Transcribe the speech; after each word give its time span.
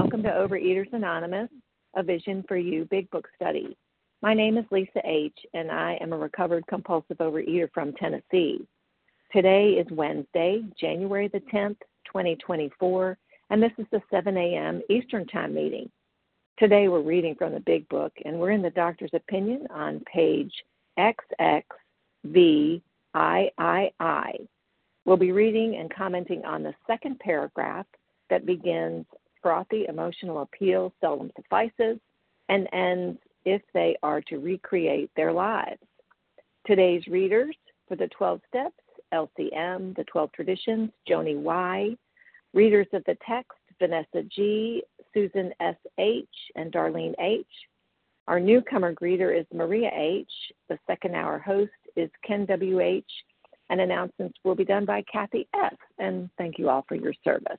welcome 0.00 0.22
to 0.22 0.28
Overeaters 0.28 0.92
Anonymous, 0.92 1.50
a 1.96 2.04
Vision 2.04 2.44
for 2.46 2.56
You 2.56 2.84
Big 2.84 3.10
Book 3.10 3.26
study. 3.34 3.76
My 4.22 4.32
name 4.32 4.56
is 4.56 4.64
Lisa 4.70 5.00
H., 5.04 5.34
and 5.54 5.72
I 5.72 5.98
am 6.00 6.12
a 6.12 6.16
recovered 6.16 6.64
compulsive 6.68 7.16
overeater 7.18 7.68
from 7.74 7.92
Tennessee. 7.94 8.64
Today 9.32 9.70
is 9.70 9.90
Wednesday, 9.90 10.62
January 10.80 11.26
the 11.26 11.40
10th, 11.52 11.80
2024, 12.06 13.18
and 13.50 13.60
this 13.60 13.72
is 13.76 13.86
the 13.90 14.00
7 14.08 14.36
a.m. 14.36 14.82
Eastern 14.88 15.26
Time 15.26 15.52
meeting. 15.52 15.90
Today 16.60 16.86
we're 16.86 17.00
reading 17.00 17.34
from 17.34 17.52
the 17.52 17.60
Big 17.60 17.88
Book, 17.88 18.12
and 18.24 18.38
we're 18.38 18.52
in 18.52 18.62
the 18.62 18.70
doctor's 18.70 19.10
opinion 19.14 19.66
on 19.68 20.04
page 20.12 20.52
XXVIII. 20.96 22.82
We'll 25.04 25.16
be 25.16 25.32
reading 25.32 25.76
and 25.76 25.92
commenting 25.92 26.44
on 26.44 26.62
the 26.62 26.74
second 26.86 27.18
paragraph 27.18 27.86
that 28.30 28.46
begins 28.46 29.04
frothy 29.42 29.86
emotional 29.88 30.42
appeal 30.42 30.92
seldom 31.00 31.30
suffices 31.36 31.98
and 32.48 32.68
ends 32.72 33.18
if 33.44 33.62
they 33.74 33.96
are 34.02 34.20
to 34.22 34.38
recreate 34.38 35.10
their 35.16 35.32
lives. 35.32 35.80
Today's 36.66 37.06
readers 37.06 37.56
for 37.86 37.96
the 37.96 38.08
12 38.08 38.40
steps 38.48 38.74
LCM, 39.12 39.96
the 39.96 40.04
12 40.04 40.32
traditions, 40.32 40.90
Joni 41.08 41.36
Y. 41.36 41.96
Readers 42.54 42.86
of 42.92 43.02
the 43.04 43.16
text, 43.26 43.58
Vanessa 43.78 44.22
G., 44.34 44.82
Susan 45.14 45.52
S.H., 45.60 46.28
and 46.56 46.72
Darlene 46.72 47.14
H. 47.20 47.46
Our 48.26 48.40
newcomer 48.40 48.92
greeter 48.94 49.38
is 49.38 49.46
Maria 49.52 49.90
H. 49.94 50.30
The 50.68 50.78
second 50.86 51.14
hour 51.14 51.38
host 51.38 51.70
is 51.96 52.10
Ken 52.26 52.44
W.H. 52.46 53.10
And 53.70 53.80
announcements 53.80 54.38
will 54.44 54.54
be 54.54 54.64
done 54.64 54.84
by 54.84 55.02
Kathy 55.10 55.46
S. 55.54 55.74
And 55.98 56.30
thank 56.38 56.58
you 56.58 56.68
all 56.68 56.84
for 56.88 56.94
your 56.94 57.14
service. 57.24 57.58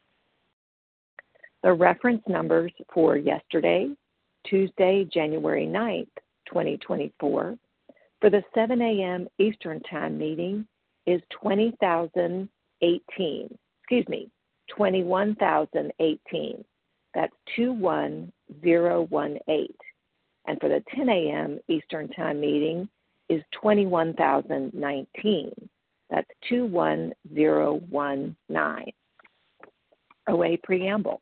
The 1.63 1.73
reference 1.73 2.21
numbers 2.27 2.71
for 2.93 3.17
yesterday, 3.17 3.89
Tuesday, 4.45 5.09
January 5.13 5.65
9th, 5.65 6.07
2024, 6.47 7.57
for 8.21 8.29
the 8.29 8.41
7 8.55 8.81
a.m. 8.81 9.27
Eastern 9.39 9.81
Time 9.81 10.17
meeting 10.17 10.65
is 11.05 11.21
20,018. 11.31 13.57
Excuse 13.81 14.07
me, 14.07 14.31
21,018. 14.69 16.63
That's 17.13 17.35
21018. 17.55 19.67
And 20.47 20.59
for 20.59 20.69
the 20.69 20.81
10 20.95 21.09
a.m. 21.09 21.59
Eastern 21.67 22.07
Time 22.09 22.39
meeting 22.39 22.87
is 23.27 23.41
21,019. 23.61 25.51
That's 26.09 26.29
21019. 26.47 28.93
OA 30.27 30.57
Preamble. 30.63 31.21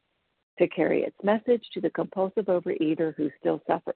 to 0.61 0.67
carry 0.67 1.01
its 1.03 1.17
message 1.23 1.63
to 1.73 1.81
the 1.81 1.89
compulsive 1.89 2.45
overeater 2.45 3.15
who 3.15 3.29
still 3.39 3.61
suffers. 3.67 3.95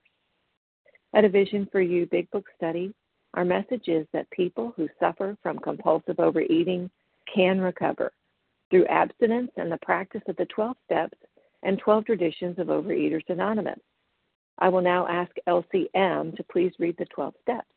At 1.13 1.23
a 1.23 1.29
Vision 1.29 1.67
for 1.71 1.79
You 1.79 2.07
Big 2.07 2.29
Book 2.31 2.45
study, 2.57 2.93
our 3.35 3.45
message 3.45 3.87
is 3.87 4.07
that 4.13 4.29
people 4.31 4.73
who 4.75 4.89
suffer 4.99 5.37
from 5.43 5.59
compulsive 5.59 6.19
overeating 6.19 6.89
can 7.33 7.61
recover 7.61 8.11
through 8.69 8.87
abstinence 8.87 9.51
and 9.57 9.71
the 9.71 9.77
practice 9.83 10.23
of 10.27 10.35
the 10.37 10.45
12 10.45 10.75
steps 10.85 11.17
and 11.63 11.77
12 11.79 12.05
traditions 12.05 12.57
of 12.57 12.67
Overeaters 12.67 13.29
Anonymous. 13.29 13.79
I 14.59 14.69
will 14.69 14.81
now 14.81 15.07
ask 15.07 15.31
LCM 15.47 16.35
to 16.35 16.43
please 16.51 16.71
read 16.79 16.95
the 16.97 17.05
12 17.05 17.33
steps. 17.41 17.67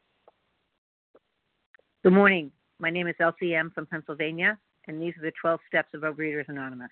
Good 2.05 2.13
morning. 2.13 2.53
My 2.79 2.91
name 2.91 3.09
is 3.09 3.17
LCM 3.21 3.75
from 3.75 3.87
Pennsylvania, 3.87 4.59
and 4.87 5.03
these 5.03 5.15
are 5.19 5.23
the 5.23 5.33
12 5.41 5.61
steps 5.69 5.89
of 5.95 6.03
Overeaters 6.03 6.49
Anonymous. 6.49 6.91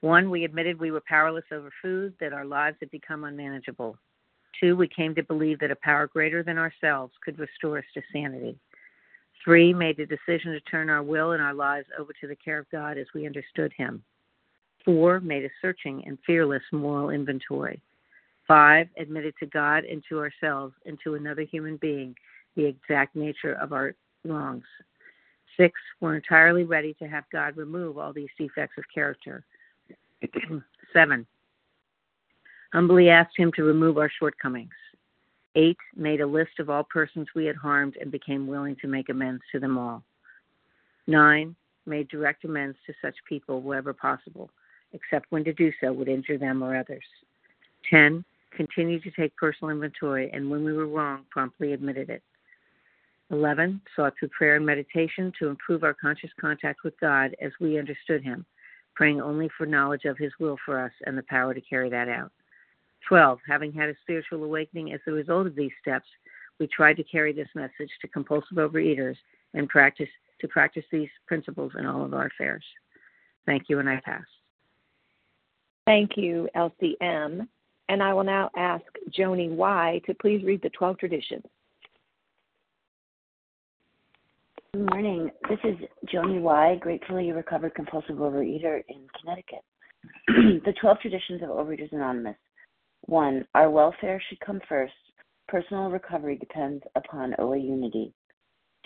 One, 0.00 0.30
we 0.30 0.44
admitted 0.44 0.78
we 0.78 0.90
were 0.90 1.02
powerless 1.08 1.44
over 1.50 1.70
food, 1.82 2.14
that 2.20 2.32
our 2.32 2.44
lives 2.44 2.76
had 2.80 2.90
become 2.90 3.24
unmanageable. 3.24 3.98
Two, 4.60 4.76
we 4.76 4.88
came 4.88 5.14
to 5.14 5.22
believe 5.22 5.58
that 5.60 5.70
a 5.70 5.76
power 5.76 6.06
greater 6.06 6.42
than 6.42 6.58
ourselves 6.58 7.12
could 7.24 7.38
restore 7.38 7.78
us 7.78 7.84
to 7.94 8.02
sanity. 8.12 8.58
Three, 9.44 9.72
made 9.72 9.96
the 9.96 10.06
decision 10.06 10.52
to 10.52 10.60
turn 10.60 10.90
our 10.90 11.02
will 11.02 11.32
and 11.32 11.42
our 11.42 11.54
lives 11.54 11.86
over 11.98 12.12
to 12.20 12.26
the 12.26 12.36
care 12.36 12.58
of 12.58 12.70
God 12.70 12.98
as 12.98 13.06
we 13.14 13.26
understood 13.26 13.72
Him. 13.76 14.02
Four, 14.84 15.20
made 15.20 15.44
a 15.44 15.50
searching 15.60 16.02
and 16.06 16.18
fearless 16.26 16.62
moral 16.72 17.10
inventory. 17.10 17.80
Five, 18.46 18.88
admitted 18.96 19.34
to 19.40 19.46
God 19.46 19.84
and 19.84 20.02
to 20.08 20.18
ourselves 20.18 20.74
and 20.84 20.98
to 21.04 21.14
another 21.14 21.42
human 21.42 21.76
being 21.76 22.14
the 22.54 22.64
exact 22.64 23.16
nature 23.16 23.54
of 23.54 23.72
our 23.72 23.94
wrongs. 24.24 24.64
Six, 25.56 25.78
we're 26.00 26.16
entirely 26.16 26.64
ready 26.64 26.94
to 26.94 27.08
have 27.08 27.24
God 27.32 27.56
remove 27.56 27.98
all 27.98 28.12
these 28.12 28.28
defects 28.38 28.78
of 28.78 28.84
character. 28.92 29.44
Seven, 30.92 31.26
humbly 32.72 33.10
asked 33.10 33.36
him 33.36 33.52
to 33.56 33.64
remove 33.64 33.98
our 33.98 34.10
shortcomings. 34.18 34.70
Eight, 35.54 35.78
made 35.94 36.20
a 36.20 36.26
list 36.26 36.58
of 36.58 36.68
all 36.68 36.84
persons 36.84 37.28
we 37.34 37.46
had 37.46 37.56
harmed 37.56 37.96
and 38.00 38.12
became 38.12 38.46
willing 38.46 38.76
to 38.76 38.88
make 38.88 39.08
amends 39.08 39.42
to 39.52 39.58
them 39.58 39.78
all. 39.78 40.02
Nine, 41.06 41.56
made 41.86 42.08
direct 42.08 42.44
amends 42.44 42.76
to 42.86 42.92
such 43.00 43.14
people 43.28 43.62
wherever 43.62 43.92
possible, 43.92 44.50
except 44.92 45.26
when 45.30 45.44
to 45.44 45.52
do 45.52 45.72
so 45.80 45.92
would 45.92 46.08
injure 46.08 46.38
them 46.38 46.62
or 46.62 46.76
others. 46.76 47.04
Ten, 47.88 48.24
continued 48.52 49.02
to 49.04 49.10
take 49.10 49.36
personal 49.36 49.70
inventory 49.70 50.30
and 50.32 50.50
when 50.50 50.64
we 50.64 50.72
were 50.72 50.86
wrong, 50.86 51.24
promptly 51.30 51.72
admitted 51.72 52.10
it. 52.10 52.22
11. 53.30 53.80
Sought 53.94 54.14
through 54.18 54.28
prayer 54.28 54.56
and 54.56 54.64
meditation 54.64 55.32
to 55.38 55.48
improve 55.48 55.82
our 55.82 55.94
conscious 55.94 56.30
contact 56.40 56.84
with 56.84 56.98
God 57.00 57.34
as 57.40 57.52
we 57.60 57.78
understood 57.78 58.22
Him, 58.22 58.46
praying 58.96 59.20
only 59.20 59.48
for 59.56 59.66
knowledge 59.66 60.04
of 60.04 60.18
His 60.18 60.32
will 60.40 60.56
for 60.64 60.80
us 60.80 60.92
and 61.04 61.16
the 61.16 61.22
power 61.28 61.54
to 61.54 61.60
carry 61.60 61.88
that 61.90 62.08
out. 62.08 62.32
12. 63.08 63.38
Having 63.46 63.72
had 63.72 63.88
a 63.88 63.94
spiritual 64.02 64.42
awakening 64.42 64.92
as 64.92 65.00
a 65.06 65.12
result 65.12 65.46
of 65.46 65.54
these 65.54 65.70
steps, 65.80 66.06
we 66.58 66.66
tried 66.66 66.96
to 66.96 67.04
carry 67.04 67.32
this 67.32 67.48
message 67.54 67.90
to 68.00 68.08
compulsive 68.08 68.56
overeaters 68.56 69.16
and 69.54 69.68
practice 69.68 70.08
to 70.40 70.48
practice 70.48 70.84
these 70.90 71.08
principles 71.26 71.72
in 71.78 71.86
all 71.86 72.04
of 72.04 72.12
our 72.12 72.26
affairs. 72.26 72.64
Thank 73.46 73.64
you, 73.68 73.78
and 73.78 73.88
I 73.88 74.00
pass. 74.04 74.24
Thank 75.86 76.16
you, 76.16 76.48
LCM. 76.56 77.46
And 77.88 78.02
I 78.02 78.12
will 78.12 78.24
now 78.24 78.50
ask 78.56 78.84
Joni 79.16 79.48
Y 79.50 80.00
to 80.06 80.14
please 80.14 80.42
read 80.44 80.60
the 80.62 80.70
12 80.70 80.98
traditions. 80.98 81.44
Good 84.76 84.90
morning. 84.90 85.30
This 85.48 85.58
is 85.64 85.76
Joni 86.12 86.38
Y, 86.38 86.76
gratefully 86.82 87.32
recovered 87.32 87.74
compulsive 87.74 88.16
overeater 88.16 88.82
in 88.90 89.06
Connecticut. 89.18 89.64
the 90.66 90.74
12 90.78 91.00
traditions 91.00 91.42
of 91.42 91.48
Overeaters 91.48 91.92
Anonymous. 91.92 92.36
1. 93.06 93.46
Our 93.54 93.70
welfare 93.70 94.22
should 94.28 94.38
come 94.40 94.60
first. 94.68 94.92
Personal 95.48 95.88
recovery 95.88 96.36
depends 96.36 96.84
upon 96.94 97.34
OA 97.38 97.56
unity. 97.56 98.12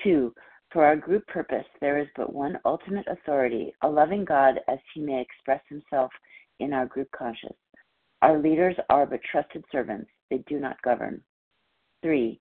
2. 0.04 0.32
For 0.72 0.84
our 0.84 0.94
group 0.94 1.26
purpose, 1.26 1.66
there 1.80 1.98
is 1.98 2.06
but 2.16 2.32
one 2.32 2.60
ultimate 2.64 3.08
authority, 3.08 3.74
a 3.82 3.88
loving 3.88 4.24
God 4.24 4.60
as 4.68 4.78
he 4.94 5.00
may 5.00 5.20
express 5.20 5.60
himself 5.68 6.12
in 6.60 6.72
our 6.72 6.86
group 6.86 7.08
conscious. 7.10 7.56
Our 8.22 8.40
leaders 8.40 8.76
are 8.90 9.06
but 9.06 9.22
trusted 9.28 9.64
servants, 9.72 10.08
they 10.30 10.38
do 10.46 10.60
not 10.60 10.80
govern. 10.82 11.20
3. 12.04 12.40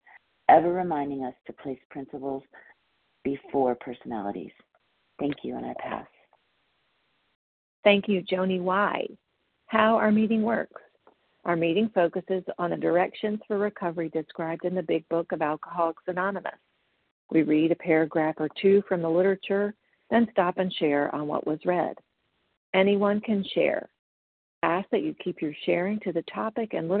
ever 0.51 0.73
reminding 0.73 1.23
us 1.23 1.33
to 1.47 1.53
place 1.53 1.79
principles 1.89 2.43
before 3.23 3.75
personalities. 3.75 4.51
Thank 5.19 5.35
you, 5.43 5.55
and 5.55 5.65
I 5.65 5.73
pass. 5.79 6.05
Thank 7.83 8.07
you, 8.07 8.21
Joni 8.21 8.61
Y. 8.61 9.07
How 9.67 9.95
our 9.95 10.11
meeting 10.11 10.41
works. 10.41 10.81
Our 11.45 11.55
meeting 11.55 11.89
focuses 11.95 12.43
on 12.59 12.69
the 12.69 12.77
directions 12.77 13.39
for 13.47 13.57
recovery 13.57 14.09
described 14.09 14.65
in 14.65 14.75
the 14.75 14.83
Big 14.83 15.07
Book 15.09 15.31
of 15.31 15.41
Alcoholics 15.41 16.03
Anonymous. 16.07 16.51
We 17.31 17.43
read 17.43 17.71
a 17.71 17.75
paragraph 17.75 18.35
or 18.37 18.49
two 18.61 18.83
from 18.87 19.01
the 19.01 19.09
literature, 19.09 19.73
then 20.09 20.27
stop 20.31 20.57
and 20.57 20.71
share 20.73 21.13
on 21.15 21.27
what 21.27 21.47
was 21.47 21.59
read. 21.65 21.95
Anyone 22.73 23.21
can 23.21 23.43
share. 23.55 23.89
Ask 24.61 24.89
that 24.91 25.01
you 25.01 25.15
keep 25.23 25.41
your 25.41 25.53
sharing 25.65 25.99
to 26.01 26.11
the 26.11 26.23
topic 26.23 26.73
and 26.73 26.87
literature 26.87 27.00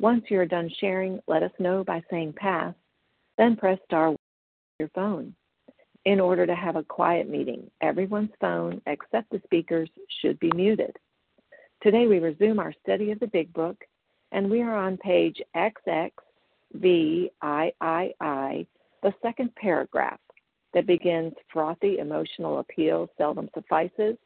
Once 0.00 0.24
you 0.28 0.38
are 0.38 0.46
done 0.46 0.70
sharing, 0.80 1.20
let 1.26 1.42
us 1.42 1.50
know 1.58 1.82
by 1.84 2.02
saying 2.10 2.32
pass 2.34 2.74
then 3.38 3.56
press 3.56 3.78
star 3.84 4.08
on 4.08 4.16
your 4.80 4.88
phone. 4.90 5.34
In 6.04 6.20
order 6.20 6.46
to 6.46 6.54
have 6.54 6.76
a 6.76 6.82
quiet 6.82 7.28
meeting, 7.28 7.70
everyone's 7.80 8.32
phone 8.40 8.80
except 8.86 9.30
the 9.30 9.40
speaker's 9.44 9.88
should 10.20 10.38
be 10.40 10.50
muted. 10.54 10.96
Today 11.82 12.06
we 12.06 12.18
resume 12.18 12.58
our 12.58 12.72
study 12.82 13.12
of 13.12 13.20
the 13.20 13.28
Big 13.28 13.52
Book, 13.52 13.76
and 14.32 14.50
we 14.50 14.62
are 14.62 14.76
on 14.76 14.96
page 14.96 15.40
XXVIII, 15.56 17.30
the 19.02 19.14
second 19.22 19.54
paragraph 19.54 20.18
that 20.74 20.86
begins 20.86 21.32
frothy 21.52 21.98
emotional 21.98 22.58
appeal 22.58 23.08
seldom 23.16 23.48
suffices 23.54 24.16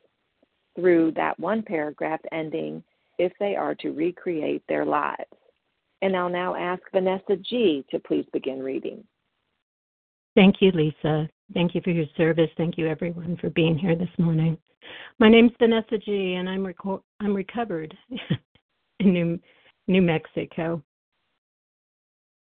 through 0.75 1.13
that 1.13 1.39
one 1.39 1.63
paragraph 1.63 2.21
ending 2.33 2.83
if 3.19 3.33
they 3.39 3.55
are 3.57 3.75
to 3.75 3.93
recreate 3.93 4.63
their 4.69 4.87
lives. 4.87 5.25
And 6.03 6.17
I'll 6.17 6.29
now 6.29 6.55
ask 6.57 6.83
Vanessa 6.93 7.37
G. 7.37 7.85
to 7.91 7.99
please 8.01 8.27
begin 8.33 8.61
reading. 8.61 9.05
Thank 10.35 10.57
you, 10.61 10.73
Lisa. 10.73 11.29
Thank 11.55 11.75
you 11.75 11.81
for 11.83 11.91
your 11.91 12.07
service. 12.17 12.51
Thank 12.57 12.77
you, 12.77 12.89
everyone, 12.89 13.37
for 13.41 13.51
being 13.51 13.79
here 13.79 13.95
this 13.95 14.09
morning. 14.19 14.59
My 15.21 15.29
name's 15.29 15.53
Vanessa 15.59 15.99
G., 15.99 16.35
and 16.35 16.49
I'm, 16.49 16.65
reco- 16.65 17.03
I'm 17.21 17.35
recovered 17.35 17.97
in 19.01 19.13
New, 19.13 19.39
New 19.87 20.03
Mexico. 20.03 20.83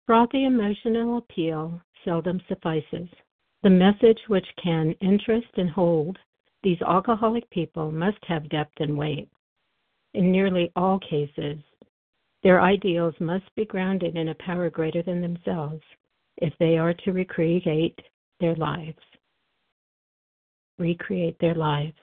Frothy 0.07 0.45
emotional 0.45 1.19
appeal 1.19 1.81
seldom 2.05 2.41
suffices. 2.49 3.09
The 3.63 3.71
message 3.71 4.19
which 4.29 4.47
can 4.63 4.95
interest 5.01 5.49
and 5.57 5.71
hold 5.71 6.19
these 6.63 6.81
alcoholic 6.83 7.49
people 7.51 7.91
must 7.91 8.19
have 8.27 8.49
depth 8.49 8.81
and 8.81 8.97
weight. 8.97 9.29
In 10.15 10.31
nearly 10.31 10.71
all 10.77 10.99
cases, 10.99 11.59
their 12.43 12.61
ideals 12.61 13.15
must 13.21 13.45
be 13.57 13.65
grounded 13.65 14.17
in 14.17 14.29
a 14.29 14.35
power 14.35 14.71
greater 14.71 15.03
than 15.03 15.21
themselves 15.21 15.83
if 16.39 16.53
they 16.59 16.79
are 16.79 16.95
to 16.95 17.13
recreate 17.13 17.99
their 18.41 18.55
lives. 18.55 18.99
Recreate 20.79 21.37
their 21.41 21.55
lives. 21.55 21.99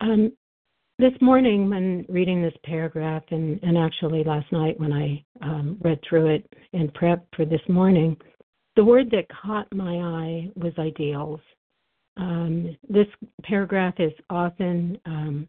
Um, 0.00 0.32
this 0.98 1.12
morning, 1.20 1.68
when 1.70 2.06
reading 2.08 2.42
this 2.42 2.54
paragraph, 2.64 3.22
and, 3.30 3.58
and 3.62 3.76
actually 3.76 4.24
last 4.24 4.50
night 4.52 4.78
when 4.80 4.92
I 4.92 5.24
um, 5.42 5.78
read 5.82 5.98
through 6.08 6.34
it 6.34 6.52
in 6.72 6.90
prep 6.90 7.26
for 7.34 7.44
this 7.44 7.60
morning, 7.68 8.16
the 8.76 8.84
word 8.84 9.10
that 9.10 9.26
caught 9.28 9.66
my 9.74 9.94
eye 9.96 10.50
was 10.54 10.72
ideals. 10.78 11.40
Um, 12.18 12.76
this 12.88 13.06
paragraph 13.42 13.94
is 13.98 14.12
often 14.30 14.98
um, 15.06 15.48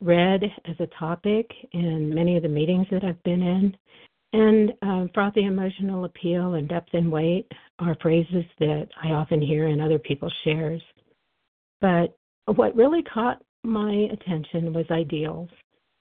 read 0.00 0.42
as 0.66 0.76
a 0.80 0.86
topic 0.98 1.50
in 1.72 2.14
many 2.14 2.36
of 2.36 2.42
the 2.42 2.48
meetings 2.48 2.86
that 2.90 3.04
I've 3.04 3.22
been 3.22 3.42
in. 3.42 3.76
And 4.32 4.72
um, 4.82 5.10
frothy 5.14 5.44
emotional 5.44 6.04
appeal 6.04 6.54
and 6.54 6.68
depth 6.68 6.90
and 6.92 7.10
weight 7.10 7.46
are 7.78 7.96
phrases 8.00 8.44
that 8.58 8.88
I 9.02 9.08
often 9.08 9.40
hear 9.40 9.68
in 9.68 9.80
other 9.80 9.98
people's 9.98 10.34
shares. 10.44 10.82
But 11.80 12.16
what 12.54 12.76
really 12.76 13.02
caught 13.02 13.42
my 13.64 14.08
attention 14.12 14.72
was 14.72 14.86
ideals. 14.90 15.48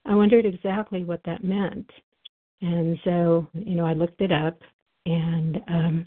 I 0.06 0.16
wondered 0.16 0.46
exactly 0.46 1.04
what 1.04 1.22
that 1.25 1.44
meant. 1.44 1.89
And 2.62 2.98
so, 3.04 3.48
you 3.54 3.75
know, 3.75 3.86
I 3.86 3.94
looked 3.94 4.22
it 4.22 4.32
up, 4.32 4.60
and 5.06 5.58
um, 5.68 6.06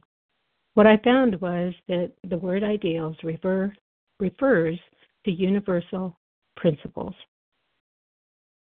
what 0.75 0.87
I 0.87 0.97
found 1.05 1.41
was 1.41 1.73
that 1.89 2.13
the 2.29 2.39
word 2.39 2.65
ideals 2.65 3.17
refer, 3.23 3.73
refers 4.19 4.79
to 5.25 5.31
universal 5.31 6.19
principles 6.57 7.15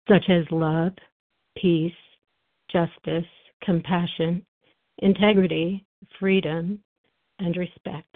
such 0.08 0.28
as 0.28 0.44
love, 0.50 0.92
peace, 1.56 1.92
justice, 2.70 3.26
compassion, 3.62 4.44
integrity, 4.98 5.84
freedom, 6.18 6.80
and 7.38 7.56
respect. 7.56 8.14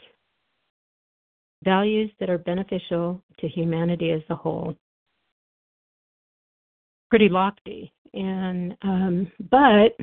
Values 1.64 2.10
that 2.20 2.30
are 2.30 2.38
beneficial 2.38 3.22
to 3.38 3.48
humanity 3.48 4.12
as 4.12 4.22
a 4.30 4.34
whole. 4.34 4.74
Pretty 7.10 7.28
lofty, 7.28 7.92
and 8.14 8.76
um, 8.82 9.30
but 9.50 9.96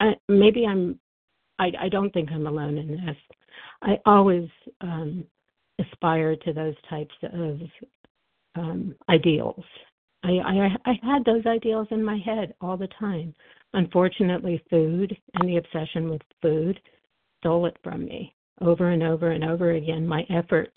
I, 0.00 0.14
maybe 0.28 0.66
I'm. 0.66 1.00
I, 1.58 1.72
I 1.80 1.88
don't 1.88 2.12
think 2.12 2.30
I'm 2.30 2.46
alone 2.46 2.78
in 2.78 2.88
this. 2.88 3.16
I 3.82 3.98
always 4.06 4.48
um, 4.80 5.24
aspire 5.80 6.36
to 6.36 6.52
those 6.52 6.74
types 6.88 7.14
of 7.32 7.60
um, 8.54 8.94
ideals 9.08 9.64
I, 10.24 10.30
I 10.30 10.90
I 10.90 10.92
had 11.02 11.24
those 11.24 11.46
ideals 11.46 11.88
in 11.90 12.02
my 12.02 12.18
head 12.18 12.54
all 12.60 12.76
the 12.76 12.88
time. 12.98 13.34
Unfortunately, 13.74 14.62
food 14.70 15.16
and 15.34 15.48
the 15.48 15.58
obsession 15.58 16.10
with 16.10 16.22
food 16.42 16.80
stole 17.40 17.66
it 17.66 17.76
from 17.82 18.04
me 18.04 18.34
over 18.60 18.90
and 18.90 19.02
over 19.02 19.30
and 19.30 19.44
over 19.44 19.72
again. 19.72 20.06
My 20.06 20.24
efforts 20.30 20.76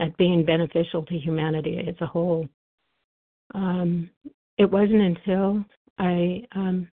at 0.00 0.16
being 0.16 0.44
beneficial 0.44 1.04
to 1.04 1.18
humanity 1.18 1.82
as 1.86 1.94
a 2.00 2.06
whole. 2.06 2.48
Um, 3.54 4.10
it 4.58 4.70
wasn't 4.70 5.02
until 5.02 5.64
I 5.98 6.42
um, 6.54 6.88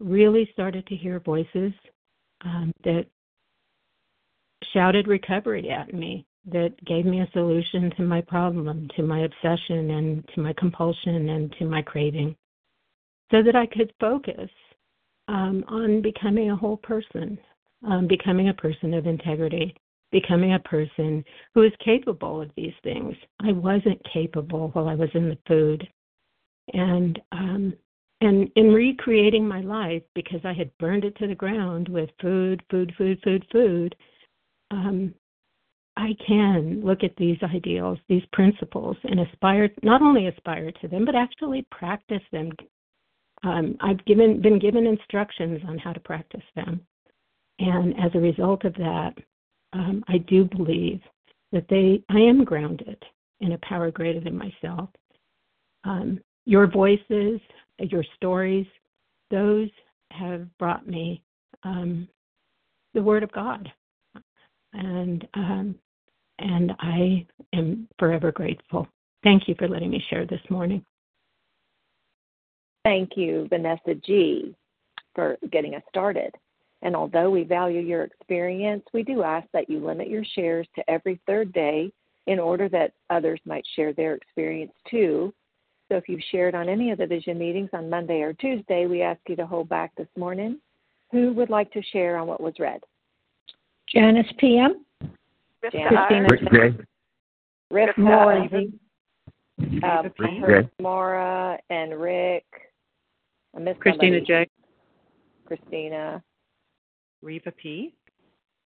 really 0.00 0.48
started 0.52 0.86
to 0.86 0.96
hear 0.96 1.20
voices 1.20 1.72
um, 2.44 2.72
that 2.84 3.06
shouted 4.72 5.06
recovery 5.06 5.70
at 5.70 5.92
me, 5.94 6.26
that 6.46 6.72
gave 6.84 7.06
me 7.06 7.20
a 7.20 7.30
solution 7.32 7.90
to 7.96 8.02
my 8.02 8.20
problem, 8.20 8.88
to 8.96 9.02
my 9.02 9.20
obsession, 9.20 9.90
and 9.90 10.28
to 10.34 10.40
my 10.40 10.52
compulsion, 10.58 11.28
and 11.30 11.54
to 11.58 11.64
my 11.64 11.82
craving, 11.82 12.36
so 13.30 13.42
that 13.42 13.56
I 13.56 13.66
could 13.66 13.92
focus 13.98 14.50
um, 15.28 15.64
on 15.68 16.02
becoming 16.02 16.50
a 16.50 16.56
whole 16.56 16.76
person, 16.76 17.38
um, 17.86 18.06
becoming 18.06 18.50
a 18.50 18.54
person 18.54 18.92
of 18.94 19.06
integrity, 19.06 19.74
becoming 20.12 20.54
a 20.54 20.58
person 20.60 21.24
who 21.54 21.62
is 21.62 21.72
capable 21.84 22.42
of 22.42 22.50
these 22.56 22.74
things. 22.82 23.14
I 23.42 23.52
wasn't 23.52 24.00
capable 24.12 24.68
while 24.68 24.88
I 24.88 24.94
was 24.94 25.10
in 25.14 25.28
the 25.28 25.38
food. 25.48 25.88
And 26.72 27.20
um, 27.32 27.74
and 28.20 28.50
in 28.56 28.68
recreating 28.68 29.46
my 29.46 29.60
life 29.60 30.02
because 30.14 30.40
I 30.44 30.54
had 30.54 30.76
burned 30.78 31.04
it 31.04 31.16
to 31.16 31.26
the 31.26 31.34
ground 31.34 31.88
with 31.88 32.08
food, 32.22 32.62
food, 32.70 32.92
food, 32.96 33.20
food, 33.22 33.44
food, 33.52 33.94
um, 34.70 35.14
I 35.96 36.16
can 36.26 36.82
look 36.84 37.04
at 37.04 37.14
these 37.16 37.38
ideals, 37.42 37.98
these 38.08 38.24
principles, 38.32 38.96
and 39.04 39.20
aspire 39.20 39.70
not 39.82 40.02
only 40.02 40.26
aspire 40.26 40.72
to 40.80 40.88
them, 40.88 41.04
but 41.04 41.14
actually 41.14 41.66
practice 41.70 42.22
them. 42.32 42.50
Um, 43.44 43.76
I've 43.80 44.04
given 44.04 44.40
been 44.42 44.58
given 44.58 44.86
instructions 44.86 45.60
on 45.68 45.78
how 45.78 45.92
to 45.92 46.00
practice 46.00 46.42
them, 46.56 46.80
and 47.58 47.94
as 48.00 48.10
a 48.14 48.18
result 48.18 48.64
of 48.64 48.74
that, 48.74 49.12
um, 49.72 50.02
I 50.08 50.18
do 50.18 50.44
believe 50.44 51.00
that 51.52 51.66
they 51.68 52.02
I 52.10 52.18
am 52.18 52.44
grounded 52.44 53.00
in 53.40 53.52
a 53.52 53.58
power 53.58 53.90
greater 53.90 54.20
than 54.20 54.36
myself. 54.36 54.88
Um, 55.84 56.18
your 56.44 56.66
voices, 56.66 57.40
your 57.78 58.04
stories, 58.16 58.66
those 59.30 59.68
have 60.10 60.46
brought 60.58 60.88
me 60.88 61.22
um, 61.62 62.08
the 62.94 63.02
Word 63.02 63.22
of 63.22 63.30
God, 63.32 63.70
and 64.72 65.26
um, 65.34 65.74
and 66.38 66.72
I 66.80 67.26
am 67.52 67.88
forever 67.98 68.32
grateful. 68.32 68.88
Thank 69.22 69.48
you 69.48 69.54
for 69.58 69.68
letting 69.68 69.90
me 69.90 70.04
share 70.10 70.26
this 70.26 70.40
morning. 70.50 70.84
Thank 72.84 73.16
you, 73.16 73.46
Vanessa 73.48 73.94
G, 74.04 74.54
for 75.14 75.38
getting 75.50 75.74
us 75.74 75.82
started. 75.88 76.34
And 76.82 76.94
although 76.94 77.30
we 77.30 77.44
value 77.44 77.80
your 77.80 78.04
experience, 78.04 78.84
we 78.92 79.02
do 79.02 79.22
ask 79.22 79.46
that 79.52 79.70
you 79.70 79.84
limit 79.84 80.08
your 80.08 80.24
shares 80.34 80.66
to 80.76 80.90
every 80.90 81.18
third 81.26 81.52
day 81.54 81.90
in 82.26 82.38
order 82.38 82.68
that 82.68 82.92
others 83.08 83.40
might 83.46 83.64
share 83.74 83.94
their 83.94 84.14
experience 84.14 84.72
too. 84.90 85.32
So 85.90 85.96
if 85.96 86.08
you've 86.08 86.20
shared 86.30 86.54
on 86.54 86.68
any 86.68 86.90
of 86.90 86.98
the 86.98 87.06
vision 87.06 87.38
meetings 87.38 87.70
on 87.72 87.88
Monday 87.88 88.20
or 88.20 88.34
Tuesday, 88.34 88.86
we 88.86 89.02
ask 89.02 89.20
you 89.28 89.36
to 89.36 89.46
hold 89.46 89.68
back 89.68 89.94
this 89.96 90.08
morning. 90.16 90.58
Who 91.10 91.32
would 91.34 91.50
like 91.50 91.70
to 91.72 91.82
share 91.82 92.18
on 92.18 92.26
what 92.26 92.40
was 92.40 92.54
read? 92.58 92.80
Janice 93.88 94.26
PM. 94.38 94.84
Christina 95.70 96.26
Rick 96.28 96.40
J. 96.52 96.84
Rick 97.70 97.98
Maura. 97.98 98.48
uh, 99.82 100.02
Rick 100.18 100.40
heard 100.40 100.64
J. 100.64 100.70
Maura 100.82 101.58
and 101.70 101.98
Rick. 101.98 102.44
I 103.56 103.60
missed 103.60 103.80
Christina 103.80 104.18
somebody. 104.18 104.46
J. 104.46 104.48
Christina. 105.46 106.22
Reva 107.22 107.52
P. 107.52 107.94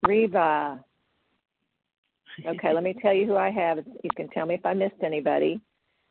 Reva. 0.06 0.84
Okay, 2.46 2.72
let 2.72 2.82
me 2.82 2.94
tell 3.02 3.12
you 3.12 3.26
who 3.26 3.36
I 3.36 3.50
have. 3.50 3.76
You 4.02 4.08
can 4.16 4.26
tell 4.30 4.46
me 4.46 4.54
if 4.54 4.64
I 4.64 4.72
missed 4.72 5.02
anybody. 5.04 5.60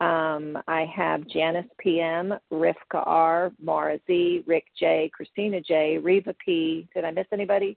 Um, 0.02 0.56
I 0.68 0.86
have 0.96 1.28
Janice 1.28 1.66
PM, 1.80 2.36
Rivka 2.54 3.04
R, 3.06 3.52
Mara 3.60 4.00
Z, 4.06 4.44
Rick 4.46 4.66
J, 4.80 5.10
Christina 5.12 5.60
J, 5.62 5.98
Reva 5.98 6.36
P. 6.44 6.88
Did 6.94 7.06
I 7.06 7.12
miss 7.12 7.26
anybody? 7.34 7.76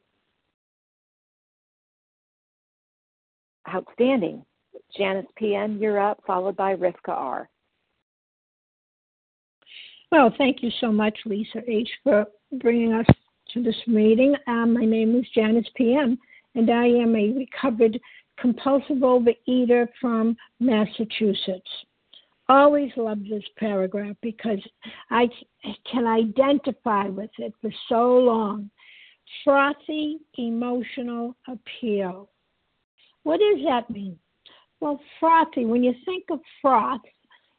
Outstanding. 3.73 4.45
Janice 4.97 5.27
PM, 5.37 5.79
you're 5.79 6.01
up, 6.01 6.21
followed 6.27 6.57
by 6.57 6.75
Rivka 6.77 7.09
R. 7.09 7.49
Well, 10.13 10.33
thank 10.39 10.63
you 10.63 10.71
so 10.81 10.93
much, 10.93 11.19
Lisa 11.27 11.63
H, 11.67 11.89
for 12.03 12.27
bringing 12.53 12.93
us 12.93 13.07
to 13.53 13.63
this 13.63 13.77
meeting. 13.87 14.35
Um, 14.47 14.75
my 14.75 14.85
name 14.85 15.17
is 15.17 15.27
Janice 15.35 15.69
PM, 15.75 16.19
and 16.55 16.71
I 16.71 16.87
am 16.87 17.17
a 17.17 17.33
recovered 17.33 17.99
compulsive 18.39 18.99
overeater 18.99 19.89
from 20.01 20.37
Massachusetts. 20.61 21.71
Always 22.49 22.91
loved 22.97 23.29
this 23.29 23.45
paragraph 23.57 24.17
because 24.21 24.61
I 25.11 25.29
can 25.91 26.07
identify 26.07 27.09
with 27.09 27.31
it 27.39 27.55
for 27.61 27.71
so 27.89 28.19
long. 28.19 28.71
Frothy 29.45 30.19
emotional 30.37 31.35
appeal. 31.49 32.29
What 33.25 33.41
does 33.41 33.65
that 33.67 33.91
mean? 33.91 34.19
Well, 34.81 35.01
frothy, 35.19 35.65
when 35.65 35.83
you 35.83 35.95
think 36.05 36.25
of 36.31 36.41
froth, 36.63 37.01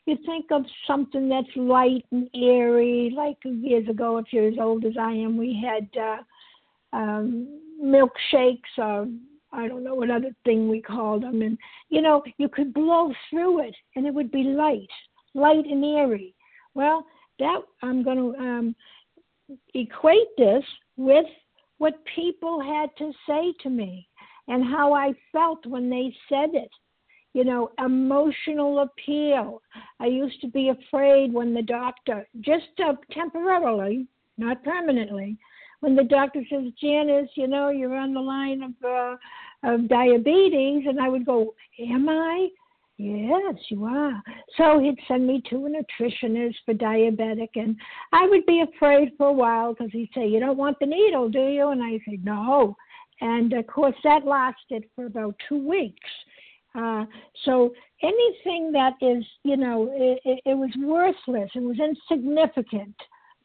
you 0.05 0.17
think 0.25 0.45
of 0.51 0.63
something 0.85 1.27
that's 1.27 1.47
light 1.55 2.05
and 2.11 2.29
airy. 2.35 3.11
Like 3.15 3.37
years 3.43 3.89
ago, 3.89 4.17
if 4.17 4.25
you're 4.31 4.47
as 4.47 4.59
old 4.59 4.85
as 4.85 4.93
I 4.99 5.11
am, 5.11 5.35
we 5.35 5.59
had 5.59 5.89
uh, 5.99 6.95
um, 6.95 7.59
milkshakes 7.83 8.77
or 8.77 9.07
I 9.51 9.67
don't 9.67 9.83
know 9.83 9.95
what 9.95 10.11
other 10.11 10.35
thing 10.43 10.69
we 10.69 10.81
called 10.81 11.23
them. 11.23 11.41
And, 11.41 11.57
you 11.89 12.01
know, 12.01 12.23
you 12.37 12.49
could 12.49 12.73
blow 12.73 13.11
through 13.29 13.67
it 13.67 13.75
and 13.95 14.05
it 14.05 14.13
would 14.13 14.31
be 14.31 14.43
light, 14.43 14.89
light 15.33 15.65
and 15.65 15.83
airy. 15.83 16.35
Well, 16.75 17.05
that 17.39 17.61
I'm 17.81 18.03
going 18.03 18.17
to 18.17 18.39
um, 18.39 18.75
equate 19.73 20.27
this 20.37 20.63
with 20.97 21.25
what 21.77 21.95
people 22.15 22.61
had 22.61 22.89
to 22.97 23.11
say 23.27 23.53
to 23.63 23.69
me 23.69 24.07
and 24.47 24.63
how 24.63 24.93
I 24.93 25.13
felt 25.31 25.65
when 25.65 25.89
they 25.89 26.15
said 26.29 26.49
it. 26.53 26.71
You 27.33 27.43
know, 27.43 27.71
emotional 27.79 28.79
appeal. 28.79 29.61
I 29.99 30.05
used 30.05 30.39
to 30.39 30.47
be 30.47 30.69
afraid 30.69 31.33
when 31.33 31.53
the 31.53 31.61
doctor, 31.61 32.25
just 32.39 32.79
uh, 32.81 32.93
temporarily, 33.11 34.07
not 34.37 34.63
permanently, 34.63 35.37
when 35.81 35.97
the 35.97 36.03
doctor 36.05 36.41
says, 36.49 36.71
Janice, 36.79 37.29
you 37.35 37.47
know, 37.47 37.69
you're 37.69 37.97
on 37.97 38.13
the 38.13 38.21
line 38.21 38.63
of 38.63 38.71
uh, 38.83 39.17
of 39.65 39.87
diabetes, 39.87 40.85
and 40.87 40.99
I 40.99 41.09
would 41.09 41.25
go, 41.25 41.53
Am 41.79 42.07
I? 42.07 42.49
Yes, 42.97 43.55
you 43.69 43.83
are. 43.83 44.21
So 44.55 44.79
he'd 44.79 44.97
send 45.07 45.27
me 45.27 45.41
to 45.49 45.65
a 45.65 45.69
nutritionist 45.69 46.55
for 46.63 46.73
diabetic, 46.73 47.49
and 47.55 47.75
I 48.13 48.27
would 48.27 48.45
be 48.45 48.61
afraid 48.61 49.09
for 49.17 49.27
a 49.27 49.33
while 49.33 49.73
because 49.73 49.91
he'd 49.91 50.11
say, 50.15 50.27
You 50.27 50.39
don't 50.39 50.57
want 50.57 50.77
the 50.79 50.85
needle, 50.85 51.29
do 51.29 51.47
you? 51.47 51.69
And 51.69 51.83
I 51.83 51.99
said, 52.05 52.23
No. 52.23 52.77
And 53.21 53.53
of 53.53 53.67
course, 53.67 53.95
that 54.03 54.25
lasted 54.25 54.85
for 54.95 55.05
about 55.05 55.35
two 55.47 55.67
weeks. 55.67 56.09
Uh, 56.75 57.05
so 57.45 57.73
anything 58.01 58.71
that 58.73 58.93
is, 59.01 59.23
you 59.43 59.55
know, 59.55 59.89
it, 59.93 60.41
it, 60.45 60.57
was 60.57 60.71
worthless, 60.77 61.49
it 61.55 61.61
was 61.61 61.77
insignificant 61.79 62.95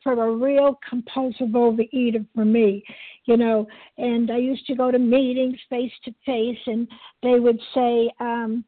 for 0.02 0.12
a 0.12 0.32
real 0.32 0.78
compulsive 0.88 1.48
overeater 1.48 2.26
for 2.34 2.44
me, 2.44 2.82
you 3.26 3.36
know. 3.36 3.68
And 3.98 4.30
I 4.30 4.38
used 4.38 4.66
to 4.66 4.74
go 4.74 4.90
to 4.90 4.98
meetings 4.98 5.58
face 5.68 5.92
to 6.04 6.14
face, 6.26 6.58
and 6.66 6.88
they 7.22 7.38
would 7.38 7.60
say, 7.74 8.10
um, 8.18 8.64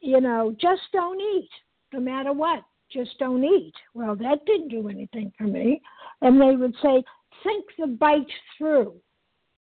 you 0.00 0.20
know, 0.20 0.54
just 0.60 0.82
don't 0.92 1.20
eat, 1.20 1.48
no 1.92 2.00
matter 2.00 2.32
what. 2.32 2.62
Just 2.92 3.18
don't 3.18 3.42
eat. 3.42 3.72
Well, 3.94 4.14
that 4.16 4.44
didn't 4.44 4.68
do 4.68 4.88
anything 4.88 5.32
for 5.38 5.44
me. 5.44 5.80
And 6.20 6.40
they 6.40 6.54
would 6.54 6.74
say, 6.82 7.02
think 7.42 7.64
the 7.78 7.86
bite 7.86 8.26
through. 8.58 8.94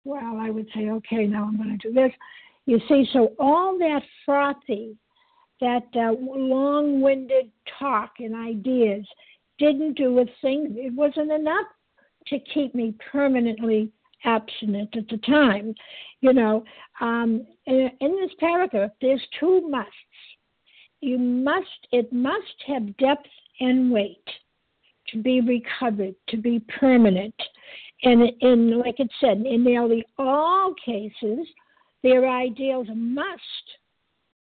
Well, 0.09 0.39
I 0.41 0.49
would 0.49 0.67
say, 0.75 0.89
okay, 0.89 1.27
now 1.27 1.45
I'm 1.45 1.59
going 1.59 1.79
to 1.79 1.89
do 1.89 1.93
this. 1.93 2.11
You 2.65 2.81
see, 2.89 3.07
so 3.13 3.35
all 3.39 3.77
that 3.79 4.01
frothy, 4.25 4.97
that 5.61 5.85
uh, 5.95 6.13
long 6.19 7.03
winded 7.03 7.51
talk 7.79 8.13
and 8.19 8.35
ideas 8.35 9.07
didn't 9.59 9.99
do 9.99 10.19
a 10.21 10.25
thing. 10.41 10.75
It 10.79 10.95
wasn't 10.95 11.31
enough 11.31 11.67
to 12.29 12.39
keep 12.55 12.75
me 12.75 12.95
permanently 13.13 13.93
abstinent 14.25 14.97
at 14.97 15.07
the 15.09 15.19
time. 15.19 15.75
You 16.23 16.33
know, 16.33 16.65
um, 17.03 17.47
in, 17.67 17.91
in 18.01 18.13
this 18.13 18.33
paragraph, 18.41 18.93
there's 19.03 19.23
two 19.39 19.69
musts. 19.69 19.93
You 21.03 21.19
must, 21.19 21.87
it 21.93 22.11
must 22.15 22.65
have 22.67 22.97
depth 22.97 23.29
and 23.61 23.93
weight 23.93 24.25
to 25.09 25.19
be 25.23 25.43
recovered, 25.43 26.15
to 26.29 26.39
be 26.39 26.61
permanent. 26.81 27.35
And 28.05 28.31
in, 28.41 28.79
like 28.79 29.01
it 29.01 29.11
said, 29.21 29.39
in 29.39 29.65
nearly 29.65 30.05
all 30.19 30.75
cases, 30.85 31.47
their 32.03 32.29
ideals 32.29 32.87
must 32.95 33.43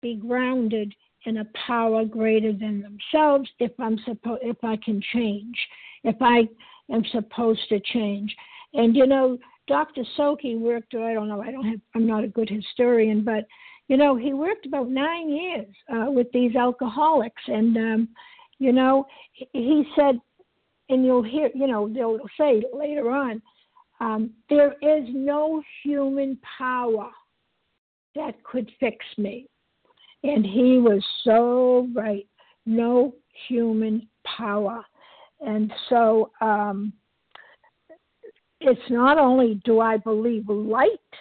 be 0.03 0.17
grounded 0.17 0.93
in 1.27 1.39
a 1.39 1.47
power 1.67 2.05
greater 2.05 2.53
than 2.53 2.83
themselves 2.83 3.49
if 3.59 3.73
I'm 3.79 3.99
supposed 4.05 4.43
if 4.43 4.57
I 4.63 4.77
can 4.77 5.03
change, 5.13 5.57
if 6.05 6.17
I 6.21 6.49
am 6.93 7.05
supposed 7.11 7.69
to 7.69 7.81
change. 7.81 8.35
And 8.75 8.97
you 8.97 9.07
know, 9.07 9.39
Dr. 9.69 10.03
Silkworth, 10.17 10.85
I 10.95 11.13
don't 11.13 11.29
know, 11.29 11.43
I 11.43 11.51
don't 11.51 11.67
have, 11.67 11.81
I'm 11.95 12.07
not 12.07 12.25
a 12.25 12.29
good 12.29 12.49
historian, 12.49 13.25
but 13.25 13.45
you 13.89 13.97
know, 13.97 14.17
he 14.17 14.33
worked 14.33 14.67
about 14.67 14.89
nine 14.89 15.29
years 15.29 15.67
uh, 15.93 16.11
with 16.11 16.31
these 16.33 16.57
alcoholics, 16.57 17.43
and 17.47 17.77
um, 17.77 18.09
you 18.59 18.73
know, 18.73 19.07
he 19.33 19.85
said, 19.95 20.21
and 20.89 21.05
you'll 21.05 21.23
hear, 21.23 21.51
you 21.55 21.67
know, 21.67 21.89
they'll 21.89 22.19
say 22.39 22.63
later 22.73 23.11
on, 23.11 23.43
Um, 23.99 24.31
there 24.51 24.75
is 24.83 25.09
no 25.09 25.63
human 25.83 26.39
power 26.59 27.11
that 28.15 28.35
could 28.45 28.71
fix 28.79 28.99
me. 29.17 29.49
And 30.23 30.45
he 30.45 30.79
was 30.79 31.03
so 31.25 31.89
right. 31.95 32.27
No 32.67 33.15
human 33.49 34.07
power. 34.37 34.85
And 35.41 35.73
so 35.89 36.31
um, 36.41 36.93
it's 38.61 38.91
not 38.91 39.17
only 39.19 39.61
do 39.65 39.81
I 39.81 39.97
believe 39.97 40.49
light 40.49 41.13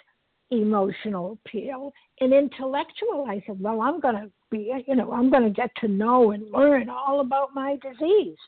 emotional 0.50 1.38
appeal 1.38 1.92
and 2.20 2.32
intellectualize 2.32 3.42
it. 3.48 3.58
Well, 3.58 3.80
I'm 3.80 4.00
going 4.00 4.16
to 4.16 4.30
be, 4.50 4.72
you 4.86 4.96
know, 4.96 5.12
I'm 5.12 5.30
going 5.30 5.44
to 5.44 5.50
get 5.62 5.70
to 5.80 5.88
know 5.88 6.32
and 6.32 6.50
learn 6.50 6.88
all 6.88 7.20
about 7.20 7.54
my 7.54 7.78
disease. 7.82 8.38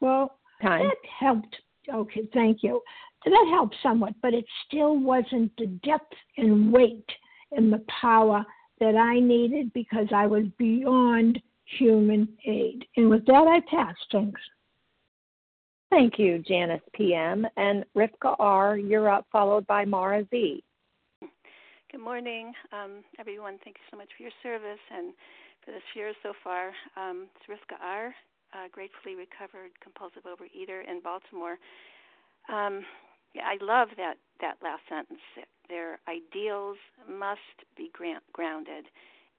Well, 0.00 0.38
Time. 0.62 0.88
that 0.88 0.96
helped. 1.18 1.56
Okay, 1.92 2.28
thank 2.34 2.62
you. 2.62 2.80
That 3.24 3.50
helped 3.50 3.76
somewhat, 3.82 4.14
but 4.22 4.34
it 4.34 4.44
still 4.66 4.98
wasn't 4.98 5.52
the 5.56 5.66
depth 5.84 6.14
and 6.36 6.72
weight 6.72 7.08
and 7.52 7.72
the 7.72 7.84
power 8.00 8.44
that 8.80 8.94
I 8.94 9.18
needed 9.18 9.72
because 9.72 10.06
I 10.14 10.26
was 10.26 10.44
beyond 10.58 11.40
human 11.78 12.28
aid. 12.46 12.86
And 12.96 13.10
with 13.10 13.26
that, 13.26 13.46
I 13.48 13.60
pass. 13.68 13.94
Thanks. 14.12 14.40
Thank 15.90 16.18
you, 16.18 16.38
Janice 16.46 16.82
PM. 16.92 17.46
And 17.56 17.84
Rivka 17.96 18.36
R., 18.38 18.76
you're 18.76 19.08
up, 19.08 19.26
followed 19.32 19.66
by 19.66 19.84
Mara 19.84 20.24
Z. 20.30 20.62
Good 21.90 22.00
morning, 22.02 22.52
um, 22.72 23.02
everyone. 23.18 23.58
Thank 23.64 23.76
you 23.78 23.86
so 23.90 23.96
much 23.96 24.08
for 24.14 24.22
your 24.22 24.32
service 24.42 24.80
and 24.94 25.14
for 25.64 25.70
this 25.70 25.82
year 25.94 26.12
so 26.22 26.34
far. 26.44 26.68
Um, 26.96 27.28
it's 27.34 27.48
Rivka 27.48 27.76
R., 27.82 28.14
uh, 28.54 28.68
gratefully 28.72 29.14
recovered 29.14 29.70
compulsive 29.82 30.24
overeater 30.24 30.80
in 30.88 31.00
Baltimore. 31.00 31.58
Um, 32.48 32.84
yeah, 33.34 33.42
I 33.44 33.62
love 33.62 33.88
that 33.96 34.14
that 34.40 34.56
last 34.62 34.82
sentence. 34.88 35.20
Their 35.68 35.98
ideals 36.08 36.78
must 37.08 37.40
be 37.76 37.90
grounded 38.32 38.86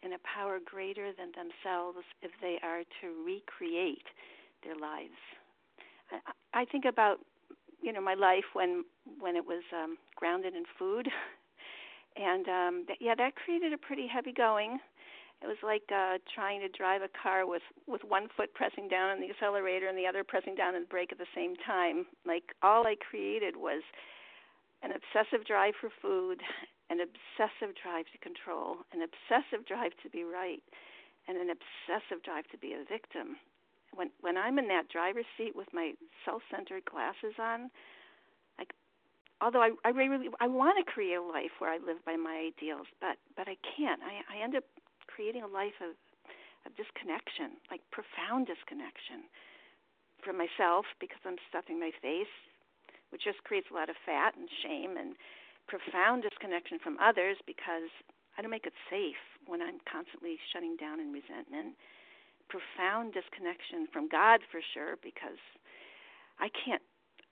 in 0.03 0.13
a 0.13 0.19
power 0.23 0.59
greater 0.63 1.11
than 1.17 1.31
themselves 1.33 1.99
if 2.21 2.31
they 2.41 2.57
are 2.63 2.83
to 3.01 3.07
recreate 3.25 4.05
their 4.63 4.75
lives. 4.75 5.17
I, 6.11 6.61
I 6.61 6.65
think 6.65 6.85
about 6.85 7.19
you 7.81 7.93
know 7.93 8.01
my 8.01 8.13
life 8.13 8.45
when 8.53 8.83
when 9.19 9.35
it 9.35 9.45
was 9.45 9.63
um, 9.73 9.97
grounded 10.15 10.53
in 10.55 10.63
food, 10.77 11.07
and 12.15 12.47
um, 12.47 12.85
yeah, 12.99 13.15
that 13.15 13.35
created 13.35 13.73
a 13.73 13.77
pretty 13.77 14.07
heavy 14.07 14.33
going. 14.33 14.79
It 15.41 15.47
was 15.47 15.57
like 15.63 15.87
uh, 15.87 16.19
trying 16.35 16.59
to 16.61 16.67
drive 16.67 17.01
a 17.01 17.07
car 17.07 17.47
with 17.47 17.63
with 17.87 18.03
one 18.03 18.27
foot 18.35 18.53
pressing 18.53 18.89
down 18.89 19.09
on 19.09 19.21
the 19.21 19.29
accelerator 19.29 19.87
and 19.87 19.97
the 19.97 20.05
other 20.07 20.23
pressing 20.23 20.55
down 20.55 20.75
on 20.75 20.81
the 20.81 20.87
brake 20.87 21.11
at 21.11 21.17
the 21.17 21.31
same 21.33 21.55
time. 21.65 22.05
Like 22.25 22.55
all 22.61 22.85
I 22.85 22.95
created 22.99 23.55
was 23.55 23.81
an 24.83 24.91
obsessive 24.91 25.47
drive 25.47 25.75
for 25.79 25.89
food, 26.01 26.41
an 26.89 26.99
obsessive 26.99 27.75
drive 27.81 28.05
to 28.11 28.17
control, 28.19 28.83
an 28.91 28.99
obsessive 28.99 29.65
drive 29.65 29.91
to 30.03 30.09
be 30.09 30.23
right, 30.23 30.63
and 31.27 31.37
an 31.37 31.49
obsessive 31.55 32.23
drive 32.23 32.47
to 32.51 32.57
be 32.57 32.73
a 32.75 32.83
victim. 32.83 33.39
When 33.95 34.11
when 34.19 34.35
I'm 34.35 34.59
in 34.59 34.67
that 34.67 34.89
driver's 34.91 35.29
seat 35.37 35.55
with 35.55 35.71
my 35.71 35.93
self-centered 36.25 36.83
glasses 36.83 37.39
on, 37.39 37.71
like 38.59 38.75
although 39.39 39.63
I 39.63 39.71
I 39.85 39.95
really 39.95 40.27
I 40.41 40.47
want 40.47 40.75
to 40.83 40.91
create 40.91 41.15
a 41.15 41.23
life 41.23 41.55
where 41.59 41.71
I 41.71 41.79
live 41.79 42.03
by 42.05 42.17
my 42.17 42.51
ideals, 42.51 42.87
but 42.99 43.15
but 43.39 43.47
I 43.47 43.55
can't. 43.63 44.03
I 44.03 44.19
I 44.27 44.43
end 44.43 44.55
up 44.55 44.67
creating 45.19 45.43
a 45.43 45.51
life 45.51 45.75
of 45.83 45.99
of 46.67 46.75
disconnection, 46.75 47.59
like 47.71 47.79
profound 47.91 48.47
disconnection 48.47 49.27
from 50.23 50.35
myself 50.35 50.83
because 50.99 51.19
I'm 51.23 51.39
stuffing 51.47 51.79
my 51.79 51.91
face 52.03 52.31
which 53.09 53.25
just 53.25 53.41
creates 53.43 53.67
a 53.71 53.75
lot 53.75 53.89
of 53.89 53.97
fat 54.05 54.37
and 54.37 54.47
shame 54.61 54.97
and 54.97 55.17
profound 55.67 56.21
disconnection 56.21 56.77
from 56.77 56.97
others 57.01 57.37
because 57.45 57.89
I 58.37 58.41
don't 58.41 58.53
make 58.53 58.69
it 58.69 58.77
safe 58.89 59.19
when 59.45 59.61
I'm 59.61 59.81
constantly 59.89 60.37
shutting 60.53 60.77
down 60.77 61.01
in 61.01 61.11
resentment. 61.11 61.75
Profound 62.49 63.13
disconnection 63.13 63.89
from 63.89 64.09
God 64.09 64.41
for 64.49 64.61
sure 64.73 64.97
because 65.01 65.41
I 66.39 66.49
can't 66.53 66.81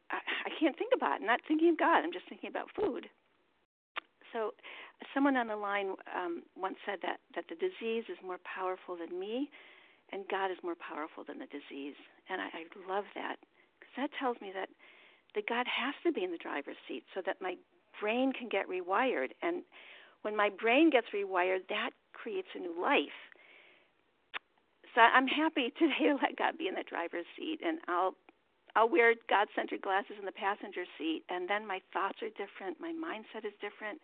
I, 0.09 0.23
I 0.47 0.51
can't 0.55 0.77
think 0.77 0.93
about 0.95 1.19
it. 1.19 1.25
I'm 1.25 1.29
not 1.29 1.41
thinking 1.47 1.69
of 1.69 1.77
God. 1.77 1.99
I'm 2.01 2.15
just 2.15 2.29
thinking 2.29 2.49
about 2.49 2.71
food. 2.71 3.09
So, 4.31 4.55
someone 5.13 5.37
on 5.37 5.47
the 5.47 5.55
line 5.55 5.93
um, 6.15 6.43
once 6.55 6.77
said 6.85 6.99
that 7.03 7.19
that 7.35 7.45
the 7.49 7.55
disease 7.55 8.05
is 8.09 8.17
more 8.25 8.39
powerful 8.43 8.97
than 8.97 9.19
me, 9.19 9.49
and 10.11 10.23
God 10.29 10.51
is 10.51 10.57
more 10.63 10.75
powerful 10.75 11.23
than 11.23 11.39
the 11.39 11.47
disease. 11.47 11.97
And 12.29 12.41
I, 12.41 12.47
I 12.47 12.63
love 12.89 13.05
that 13.15 13.37
because 13.79 13.93
that 13.97 14.09
tells 14.19 14.39
me 14.41 14.51
that 14.53 14.69
that 15.35 15.47
God 15.47 15.67
has 15.67 15.93
to 16.03 16.11
be 16.11 16.23
in 16.23 16.31
the 16.31 16.41
driver's 16.41 16.79
seat 16.87 17.03
so 17.13 17.21
that 17.25 17.37
my 17.41 17.55
brain 17.99 18.33
can 18.33 18.49
get 18.49 18.69
rewired. 18.69 19.37
And 19.41 19.63
when 20.21 20.35
my 20.35 20.49
brain 20.49 20.89
gets 20.89 21.07
rewired, 21.13 21.67
that 21.69 21.91
creates 22.13 22.47
a 22.55 22.59
new 22.59 22.73
life. 22.73 23.17
So 24.95 25.01
I'm 25.01 25.27
happy 25.27 25.69
today 25.79 26.09
to 26.09 26.17
let 26.17 26.37
God 26.37 26.57
be 26.57 26.67
in 26.67 26.75
the 26.75 26.87
driver's 26.87 27.27
seat, 27.37 27.59
and 27.63 27.79
I'll 27.87 28.15
I'll 28.75 28.89
wear 28.89 29.15
God-centered 29.27 29.81
glasses 29.81 30.17
in 30.19 30.25
the 30.25 30.37
passenger 30.37 30.85
seat, 30.99 31.23
and 31.29 31.49
then 31.49 31.65
my 31.65 31.81
thoughts 31.93 32.21
are 32.21 32.29
different, 32.37 32.77
my 32.77 32.93
mindset 32.93 33.41
is 33.41 33.53
different. 33.57 33.97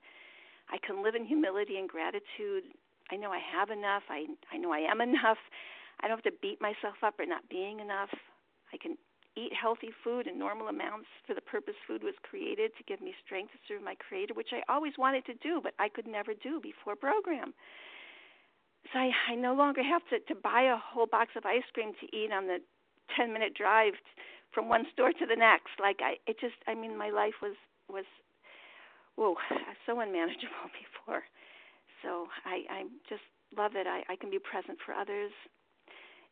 I 0.74 0.78
can 0.82 1.04
live 1.04 1.16
in 1.16 1.24
humility 1.24 1.78
and 1.78 1.88
gratitude. 1.88 2.74
I 3.12 3.16
know 3.16 3.32
I 3.32 3.40
have 3.54 3.70
enough. 3.70 4.04
I 4.10 4.26
I 4.52 4.58
know 4.58 4.74
I 4.74 4.80
am 4.90 5.00
enough. 5.10 5.38
I 6.02 6.08
don't 6.08 6.18
have 6.18 6.34
to 6.34 6.40
beat 6.42 6.60
myself 6.60 6.98
up 7.06 7.16
for 7.16 7.26
not 7.26 7.48
being 7.48 7.80
enough. 7.80 8.10
I 8.74 8.78
can 8.78 8.98
eat 9.36 9.54
healthy 9.54 9.90
food 10.04 10.28
in 10.28 10.38
normal 10.38 10.68
amounts 10.68 11.08
for 11.26 11.34
the 11.34 11.42
purpose 11.42 11.78
food 11.88 12.04
was 12.04 12.14
created 12.22 12.72
to 12.78 12.84
give 12.84 13.02
me 13.02 13.14
strength 13.26 13.52
to 13.52 13.58
serve 13.68 13.82
my 13.82 13.96
creator, 13.96 14.34
which 14.34 14.54
I 14.54 14.62
always 14.72 14.94
wanted 14.98 15.26
to 15.26 15.34
do, 15.36 15.60
but 15.62 15.74
I 15.80 15.90
could 15.90 16.08
never 16.08 16.34
do 16.34 16.60
before 16.62 16.96
program. 16.96 17.54
So 18.92 19.00
I, 19.00 19.12
I 19.32 19.36
no 19.36 19.54
longer 19.54 19.82
have 19.82 20.02
to, 20.10 20.20
to 20.34 20.40
buy 20.40 20.70
a 20.70 20.78
whole 20.78 21.08
box 21.08 21.32
of 21.36 21.46
ice 21.46 21.66
cream 21.74 21.94
to 22.02 22.16
eat 22.16 22.32
on 22.32 22.46
the 22.46 22.60
10 23.18 23.34
minute 23.34 23.54
drive 23.56 23.94
from 24.52 24.70
one 24.70 24.86
store 24.94 25.12
to 25.12 25.26
the 25.26 25.36
next. 25.36 25.80
Like 25.80 26.00
I, 26.02 26.18
it 26.28 26.38
just, 26.40 26.58
I 26.68 26.76
mean, 26.76 26.98
my 26.98 27.10
life 27.10 27.42
was, 27.42 27.56
was, 27.90 28.06
whoa, 29.16 29.36
so 29.86 30.00
unmanageable 30.00 30.70
before. 30.82 31.24
So 32.02 32.28
I, 32.46 32.64
I 32.70 32.80
just 33.10 33.24
love 33.56 33.74
it. 33.76 33.88
I, 33.88 34.04
I 34.12 34.16
can 34.16 34.30
be 34.30 34.40
present 34.40 34.78
for 34.86 34.94
others 34.94 35.32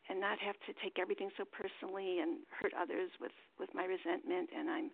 and 0.08 0.20
not 0.20 0.38
have 0.38 0.58
to 0.66 0.72
take 0.82 0.98
everything 0.98 1.30
so 1.38 1.44
personally 1.46 2.18
and 2.18 2.42
hurt 2.50 2.72
others 2.74 3.10
with 3.20 3.34
with 3.58 3.70
my 3.74 3.84
resentment. 3.86 4.50
And 4.50 4.68
i'm 4.68 4.90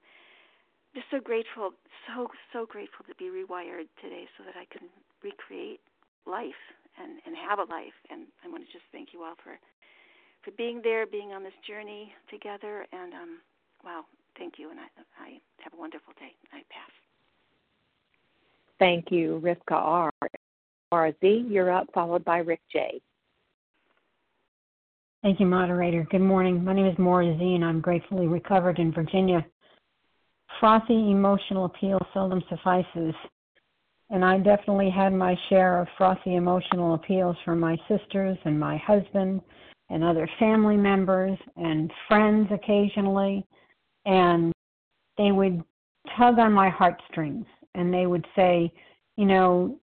just 0.94 1.08
so 1.10 1.20
grateful 1.20 1.72
so 2.06 2.28
so 2.52 2.66
grateful 2.66 3.04
to 3.08 3.14
be 3.16 3.32
rewired 3.32 3.88
today 4.00 4.28
so 4.36 4.44
that 4.44 4.56
i 4.56 4.66
can 4.68 4.88
recreate 5.24 5.80
life 6.26 6.62
and 7.00 7.20
and 7.24 7.34
have 7.36 7.58
a 7.58 7.66
life. 7.66 7.96
And 8.10 8.28
i 8.44 8.48
want 8.48 8.64
to 8.66 8.70
just 8.70 8.84
thank 8.92 9.12
you 9.12 9.24
all 9.24 9.36
for 9.42 9.56
for 10.44 10.52
being 10.52 10.80
there 10.84 11.06
being 11.06 11.32
on 11.32 11.42
this 11.42 11.56
journey 11.66 12.12
together. 12.28 12.86
And 12.92 13.14
um 13.14 13.32
wow 13.84 14.04
thank 14.36 14.58
you. 14.58 14.70
And 14.70 14.78
i 14.80 14.88
i 15.16 15.28
have 15.64 15.72
a 15.72 15.80
wonderful 15.80 16.12
day. 16.20 16.36
I 16.52 16.60
pass 16.68 16.92
thank 18.78 19.10
you 19.10 19.40
rivka 19.42 19.72
r 19.72 20.10
rz 20.92 21.14
you're 21.20 21.70
up 21.70 21.86
followed 21.92 22.24
by 22.24 22.38
rick 22.38 22.60
j 22.72 23.00
Thank 25.20 25.40
you, 25.40 25.46
moderator. 25.46 26.06
Good 26.12 26.20
morning. 26.20 26.64
My 26.64 26.72
name 26.72 26.86
is 26.86 26.96
Maura 26.96 27.36
Z, 27.36 27.44
and 27.44 27.64
I'm 27.64 27.80
gratefully 27.80 28.28
recovered 28.28 28.78
in 28.78 28.92
Virginia. 28.92 29.44
Frothy 30.60 31.10
emotional 31.10 31.64
appeal 31.64 31.98
seldom 32.14 32.40
suffices, 32.48 33.14
and 34.10 34.24
I 34.24 34.38
definitely 34.38 34.90
had 34.90 35.12
my 35.12 35.36
share 35.48 35.80
of 35.80 35.88
frothy 35.98 36.36
emotional 36.36 36.94
appeals 36.94 37.36
from 37.44 37.58
my 37.58 37.76
sisters 37.88 38.38
and 38.44 38.60
my 38.60 38.76
husband 38.76 39.40
and 39.90 40.04
other 40.04 40.28
family 40.38 40.76
members 40.76 41.36
and 41.56 41.92
friends 42.06 42.48
occasionally, 42.52 43.44
and 44.06 44.52
they 45.16 45.32
would 45.32 45.64
tug 46.16 46.38
on 46.38 46.52
my 46.52 46.68
heartstrings 46.68 47.46
and 47.74 47.92
they 47.92 48.06
would 48.06 48.26
say, 48.34 48.72
you 49.16 49.26
know, 49.26 49.78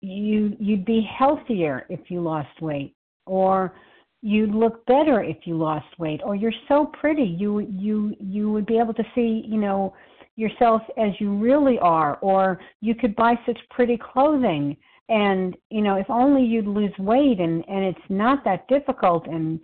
you 0.00 0.56
you'd 0.58 0.84
be 0.84 1.08
healthier 1.18 1.86
if 1.88 2.10
you 2.10 2.20
lost 2.20 2.60
weight, 2.60 2.94
or 3.26 3.74
you'd 4.22 4.54
look 4.54 4.86
better 4.86 5.22
if 5.22 5.36
you 5.44 5.56
lost 5.56 5.86
weight 5.98 6.20
or 6.24 6.36
you're 6.36 6.52
so 6.68 6.86
pretty 6.86 7.24
you 7.24 7.58
you 7.68 8.14
you 8.20 8.50
would 8.50 8.64
be 8.66 8.78
able 8.78 8.94
to 8.94 9.04
see 9.14 9.42
you 9.46 9.58
know 9.60 9.92
yourself 10.36 10.80
as 10.96 11.10
you 11.18 11.36
really 11.36 11.78
are 11.80 12.16
or 12.22 12.58
you 12.80 12.94
could 12.94 13.14
buy 13.16 13.34
such 13.44 13.58
pretty 13.70 13.98
clothing. 13.98 14.76
And 15.08 15.56
you 15.70 15.82
know 15.82 15.96
if 15.96 16.08
only 16.08 16.42
you'd 16.42 16.66
lose 16.66 16.92
weight 16.98 17.40
and 17.40 17.64
and 17.68 17.84
it's 17.84 18.08
not 18.08 18.44
that 18.44 18.66
difficult 18.68 19.26
and 19.26 19.60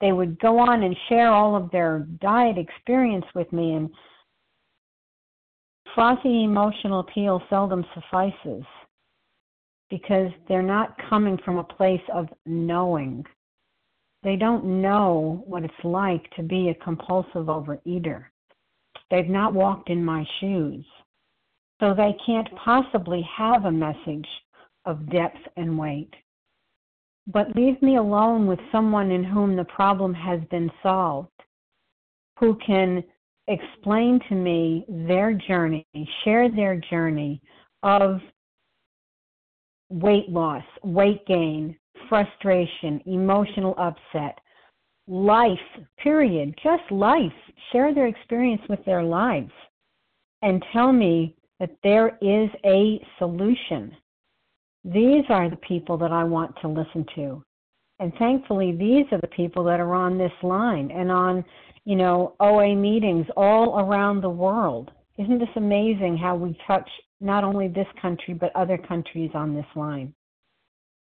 they 0.00 0.12
would 0.12 0.38
go 0.38 0.58
on 0.58 0.84
and 0.84 0.96
share 1.08 1.32
all 1.32 1.56
of 1.56 1.70
their 1.70 2.06
diet 2.20 2.58
experience 2.58 3.26
with 3.34 3.52
me 3.52 3.74
and 3.74 3.90
frothy 5.96 6.44
emotional 6.44 7.00
appeal 7.00 7.42
seldom 7.50 7.84
suffices 7.94 8.62
because 9.90 10.30
they're 10.46 10.62
not 10.62 10.94
coming 11.08 11.38
from 11.44 11.56
a 11.56 11.64
place 11.64 12.02
of 12.14 12.28
knowing 12.44 13.24
they 14.22 14.36
don't 14.36 14.64
know 14.64 15.42
what 15.46 15.64
it's 15.64 15.84
like 15.84 16.28
to 16.32 16.42
be 16.42 16.68
a 16.68 16.84
compulsive 16.84 17.46
overeater. 17.46 18.24
They've 19.10 19.28
not 19.28 19.54
walked 19.54 19.88
in 19.88 20.04
my 20.04 20.26
shoes. 20.40 20.84
So 21.80 21.94
they 21.94 22.16
can't 22.26 22.48
possibly 22.56 23.26
have 23.36 23.64
a 23.64 23.70
message 23.70 24.26
of 24.84 25.10
depth 25.10 25.38
and 25.56 25.78
weight. 25.78 26.12
But 27.26 27.54
leave 27.54 27.80
me 27.82 27.96
alone 27.96 28.46
with 28.46 28.58
someone 28.72 29.10
in 29.10 29.24
whom 29.24 29.56
the 29.56 29.64
problem 29.64 30.12
has 30.12 30.40
been 30.50 30.70
solved, 30.82 31.28
who 32.38 32.58
can 32.66 33.04
explain 33.48 34.20
to 34.28 34.34
me 34.34 34.84
their 34.88 35.32
journey, 35.32 35.86
share 36.24 36.50
their 36.50 36.76
journey 36.90 37.40
of 37.82 38.20
weight 39.88 40.28
loss, 40.28 40.64
weight 40.82 41.24
gain, 41.26 41.76
frustration, 42.08 43.00
emotional 43.06 43.74
upset, 43.78 44.38
life, 45.06 45.58
period, 45.98 46.54
just 46.62 46.90
life. 46.90 47.32
Share 47.72 47.94
their 47.94 48.06
experience 48.06 48.62
with 48.68 48.84
their 48.84 49.02
lives 49.02 49.52
and 50.42 50.64
tell 50.72 50.92
me 50.92 51.34
that 51.58 51.76
there 51.82 52.18
is 52.20 52.48
a 52.64 53.00
solution. 53.18 53.96
These 54.84 55.24
are 55.30 55.50
the 55.50 55.56
people 55.56 55.96
that 55.98 56.12
I 56.12 56.22
want 56.24 56.54
to 56.60 56.68
listen 56.68 57.04
to. 57.16 57.42
And 57.98 58.12
thankfully, 58.18 58.72
these 58.72 59.06
are 59.10 59.20
the 59.20 59.28
people 59.28 59.64
that 59.64 59.80
are 59.80 59.94
on 59.94 60.18
this 60.18 60.32
line 60.42 60.90
and 60.90 61.10
on, 61.10 61.44
you 61.86 61.94
know, 61.94 62.34
OA 62.40 62.74
meetings 62.74 63.26
all 63.36 63.78
around 63.78 64.20
the 64.20 64.28
world. 64.28 64.90
Isn't 65.18 65.38
this 65.38 65.48
amazing 65.56 66.18
how 66.18 66.34
we 66.34 66.58
touch 66.66 66.88
not 67.20 67.44
only 67.44 67.68
this 67.68 67.86
country, 68.02 68.34
but 68.34 68.54
other 68.54 68.76
countries 68.76 69.30
on 69.34 69.54
this 69.54 69.66
line? 69.76 70.12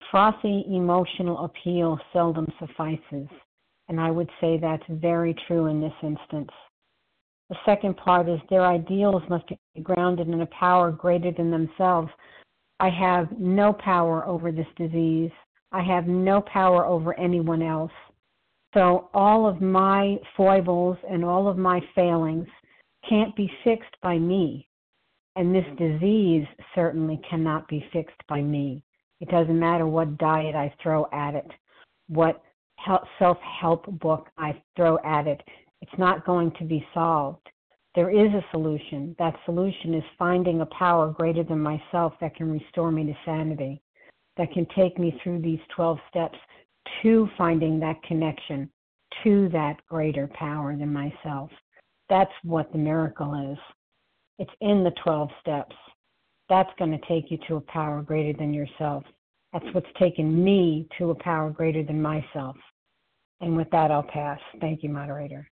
Frothy 0.09 0.63
emotional 0.69 1.43
appeal 1.43 1.99
seldom 2.13 2.47
suffices. 2.57 3.27
And 3.89 3.99
I 3.99 4.09
would 4.11 4.29
say 4.39 4.57
that's 4.57 4.83
very 4.89 5.35
true 5.45 5.65
in 5.65 5.81
this 5.81 5.93
instance. 6.01 6.49
The 7.49 7.57
second 7.65 7.97
part 7.97 8.29
is 8.29 8.39
their 8.49 8.65
ideals 8.65 9.23
must 9.29 9.47
be 9.49 9.81
grounded 9.83 10.29
in 10.29 10.39
a 10.39 10.45
power 10.47 10.89
greater 10.89 11.33
than 11.33 11.51
themselves. 11.51 12.09
I 12.79 12.89
have 12.89 13.27
no 13.37 13.73
power 13.73 14.25
over 14.25 14.53
this 14.53 14.67
disease. 14.77 15.31
I 15.73 15.83
have 15.83 16.07
no 16.07 16.39
power 16.41 16.85
over 16.85 17.13
anyone 17.19 17.61
else. 17.61 17.91
So 18.73 19.09
all 19.13 19.45
of 19.45 19.61
my 19.61 20.17
foibles 20.37 20.97
and 21.09 21.25
all 21.25 21.47
of 21.47 21.57
my 21.57 21.81
failings 21.93 22.47
can't 23.07 23.35
be 23.35 23.51
fixed 23.63 23.95
by 24.01 24.17
me. 24.17 24.67
And 25.35 25.53
this 25.53 25.65
mm. 25.65 25.77
disease 25.77 26.47
certainly 26.75 27.19
cannot 27.29 27.67
be 27.67 27.85
fixed 27.91 28.21
by 28.27 28.41
me. 28.41 28.83
It 29.19 29.29
doesn't 29.29 29.59
matter 29.59 29.87
what 29.87 30.17
diet 30.17 30.55
I 30.55 30.73
throw 30.81 31.07
at 31.13 31.35
it, 31.35 31.49
what 32.07 32.41
self 33.19 33.37
help 33.39 33.85
book 33.99 34.27
I 34.37 34.61
throw 34.75 34.97
at 35.05 35.27
it. 35.27 35.41
It's 35.81 35.97
not 35.97 36.25
going 36.25 36.51
to 36.59 36.63
be 36.63 36.85
solved. 36.93 37.47
There 37.93 38.09
is 38.09 38.31
a 38.33 38.45
solution. 38.51 39.15
That 39.19 39.35
solution 39.45 39.93
is 39.93 40.03
finding 40.17 40.61
a 40.61 40.65
power 40.67 41.11
greater 41.11 41.43
than 41.43 41.59
myself 41.59 42.13
that 42.21 42.35
can 42.35 42.51
restore 42.51 42.91
me 42.91 43.05
to 43.05 43.13
sanity, 43.25 43.81
that 44.37 44.51
can 44.53 44.65
take 44.75 44.97
me 44.97 45.19
through 45.21 45.41
these 45.41 45.59
12 45.75 45.97
steps 46.09 46.37
to 47.01 47.29
finding 47.37 47.79
that 47.79 48.01
connection 48.03 48.69
to 49.23 49.49
that 49.49 49.77
greater 49.87 50.27
power 50.33 50.75
than 50.75 50.91
myself. 50.91 51.49
That's 52.09 52.31
what 52.43 52.71
the 52.71 52.77
miracle 52.77 53.51
is. 53.51 53.57
It's 54.39 54.51
in 54.61 54.83
the 54.83 54.93
12 55.03 55.29
steps. 55.39 55.75
That's 56.49 56.71
going 56.77 56.91
to 56.91 57.07
take 57.07 57.31
you 57.31 57.37
to 57.47 57.57
a 57.57 57.61
power 57.61 58.01
greater 58.01 58.37
than 58.37 58.53
yourself. 58.53 59.03
That's 59.53 59.65
what's 59.73 59.87
taken 59.99 60.43
me 60.43 60.87
to 60.97 61.11
a 61.11 61.15
power 61.15 61.49
greater 61.49 61.83
than 61.83 62.01
myself. 62.01 62.55
And 63.41 63.55
with 63.55 63.69
that, 63.71 63.91
I'll 63.91 64.03
pass. 64.03 64.39
Thank 64.59 64.83
you, 64.83 64.89
moderator. 64.89 65.49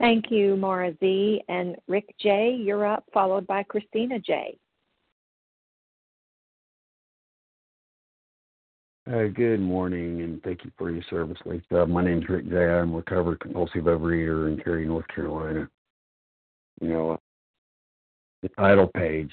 Thank 0.00 0.30
you, 0.30 0.56
Mara 0.56 0.94
Z. 1.00 1.42
And 1.48 1.76
Rick 1.88 2.14
J., 2.20 2.58
you're 2.60 2.86
up, 2.86 3.04
followed 3.12 3.46
by 3.46 3.62
Christina 3.62 4.18
J. 4.18 4.56
Uh, 9.06 9.26
good 9.34 9.60
morning, 9.60 10.22
and 10.22 10.42
thank 10.42 10.64
you 10.64 10.72
for 10.78 10.90
your 10.90 11.02
service, 11.10 11.36
Lisa. 11.44 11.84
My 11.84 12.02
name 12.02 12.22
is 12.22 12.28
Rick 12.28 12.48
J. 12.48 12.56
I'm 12.56 12.94
a 12.94 12.96
recovered 12.96 13.38
compulsive 13.38 13.84
overeater 13.84 14.48
in 14.50 14.58
Cary, 14.64 14.86
North 14.86 15.06
Carolina. 15.08 15.68
You 16.80 16.88
know, 16.88 17.18
the 18.40 18.48
title 18.58 18.86
page, 18.86 19.30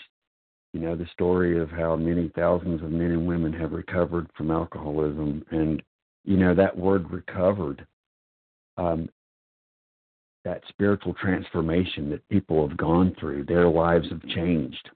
you 0.73 0.81
know, 0.81 0.97
the 0.97 1.07
story 1.13 1.57
of 1.57 1.69
how 1.69 1.95
many 1.95 2.29
thousands 2.35 2.83
of 2.83 2.91
men 2.91 3.11
and 3.11 3.25
women 3.25 3.53
have 3.53 3.71
recovered 3.71 4.27
from 4.35 4.51
alcoholism. 4.51 5.41
And, 5.51 5.81
you 6.25 6.35
know, 6.35 6.53
that 6.53 6.77
word 6.77 7.09
recovered, 7.09 7.87
um, 8.75 9.07
that 10.43 10.63
spiritual 10.67 11.13
transformation 11.13 12.09
that 12.09 12.27
people 12.27 12.67
have 12.67 12.75
gone 12.75 13.15
through, 13.17 13.45
their 13.45 13.69
lives 13.69 14.09
have 14.09 14.27
changed. 14.35 14.89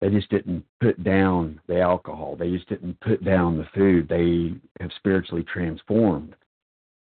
They 0.00 0.08
just 0.08 0.30
didn't 0.30 0.64
put 0.80 1.02
down 1.04 1.60
the 1.66 1.80
alcohol. 1.80 2.36
They 2.36 2.50
just 2.50 2.68
didn't 2.68 2.98
put 3.00 3.24
down 3.24 3.58
the 3.58 3.68
food. 3.74 4.08
They 4.08 4.54
have 4.80 4.90
spiritually 4.96 5.44
transformed. 5.44 6.34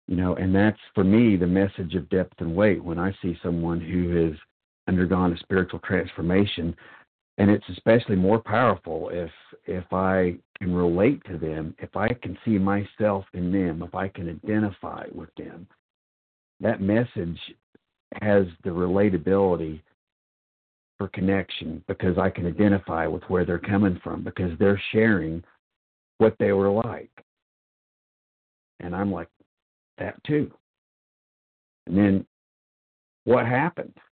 You 0.06 0.16
know, 0.16 0.36
and 0.36 0.54
that's 0.54 0.78
for 0.94 1.02
me 1.02 1.36
the 1.36 1.48
message 1.48 1.96
of 1.96 2.08
depth 2.10 2.34
and 2.38 2.54
weight 2.54 2.82
when 2.82 2.98
I 2.98 3.12
see 3.20 3.36
someone 3.42 3.80
who 3.80 4.26
has 4.26 4.38
undergone 4.86 5.32
a 5.32 5.38
spiritual 5.38 5.80
transformation 5.80 6.76
and 7.38 7.50
it's 7.50 7.68
especially 7.70 8.16
more 8.16 8.38
powerful 8.38 9.10
if 9.12 9.30
if 9.66 9.84
I 9.92 10.36
can 10.58 10.74
relate 10.74 11.22
to 11.26 11.36
them, 11.36 11.74
if 11.78 11.94
I 11.96 12.08
can 12.08 12.38
see 12.44 12.58
myself 12.58 13.24
in 13.34 13.52
them, 13.52 13.82
if 13.82 13.94
I 13.94 14.08
can 14.08 14.28
identify 14.28 15.04
with 15.12 15.28
them. 15.36 15.66
That 16.60 16.80
message 16.80 17.38
has 18.22 18.46
the 18.64 18.70
relatability 18.70 19.82
for 20.98 21.08
connection 21.08 21.82
because 21.88 22.18
I 22.18 22.30
can 22.30 22.46
identify 22.46 23.06
with 23.06 23.22
where 23.24 23.44
they're 23.44 23.58
coming 23.58 24.00
from 24.02 24.22
because 24.22 24.52
they're 24.58 24.80
sharing 24.92 25.42
what 26.18 26.34
they 26.38 26.52
were 26.52 26.70
like. 26.70 27.10
And 28.80 28.94
I'm 28.94 29.12
like 29.12 29.28
that 29.98 30.22
too. 30.24 30.50
And 31.86 31.96
then 31.96 32.26
what 33.24 33.46
happened? 33.46 33.94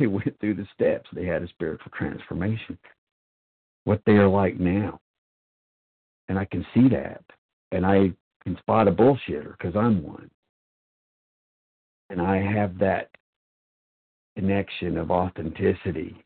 They 0.00 0.08
went 0.08 0.36
through 0.40 0.54
the 0.54 0.66
steps. 0.74 1.08
They 1.12 1.24
had 1.24 1.44
a 1.44 1.48
spiritual 1.48 1.92
transformation. 1.96 2.76
What 3.84 4.02
they 4.04 4.14
are 4.14 4.26
like 4.26 4.58
now. 4.58 4.98
And 6.28 6.36
I 6.36 6.46
can 6.46 6.66
see 6.74 6.88
that. 6.88 7.22
And 7.70 7.86
I 7.86 8.12
can 8.42 8.58
spot 8.58 8.88
a 8.88 8.90
bullshitter 8.90 9.52
because 9.56 9.76
I'm 9.76 10.02
one. 10.02 10.28
And 12.10 12.20
I 12.20 12.38
have 12.38 12.76
that 12.78 13.08
connection 14.36 14.96
of 14.96 15.10
authenticity 15.10 16.24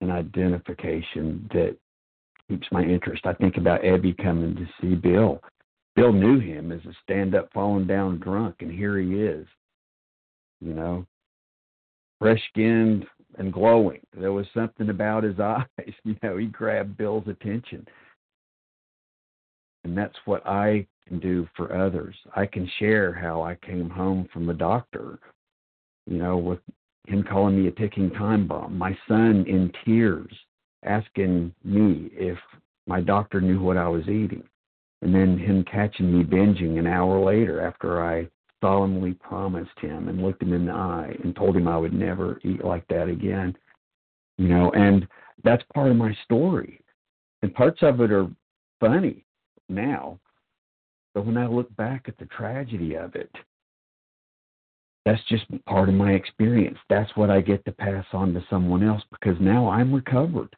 and 0.00 0.10
identification 0.10 1.48
that 1.52 1.76
keeps 2.48 2.66
my 2.72 2.82
interest. 2.82 3.26
I 3.26 3.34
think 3.34 3.56
about 3.56 3.82
Ebby 3.82 4.16
coming 4.22 4.56
to 4.56 4.66
see 4.80 4.94
Bill. 4.94 5.40
Bill 5.96 6.12
knew 6.12 6.38
him 6.40 6.72
as 6.72 6.80
a 6.86 6.94
stand 7.02 7.34
up, 7.34 7.48
falling 7.52 7.86
down 7.86 8.18
drunk, 8.18 8.56
and 8.60 8.70
here 8.70 8.98
he 8.98 9.22
is. 9.22 9.46
You 10.60 10.74
know, 10.74 11.06
fresh 12.18 12.40
skinned 12.50 13.06
and 13.38 13.52
glowing. 13.52 14.00
There 14.16 14.32
was 14.32 14.46
something 14.54 14.90
about 14.90 15.24
his 15.24 15.38
eyes, 15.40 15.64
you 16.04 16.16
know, 16.22 16.36
he 16.36 16.46
grabbed 16.46 16.96
Bill's 16.96 17.28
attention. 17.28 17.86
And 19.84 19.96
that's 19.96 20.16
what 20.26 20.46
I 20.46 20.86
can 21.08 21.18
do 21.20 21.48
for 21.56 21.74
others. 21.74 22.14
I 22.36 22.46
can 22.46 22.70
share 22.78 23.12
how 23.12 23.42
I 23.42 23.56
came 23.66 23.88
home 23.88 24.28
from 24.32 24.46
the 24.46 24.52
doctor, 24.52 25.18
you 26.06 26.18
know, 26.18 26.36
with 26.36 26.60
him 27.06 27.22
calling 27.22 27.60
me 27.60 27.68
a 27.68 27.72
ticking 27.72 28.10
time 28.10 28.46
bomb, 28.46 28.76
my 28.76 28.96
son 29.08 29.44
in 29.48 29.72
tears 29.84 30.32
asking 30.84 31.54
me 31.64 32.10
if 32.12 32.38
my 32.86 33.00
doctor 33.00 33.40
knew 33.40 33.60
what 33.60 33.76
I 33.76 33.88
was 33.88 34.08
eating, 34.08 34.42
and 35.02 35.14
then 35.14 35.38
him 35.38 35.64
catching 35.64 36.16
me 36.16 36.24
binging 36.24 36.78
an 36.78 36.86
hour 36.86 37.22
later 37.22 37.60
after 37.60 38.04
I 38.04 38.28
solemnly 38.60 39.14
promised 39.14 39.78
him 39.80 40.08
and 40.08 40.22
looked 40.22 40.42
him 40.42 40.52
in 40.52 40.66
the 40.66 40.72
eye 40.72 41.16
and 41.22 41.34
told 41.34 41.56
him 41.56 41.68
I 41.68 41.78
would 41.78 41.94
never 41.94 42.40
eat 42.44 42.64
like 42.64 42.86
that 42.88 43.08
again. 43.08 43.56
You 44.38 44.48
know, 44.48 44.70
and 44.72 45.06
that's 45.44 45.62
part 45.74 45.90
of 45.90 45.96
my 45.96 46.16
story. 46.24 46.80
And 47.42 47.54
parts 47.54 47.82
of 47.82 48.00
it 48.00 48.12
are 48.12 48.28
funny 48.80 49.24
now. 49.68 50.18
But 51.14 51.26
when 51.26 51.36
I 51.36 51.46
look 51.46 51.74
back 51.76 52.04
at 52.08 52.18
the 52.18 52.26
tragedy 52.26 52.94
of 52.94 53.14
it, 53.16 53.30
that's 55.04 55.22
just 55.28 55.44
part 55.66 55.88
of 55.88 55.94
my 55.94 56.12
experience. 56.12 56.78
That's 56.88 57.10
what 57.16 57.30
I 57.30 57.40
get 57.40 57.64
to 57.64 57.72
pass 57.72 58.04
on 58.12 58.34
to 58.34 58.44
someone 58.50 58.82
else 58.82 59.02
because 59.10 59.36
now 59.40 59.68
I'm 59.68 59.94
recovered. 59.94 60.54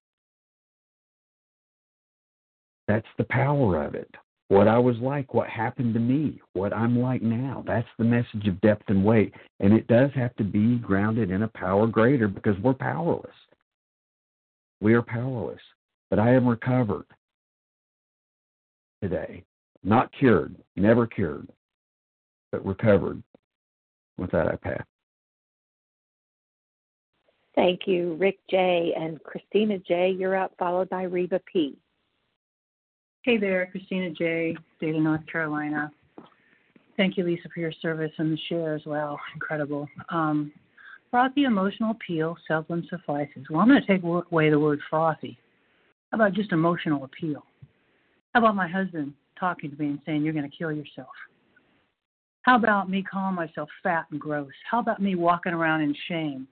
That's 2.89 3.07
the 3.17 3.25
power 3.25 3.83
of 3.85 3.95
it 3.95 4.11
what 4.53 4.69
I 4.69 4.79
was 4.79 4.99
like, 4.99 5.33
what 5.33 5.49
happened 5.49 5.95
to 5.95 6.01
me, 6.01 6.39
what 6.53 6.75
I'm 6.75 6.99
like 6.99 7.23
now. 7.23 7.65
That's 7.67 7.89
the 7.97 8.05
message 8.05 8.47
of 8.47 8.61
depth 8.61 8.83
and 8.89 9.03
weight. 9.03 9.33
And 9.61 9.73
it 9.73 9.87
does 9.87 10.11
have 10.15 10.37
to 10.37 10.45
be 10.45 10.77
grounded 10.77 11.31
in 11.31 11.45
a 11.45 11.49
power 11.49 11.87
greater 11.87 12.29
because 12.29 12.59
we're 12.59 12.75
powerless. 12.75 13.33
We 14.83 14.93
are 14.93 15.01
powerless. 15.01 15.63
But 16.11 16.19
I 16.19 16.35
am 16.35 16.47
recovered 16.47 17.07
today. 19.03 19.43
Not 19.83 20.13
cured, 20.13 20.55
never 20.77 21.07
cured, 21.07 21.49
but 22.53 22.65
recovered. 22.67 23.23
With 24.19 24.31
that, 24.33 24.49
I 24.49 24.57
pass. 24.57 24.83
Thank 27.55 27.81
you, 27.87 28.15
Rick 28.15 28.39
J. 28.51 28.95
And 28.97 29.23
Christina 29.23 29.79
J., 29.79 30.11
you're 30.11 30.37
up, 30.37 30.53
followed 30.59 30.89
by 30.89 31.03
Reba 31.03 31.41
P. 31.53 31.77
Hey 33.23 33.37
there, 33.37 33.69
Christina 33.71 34.11
J., 34.11 34.57
state 34.77 34.97
of 34.97 35.03
North 35.03 35.25
Carolina. 35.31 35.91
Thank 36.97 37.17
you, 37.17 37.25
Lisa, 37.25 37.49
for 37.55 37.61
your 37.61 37.73
service 37.81 38.13
and 38.19 38.33
the 38.33 38.39
share 38.49 38.75
as 38.75 38.83
well. 38.85 39.19
Incredible. 39.35 39.89
Um, 40.09 40.53
frothy 41.11 41.45
emotional 41.45 41.93
appeal 41.93 42.37
seldom 42.49 42.87
suffices. 42.91 43.47
Well, 43.49 43.61
I'm 43.61 43.69
going 43.69 43.81
to 43.81 43.87
take 43.87 44.03
away 44.03 44.51
the 44.51 44.59
word 44.59 44.81
frothy. 44.91 45.39
How 46.11 46.17
about 46.17 46.35
just 46.35 46.53
emotional 46.53 47.05
appeal? 47.05 47.45
How 48.35 48.41
about 48.41 48.57
my 48.57 48.69
husband 48.69 49.15
talking 49.39 49.71
to 49.71 49.77
me 49.77 49.89
and 49.89 50.01
saying, 50.05 50.23
You're 50.23 50.35
going 50.35 50.51
to 50.51 50.57
kill 50.57 50.73
yourself? 50.73 51.09
How 52.43 52.57
about 52.57 52.91
me 52.91 53.05
calling 53.05 53.37
myself 53.37 53.69
fat 53.83 54.07
and 54.11 54.21
gross? 54.21 54.53
How 54.69 54.81
about 54.81 55.01
me 55.01 55.15
walking 55.15 55.53
around 55.53 55.83
in 55.83 55.95
shame? 56.09 56.49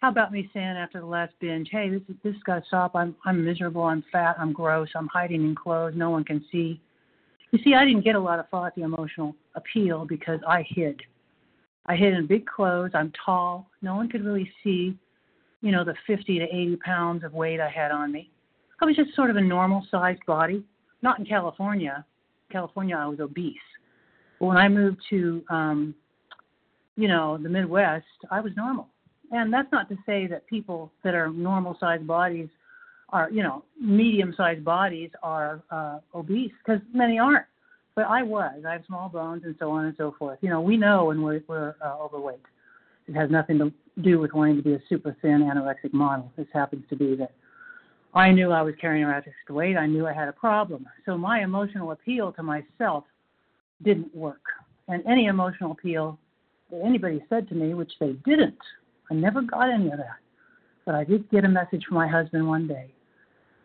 How 0.00 0.10
about 0.10 0.32
me 0.32 0.50
saying 0.52 0.76
after 0.76 0.98
the 0.98 1.06
last 1.06 1.34
binge, 1.40 1.68
hey, 1.70 1.88
this 1.88 2.00
this 2.24 2.34
got 2.44 2.60
to 2.60 2.66
stop. 2.66 2.96
I'm 2.96 3.14
I'm 3.24 3.44
miserable. 3.44 3.82
I'm 3.82 4.02
fat. 4.10 4.36
I'm 4.38 4.52
gross. 4.52 4.88
I'm 4.96 5.08
hiding 5.08 5.44
in 5.44 5.54
clothes. 5.54 5.92
No 5.94 6.10
one 6.10 6.24
can 6.24 6.44
see. 6.50 6.80
You 7.52 7.58
see, 7.62 7.74
I 7.74 7.84
didn't 7.84 8.02
get 8.02 8.16
a 8.16 8.20
lot 8.20 8.38
of 8.38 8.48
frothy 8.48 8.82
emotional 8.82 9.36
appeal 9.54 10.04
because 10.04 10.40
I 10.48 10.64
hid. 10.68 11.00
I 11.86 11.96
hid 11.96 12.14
in 12.14 12.26
big 12.26 12.46
clothes. 12.46 12.90
I'm 12.94 13.12
tall. 13.24 13.68
No 13.82 13.94
one 13.94 14.08
could 14.08 14.24
really 14.24 14.50
see, 14.64 14.96
you 15.60 15.70
know, 15.70 15.84
the 15.84 15.94
50 16.06 16.38
to 16.38 16.44
80 16.44 16.76
pounds 16.76 17.24
of 17.24 17.34
weight 17.34 17.60
I 17.60 17.68
had 17.68 17.90
on 17.92 18.10
me. 18.10 18.30
I 18.80 18.84
was 18.84 18.96
just 18.96 19.14
sort 19.14 19.30
of 19.30 19.36
a 19.36 19.40
normal 19.40 19.86
sized 19.90 20.24
body. 20.26 20.64
Not 21.02 21.18
in 21.18 21.24
California. 21.24 22.04
California, 22.50 22.96
I 22.96 23.06
was 23.06 23.20
obese. 23.20 23.56
When 24.40 24.56
I 24.56 24.68
moved 24.68 24.98
to, 25.10 25.44
um, 25.50 25.94
you 26.96 27.08
know, 27.08 27.38
the 27.38 27.48
Midwest, 27.48 28.06
I 28.30 28.40
was 28.40 28.52
normal. 28.56 28.88
And 29.30 29.52
that's 29.52 29.70
not 29.70 29.88
to 29.90 29.96
say 30.06 30.26
that 30.26 30.46
people 30.46 30.90
that 31.04 31.14
are 31.14 31.30
normal 31.30 31.76
sized 31.78 32.06
bodies 32.06 32.48
are, 33.10 33.30
you 33.30 33.42
know, 33.42 33.64
medium 33.80 34.34
sized 34.36 34.64
bodies 34.64 35.10
are 35.22 35.62
uh, 35.70 35.98
obese, 36.14 36.52
because 36.64 36.80
many 36.92 37.18
aren't. 37.18 37.46
But 37.94 38.06
I 38.06 38.22
was. 38.22 38.64
I 38.66 38.72
have 38.72 38.82
small 38.86 39.10
bones 39.10 39.42
and 39.44 39.54
so 39.58 39.70
on 39.70 39.84
and 39.84 39.94
so 39.98 40.14
forth. 40.18 40.38
You 40.40 40.48
know, 40.48 40.60
we 40.60 40.76
know 40.76 41.06
when 41.06 41.22
we're, 41.22 41.42
we're 41.46 41.74
uh, 41.84 41.98
overweight. 41.98 42.40
It 43.08 43.14
has 43.14 43.30
nothing 43.30 43.58
to 43.58 43.72
do 44.02 44.18
with 44.20 44.32
wanting 44.32 44.56
to 44.56 44.62
be 44.62 44.72
a 44.72 44.82
super 44.88 45.14
thin 45.20 45.42
anorexic 45.42 45.92
model. 45.92 46.32
This 46.36 46.46
happens 46.52 46.84
to 46.88 46.96
be 46.96 47.14
that 47.16 47.32
I 48.14 48.30
knew 48.30 48.52
I 48.52 48.62
was 48.62 48.74
carrying 48.80 49.04
anorexic 49.04 49.50
weight. 49.50 49.76
I 49.76 49.86
knew 49.86 50.06
I 50.06 50.14
had 50.14 50.28
a 50.28 50.32
problem. 50.32 50.86
So 51.04 51.18
my 51.18 51.42
emotional 51.42 51.90
appeal 51.92 52.32
to 52.32 52.42
myself 52.42 53.04
didn't 53.82 54.14
work. 54.14 54.42
And 54.88 55.04
any 55.06 55.26
emotional 55.26 55.72
appeal 55.72 56.18
that 56.70 56.82
anybody 56.84 57.22
said 57.28 57.48
to 57.48 57.54
me, 57.54 57.74
which 57.74 57.92
they 58.00 58.12
didn't, 58.24 58.58
I 59.10 59.14
never 59.14 59.42
got 59.42 59.70
any 59.70 59.90
of 59.90 59.98
that. 59.98 60.18
But 60.86 60.94
I 60.94 61.04
did 61.04 61.30
get 61.30 61.44
a 61.44 61.48
message 61.48 61.84
from 61.86 61.96
my 61.96 62.08
husband 62.08 62.46
one 62.46 62.66
day 62.66 62.92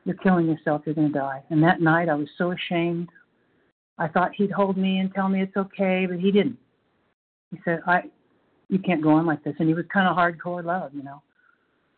You're 0.03 0.15
killing 0.15 0.47
yourself, 0.47 0.81
you're 0.85 0.95
going 0.95 1.11
to 1.11 1.19
die. 1.19 1.43
And 1.49 1.63
that 1.63 1.81
night 1.81 2.09
I 2.09 2.15
was 2.15 2.27
so 2.37 2.51
ashamed. 2.51 3.09
I 3.97 4.07
thought 4.07 4.35
he'd 4.35 4.51
hold 4.51 4.77
me 4.77 4.99
and 4.99 5.13
tell 5.13 5.29
me 5.29 5.41
it's 5.41 5.55
okay, 5.55 6.05
but 6.07 6.19
he 6.19 6.31
didn't. 6.31 6.57
He 7.51 7.59
said, 7.63 7.79
I, 7.87 8.03
you 8.69 8.79
can't 8.79 9.01
go 9.01 9.11
on 9.11 9.25
like 9.25 9.43
this. 9.43 9.55
And 9.59 9.67
he 9.67 9.73
was 9.73 9.85
kind 9.93 10.07
of 10.07 10.17
hardcore 10.17 10.63
love, 10.63 10.93
you 10.93 11.03
know. 11.03 11.21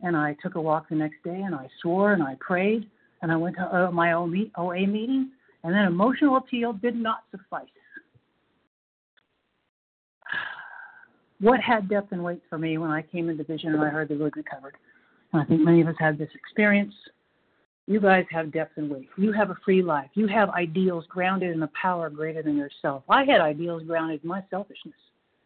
And 0.02 0.16
I 0.16 0.36
took 0.44 0.56
a 0.56 0.62
walk 0.62 0.90
the 0.90 0.96
next 0.96 1.24
day 1.24 1.42
and 1.42 1.56
I 1.56 1.68
swore 1.82 2.14
and 2.14 2.22
I 2.22 2.36
prayed 2.40 2.88
and 3.22 3.32
I 3.32 3.36
went 3.36 3.56
to 3.56 3.90
my 3.92 4.14
OA 4.14 4.88
meeting. 4.88 5.32
And 5.64 5.74
then 5.74 5.86
emotional 5.86 6.38
appeal 6.38 6.74
did 6.74 6.96
not 6.96 7.24
suffice. 7.32 7.66
What 11.40 11.60
had 11.60 11.90
depth 11.90 12.12
and 12.12 12.24
weight 12.24 12.42
for 12.50 12.58
me 12.58 12.78
when 12.78 12.90
I 12.90 13.02
came 13.02 13.30
into 13.30 13.44
vision 13.44 13.74
and 13.74 13.84
I 13.84 13.90
heard 13.90 14.10
the 14.10 14.16
word 14.16 14.36
recovered? 14.36 14.76
And 15.34 15.42
I 15.42 15.46
think 15.46 15.62
many 15.62 15.82
of 15.82 15.88
us 15.88 15.96
had 16.00 16.18
this 16.18 16.30
experience. 16.34 16.94
You 17.86 18.02
guys 18.02 18.26
have 18.32 18.52
depth 18.52 18.78
and 18.78 18.90
weight. 18.90 19.08
You 19.18 19.32
have 19.32 19.50
a 19.50 19.58
free 19.64 19.82
life. 19.82 20.10
You 20.14 20.28
have 20.28 20.50
ideals 20.50 21.06
grounded 21.08 21.56
in 21.56 21.64
a 21.64 21.70
power 21.80 22.10
greater 22.10 22.44
than 22.44 22.58
yourself. 22.58 23.04
I 23.08 23.24
had 23.24 23.40
ideals 23.40 23.84
grounded 23.84 24.24
in 24.24 24.30
my 24.30 24.44
selfishness, 24.50 24.96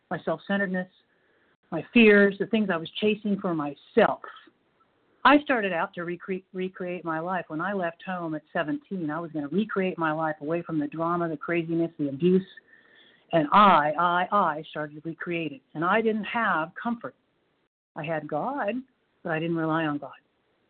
my 0.10 0.20
self 0.24 0.42
centeredness, 0.48 0.88
my 1.72 1.86
fears, 1.94 2.36
the 2.40 2.48
things 2.48 2.70
I 2.72 2.78
was 2.78 2.90
chasing 3.00 3.40
for 3.40 3.54
myself. 3.54 4.22
I 5.24 5.40
started 5.42 5.72
out 5.72 5.94
to 5.96 6.02
recre- 6.02 6.44
recreate 6.54 7.06
my 7.06 7.20
life. 7.20 7.46
When 7.50 7.62
I 7.62 7.74
left 7.74 8.02
home 8.06 8.34
at 8.34 8.42
17, 8.54 9.10
I 9.10 9.20
was 9.20 9.32
going 9.32 9.48
to 9.48 9.56
recreate 9.56 9.98
my 9.98 10.12
life 10.12 10.36
away 10.42 10.64
from 10.64 10.80
the 10.80 10.88
drama, 10.88 11.30
the 11.30 11.38
craziness, 11.38 11.92
the 12.00 12.10
abuse. 12.10 12.46
And 13.34 13.48
I, 13.52 13.94
I, 13.98 14.28
I 14.32 14.64
started 14.70 14.96
to 14.96 15.10
recreate 15.10 15.54
it. 15.54 15.62
And 15.74 15.86
I 15.86 16.02
didn't 16.02 16.26
have 16.26 16.72
comfort. 16.82 17.16
I 17.96 18.04
had 18.04 18.28
God, 18.28 18.76
but 19.24 19.32
I 19.32 19.40
didn't 19.40 19.56
rely 19.56 19.86
on 19.86 19.98
God. 19.98 20.12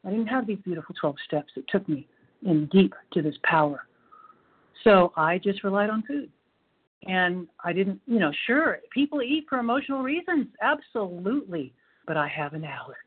I 0.05 0.09
didn't 0.09 0.27
have 0.27 0.47
these 0.47 0.59
beautiful 0.63 0.95
12 0.99 1.15
steps 1.25 1.51
that 1.55 1.67
took 1.67 1.87
me 1.87 2.07
in 2.45 2.67
deep 2.67 2.93
to 3.13 3.21
this 3.21 3.35
power. 3.43 3.85
So 4.83 5.11
I 5.15 5.37
just 5.37 5.63
relied 5.63 5.89
on 5.89 6.03
food. 6.03 6.29
And 7.07 7.47
I 7.63 7.73
didn't, 7.73 7.99
you 8.05 8.19
know, 8.19 8.31
sure, 8.45 8.79
people 8.93 9.21
eat 9.21 9.45
for 9.49 9.57
emotional 9.57 10.01
reasons, 10.01 10.47
absolutely, 10.61 11.73
but 12.05 12.15
I 12.15 12.27
have 12.27 12.53
an 12.53 12.63
allergy. 12.63 12.97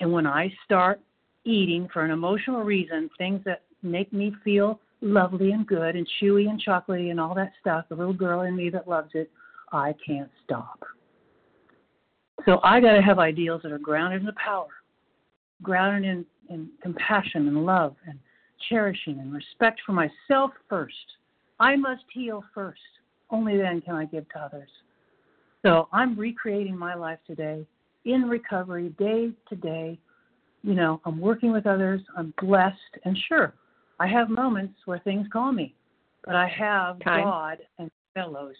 And 0.00 0.12
when 0.12 0.26
I 0.26 0.52
start 0.64 1.00
eating 1.44 1.88
for 1.92 2.04
an 2.04 2.10
emotional 2.10 2.62
reason, 2.62 3.08
things 3.16 3.40
that 3.44 3.62
make 3.82 4.12
me 4.12 4.34
feel 4.44 4.80
lovely 5.00 5.52
and 5.52 5.66
good 5.66 5.96
and 5.96 6.08
chewy 6.20 6.48
and 6.48 6.62
chocolatey 6.62 7.10
and 7.10 7.20
all 7.20 7.34
that 7.34 7.52
stuff, 7.60 7.86
the 7.88 7.94
little 7.94 8.12
girl 8.12 8.42
in 8.42 8.56
me 8.56 8.70
that 8.70 8.88
loves 8.88 9.10
it, 9.14 9.30
I 9.72 9.94
can't 10.04 10.30
stop. 10.44 10.82
So 12.46 12.60
I 12.62 12.80
got 12.80 12.92
to 12.92 13.02
have 13.02 13.18
ideals 13.18 13.62
that 13.62 13.72
are 13.72 13.78
grounded 13.78 14.20
in 14.20 14.26
the 14.26 14.32
power, 14.32 14.68
grounded 15.62 16.08
in, 16.08 16.24
in 16.54 16.68
compassion 16.82 17.48
and 17.48 17.66
love 17.66 17.96
and 18.06 18.18
cherishing 18.68 19.18
and 19.18 19.32
respect 19.32 19.80
for 19.84 19.92
myself 19.92 20.50
first 20.68 20.94
I 21.60 21.76
must 21.76 22.04
heal 22.12 22.44
first. 22.54 22.80
Only 23.30 23.56
then 23.56 23.80
can 23.80 23.94
I 23.94 24.04
give 24.04 24.28
to 24.30 24.40
others. 24.40 24.68
So 25.62 25.88
I'm 25.92 26.18
recreating 26.18 26.76
my 26.76 26.94
life 26.94 27.18
today 27.26 27.66
in 28.04 28.28
recovery, 28.28 28.94
day 28.98 29.30
to 29.48 29.56
day. 29.56 29.98
You 30.62 30.74
know, 30.74 31.00
I'm 31.04 31.20
working 31.20 31.52
with 31.52 31.66
others. 31.66 32.00
I'm 32.16 32.32
blessed. 32.40 32.76
And 33.04 33.16
sure, 33.28 33.54
I 34.00 34.06
have 34.06 34.28
moments 34.28 34.74
where 34.84 34.98
things 35.00 35.26
call 35.32 35.52
me, 35.52 35.74
but 36.24 36.34
I 36.34 36.48
have 36.48 37.00
Time. 37.00 37.24
God 37.24 37.58
and 37.78 37.90
fellows. 38.14 38.54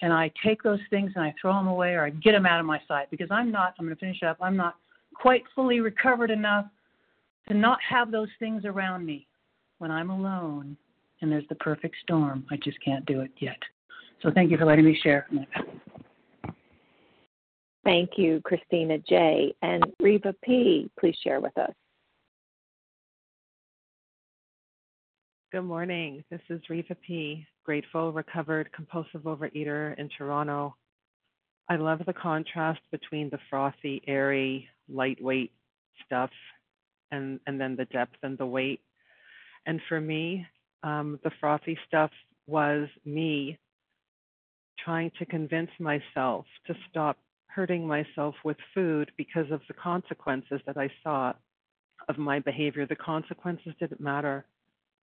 And 0.00 0.12
I 0.12 0.30
take 0.44 0.62
those 0.62 0.78
things 0.90 1.12
and 1.16 1.24
I 1.24 1.34
throw 1.40 1.52
them 1.54 1.66
away 1.66 1.94
or 1.94 2.04
I 2.04 2.10
get 2.10 2.32
them 2.32 2.46
out 2.46 2.60
of 2.60 2.66
my 2.66 2.80
sight 2.86 3.10
because 3.10 3.28
I'm 3.30 3.50
not, 3.50 3.74
I'm 3.78 3.86
going 3.86 3.96
to 3.96 4.00
finish 4.00 4.22
up, 4.22 4.36
I'm 4.40 4.56
not 4.56 4.76
quite 5.14 5.42
fully 5.54 5.80
recovered 5.80 6.30
enough 6.30 6.66
to 7.48 7.54
not 7.54 7.78
have 7.88 8.12
those 8.12 8.28
things 8.38 8.64
around 8.64 9.04
me 9.04 9.26
when 9.78 9.90
I'm 9.90 10.10
alone 10.10 10.76
and 11.20 11.32
there's 11.32 11.48
the 11.48 11.56
perfect 11.56 11.96
storm. 12.02 12.44
I 12.50 12.56
just 12.62 12.78
can't 12.84 13.04
do 13.06 13.20
it 13.22 13.32
yet. 13.38 13.58
So 14.22 14.30
thank 14.32 14.50
you 14.50 14.56
for 14.56 14.64
letting 14.64 14.84
me 14.84 14.98
share. 15.02 15.26
Thank 17.84 18.10
you, 18.16 18.40
Christina 18.44 18.98
J. 18.98 19.54
And 19.62 19.82
Reva 20.00 20.34
P., 20.44 20.90
please 20.98 21.16
share 21.24 21.40
with 21.40 21.56
us. 21.58 21.72
Good 25.50 25.62
morning. 25.62 26.22
This 26.30 26.42
is 26.50 26.60
Reva 26.68 26.94
P., 26.94 27.46
grateful, 27.64 28.12
recovered, 28.12 28.70
compulsive 28.70 29.22
overeater 29.22 29.98
in 29.98 30.10
Toronto. 30.10 30.76
I 31.70 31.76
love 31.76 32.02
the 32.04 32.12
contrast 32.12 32.80
between 32.90 33.30
the 33.30 33.38
frothy, 33.48 34.02
airy, 34.06 34.68
lightweight 34.90 35.50
stuff 36.04 36.28
and, 37.10 37.40
and 37.46 37.58
then 37.58 37.76
the 37.76 37.86
depth 37.86 38.16
and 38.22 38.36
the 38.36 38.44
weight. 38.44 38.82
And 39.64 39.80
for 39.88 40.02
me, 40.02 40.46
um, 40.82 41.18
the 41.24 41.30
frothy 41.40 41.78
stuff 41.86 42.10
was 42.46 42.86
me 43.06 43.56
trying 44.84 45.10
to 45.18 45.24
convince 45.24 45.70
myself 45.80 46.44
to 46.66 46.74
stop 46.90 47.16
hurting 47.46 47.86
myself 47.86 48.34
with 48.44 48.58
food 48.74 49.10
because 49.16 49.50
of 49.50 49.62
the 49.66 49.74
consequences 49.82 50.60
that 50.66 50.76
I 50.76 50.90
saw 51.02 51.32
of 52.06 52.18
my 52.18 52.38
behavior. 52.38 52.84
The 52.86 52.96
consequences 52.96 53.72
didn't 53.80 53.98
matter. 53.98 54.44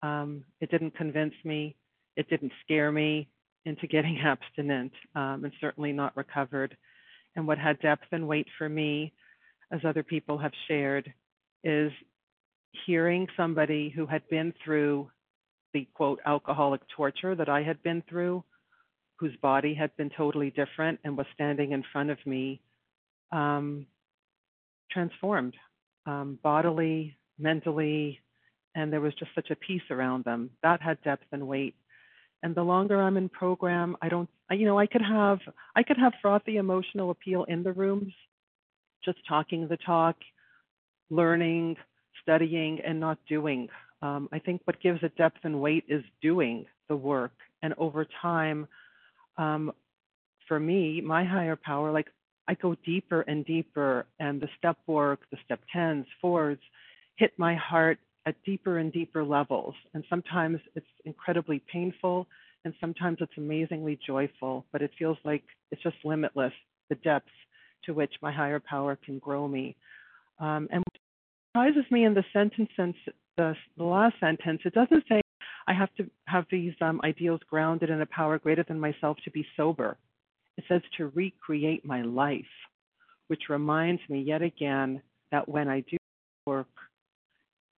Um, 0.04 0.44
it 0.62 0.70
didn't 0.70 0.96
convince 0.96 1.34
me. 1.44 1.76
It 2.16 2.30
didn't 2.30 2.52
scare 2.64 2.92
me 2.92 3.30
into 3.66 3.88
getting 3.88 4.20
abstinent 4.24 4.92
um, 5.16 5.46
and 5.46 5.54
certainly 5.60 5.92
not 5.92 6.16
recovered. 6.16 6.78
And 7.36 7.48
what 7.48 7.58
had 7.58 7.80
depth 7.80 8.06
and 8.12 8.28
weight 8.28 8.48
for 8.58 8.70
me, 8.70 9.14
as 9.72 9.80
other 9.84 10.04
people 10.04 10.38
have 10.38 10.52
shared, 10.68 11.12
is 11.64 11.92
hearing 12.86 13.28
somebody 13.36 13.90
who 13.90 14.06
had 14.06 14.28
been 14.30 14.54
through 14.64 15.10
the 15.74 15.88
quote 15.96 16.20
alcoholic 16.26 16.82
torture 16.96 17.34
that 17.34 17.50
I 17.50 17.64
had 17.64 17.82
been 17.82 18.04
through, 18.08 18.44
whose 19.18 19.36
body 19.42 19.74
had 19.74 19.96
been 19.98 20.12
totally 20.16 20.52
different 20.52 21.00
and 21.04 21.18
was 21.18 21.26
standing 21.34 21.72
in 21.72 21.84
front 21.92 22.12
of 22.12 22.18
me, 22.26 22.62
um, 23.32 23.88
transformed 24.92 25.56
um, 26.06 26.38
bodily, 26.44 27.18
mentally, 27.40 28.20
and 28.76 28.92
there 28.92 29.02
was 29.02 29.14
just 29.16 29.32
such 29.36 29.50
a 29.52 29.56
peace 29.56 29.84
around 29.90 30.26
them. 30.26 30.50
That 30.62 30.82
had 30.82 31.02
depth 31.04 31.26
and 31.32 31.48
weight. 31.48 31.76
And 32.42 32.54
the 32.54 32.64
longer 32.64 33.02
I'm 33.02 33.18
in 33.18 33.30
program, 33.30 33.96
I 34.02 34.10
don't, 34.10 34.30
you 34.52 34.66
know, 34.66 34.78
I 34.78 34.86
could 34.86 35.02
have, 35.02 35.40
I 35.76 35.84
could 35.84 35.98
have 35.98 36.14
frothy 36.22 36.58
emotional 36.58 37.12
appeal 37.12 37.46
in 37.46 37.64
the 37.64 37.72
rooms, 37.72 38.14
just 39.04 39.18
talking 39.28 39.68
the 39.68 39.78
talk, 39.78 40.18
learning, 41.10 41.78
studying, 42.22 42.80
and 42.86 43.00
not 43.00 43.18
doing. 43.30 43.70
Um, 44.02 44.28
I 44.34 44.40
think 44.40 44.62
what 44.66 44.82
gives 44.82 45.02
it 45.04 45.16
depth 45.16 45.40
and 45.44 45.62
weight 45.62 45.86
is 45.88 46.04
doing 46.22 46.66
the 46.90 46.96
work. 46.96 47.32
And 47.62 47.74
over 47.78 48.06
time, 48.22 48.68
um, 49.38 49.72
for 50.48 50.60
me, 50.60 51.00
my 51.00 51.24
higher 51.24 51.56
power, 51.56 51.92
like 51.92 52.08
I 52.48 52.56
go 52.56 52.76
deeper 52.86 53.22
and 53.22 53.46
deeper, 53.46 54.06
and 54.20 54.42
the 54.42 54.50
step 54.58 54.78
work, 54.86 55.22
the 55.32 55.38
step 55.46 55.62
tens, 55.72 56.06
fours, 56.20 56.58
hit 57.16 57.32
my 57.38 57.56
heart 57.56 58.00
at 58.26 58.36
deeper 58.46 58.78
and 58.78 58.92
deeper 58.92 59.24
levels. 59.24 59.76
And 59.94 60.04
sometimes 60.10 60.60
it's 60.76 60.86
incredibly 61.06 61.62
painful, 61.72 62.28
and 62.66 62.74
sometimes 62.80 63.18
it's 63.22 63.38
amazingly 63.38 64.00
joyful, 64.06 64.66
but 64.72 64.82
it 64.82 64.92
feels 64.98 65.18
like 65.24 65.44
it's 65.72 65.84
just 65.84 65.98
limitless, 66.04 66.54
the 66.90 66.96
depths 66.96 67.30
to 67.86 67.94
which 67.94 68.14
my 68.22 68.32
higher 68.32 68.62
power 68.62 68.98
can 69.04 69.20
grow 69.20 69.48
me. 69.48 69.76
Um, 70.40 70.68
and 70.72 70.84
what 70.84 71.00
surprises 71.52 71.92
me 71.92 72.06
in 72.06 72.14
the 72.14 72.24
sentence, 72.32 72.70
the, 73.38 73.56
the 73.78 73.84
last 73.84 74.16
sentence, 74.20 74.62
it 74.64 74.74
doesn't 74.74 75.04
say 75.10 75.22
I 75.68 75.74
have 75.74 75.94
to 75.96 76.10
have 76.26 76.46
these 76.52 76.74
um, 76.82 77.00
ideals 77.04 77.42
grounded 77.50 77.90
in 77.90 78.02
a 78.02 78.06
power 78.06 78.38
greater 78.40 78.64
than 78.68 78.80
myself 78.80 79.18
to 79.24 79.32
be 79.32 79.46
sober. 79.56 79.98
It 80.58 80.66
says 80.68 80.82
to 80.98 81.08
recreate 81.08 81.86
my 81.86 82.02
life, 82.02 82.46
which 83.28 83.44
reminds 83.50 84.02
me 84.10 84.22
yet 84.22 84.42
again 84.42 85.02
that 85.32 85.48
when 85.48 85.68
I 85.68 85.82
do 85.82 85.98
work 86.46 86.68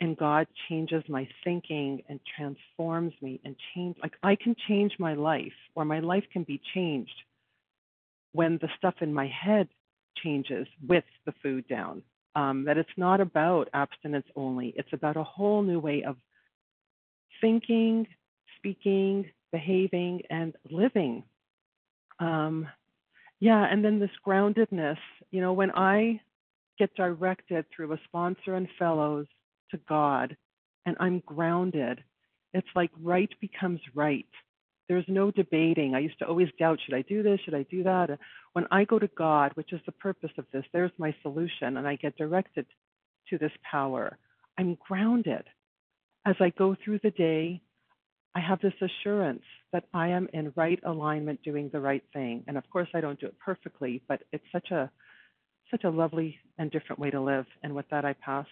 and 0.02 0.18
God 0.18 0.48
changes 0.68 1.04
my 1.08 1.28
thinking 1.44 2.04
and 2.10 2.20
transforms 2.38 3.14
me 3.22 3.40
and 3.46 3.56
change 3.74 3.96
like 4.02 4.14
I 4.24 4.36
can 4.36 4.56
change 4.68 4.94
my 5.00 5.14
life 5.14 5.54
or 5.76 5.86
my 5.86 6.00
life 6.00 6.26
can 6.34 6.44
be 6.44 6.62
changed 6.74 7.16
when 8.34 8.58
the 8.62 8.70
stuff 8.78 8.96
in 9.02 9.14
my 9.14 9.28
head 9.28 9.70
changes 10.22 10.68
with 10.86 11.06
the 11.26 11.34
food 11.42 11.68
down. 11.68 12.02
Um, 12.36 12.66
that 12.66 12.78
it's 12.78 12.90
not 12.98 13.22
about 13.22 13.70
abstinence 13.74 14.26
only, 14.36 14.74
it's 14.76 14.92
about 14.92 15.16
a 15.16 15.24
whole 15.24 15.62
new 15.62 15.80
way 15.80 16.04
of 16.04 16.18
thinking, 17.40 18.06
speaking, 18.58 19.30
behaving, 19.54 20.24
and 20.30 20.54
living. 20.70 21.24
Um, 22.20 22.68
yeah, 23.40 23.66
and 23.72 23.86
then 23.86 24.00
this 24.00 24.10
groundedness, 24.28 24.98
you 25.32 25.40
know, 25.40 25.54
when 25.54 25.72
I 25.72 26.20
get 26.78 26.94
directed 26.96 27.66
through 27.74 27.94
a 27.94 28.00
sponsor 28.06 28.56
and 28.56 28.68
fellows 28.78 29.28
to 29.72 29.80
God 29.88 30.36
and 30.86 30.96
I'm 31.00 31.22
grounded, 31.26 32.04
it's 32.54 32.68
like 32.76 32.92
right 33.02 33.30
becomes 33.42 33.82
right. 33.94 34.28
There's 34.88 35.06
no 35.08 35.32
debating. 35.32 35.96
I 35.96 36.00
used 36.00 36.20
to 36.20 36.28
always 36.28 36.50
doubt 36.60 36.80
should 36.86 36.94
I 36.94 37.02
do 37.02 37.24
this? 37.24 37.40
Should 37.44 37.56
I 37.56 37.64
do 37.64 37.84
that? 37.84 38.18
When 38.54 38.68
I 38.72 38.86
go 38.86 39.00
to 39.00 39.10
God, 39.18 39.52
which 39.56 39.74
is 39.74 39.82
the 39.86 39.92
purpose 39.92 40.32
of 40.38 40.46
this, 40.54 40.64
there's 40.72 40.92
my 40.98 41.14
solution, 41.24 41.78
and 41.78 41.88
I 41.88 41.96
get 41.96 42.16
directed 42.18 42.68
to 43.30 43.38
this 43.38 43.52
power. 43.70 44.18
I'm 44.58 44.78
grounded. 44.88 45.44
As 46.26 46.36
I 46.40 46.52
go 46.52 46.76
through 46.84 47.00
the 47.04 47.12
day, 47.12 47.62
I 48.36 48.42
have 48.42 48.60
this 48.62 48.74
assurance 48.82 49.44
that 49.72 49.86
I 49.94 50.10
am 50.10 50.28
in 50.34 50.54
right 50.56 50.80
alignment 50.86 51.42
doing 51.42 51.70
the 51.72 51.80
right 51.80 52.04
thing. 52.14 52.44
And 52.48 52.58
of 52.58 52.70
course 52.70 52.90
I 52.94 53.02
don't 53.02 53.20
do 53.20 53.28
it 53.28 53.40
perfectly, 53.40 54.02
but 54.08 54.22
it's 54.32 54.44
such 54.52 54.72
a 54.72 54.90
such 55.72 55.84
a 55.84 55.90
lovely 55.90 56.38
and 56.60 56.70
different 56.70 57.00
way 57.00 57.10
to 57.10 57.20
live. 57.20 57.46
And 57.64 57.74
with 57.74 57.88
that 57.90 58.06
I 58.06 58.14
pass. 58.14 58.46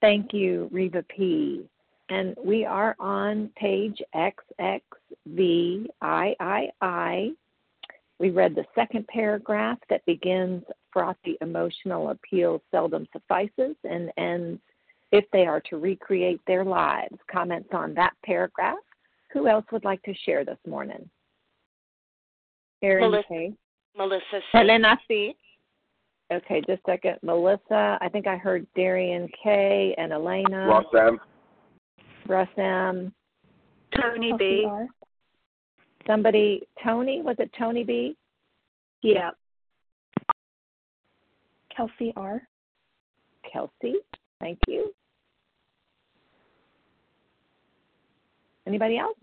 Thank 0.00 0.32
you, 0.32 0.68
Reva 0.72 1.04
P. 1.14 1.68
And 2.08 2.34
we 2.42 2.64
are 2.64 2.96
on 2.98 3.50
page 3.56 4.00
XXVIII. 4.14 4.96
We 8.18 8.30
read 8.30 8.54
the 8.54 8.64
second 8.74 9.06
paragraph 9.08 9.78
that 9.88 10.04
begins 10.06 10.62
frothy 10.92 11.36
emotional 11.40 12.10
appeal 12.10 12.60
seldom 12.70 13.06
suffices 13.12 13.76
and 13.84 14.10
ends 14.16 14.60
if 15.12 15.24
they 15.32 15.46
are 15.46 15.60
to 15.70 15.76
recreate 15.76 16.40
their 16.46 16.64
lives. 16.64 17.16
Comments 17.30 17.68
on 17.72 17.94
that 17.94 18.12
paragraph. 18.24 18.76
Who 19.32 19.46
else 19.48 19.64
would 19.70 19.84
like 19.84 20.02
to 20.02 20.14
share 20.26 20.44
this 20.44 20.58
morning? 20.66 21.08
Erin 22.82 23.10
Melissa, 23.10 23.28
K. 23.28 23.52
Melissa 23.96 24.24
C. 24.32 24.40
Helena 24.52 24.98
C. 25.06 25.36
Okay, 26.32 26.60
just 26.66 26.82
a 26.86 26.90
second. 26.92 27.16
Melissa, 27.22 27.98
I 28.00 28.08
think 28.10 28.26
I 28.26 28.36
heard 28.36 28.66
Darian 28.76 29.28
K. 29.42 29.94
and 29.98 30.12
Elena. 30.12 30.66
Ross 30.66 30.84
M. 30.96 31.18
Russ 32.28 32.48
M. 32.56 33.12
Tony 34.00 34.30
oh, 34.32 34.38
B. 34.38 34.68
Somebody, 36.06 36.62
Tony, 36.82 37.22
was 37.22 37.36
it 37.38 37.50
Tony 37.58 37.82
B? 37.84 38.16
Yeah. 39.02 39.30
Kelsey 41.76 42.12
R. 42.16 42.42
Kelsey, 43.50 43.94
thank 44.38 44.58
you. 44.68 44.92
Anybody 48.66 48.98
else? 48.98 49.16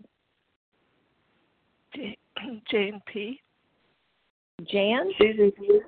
Jane 2.70 3.00
P. 3.12 3.40
Jan? 4.70 5.10
Susan 5.18 5.52
P. 5.52 5.80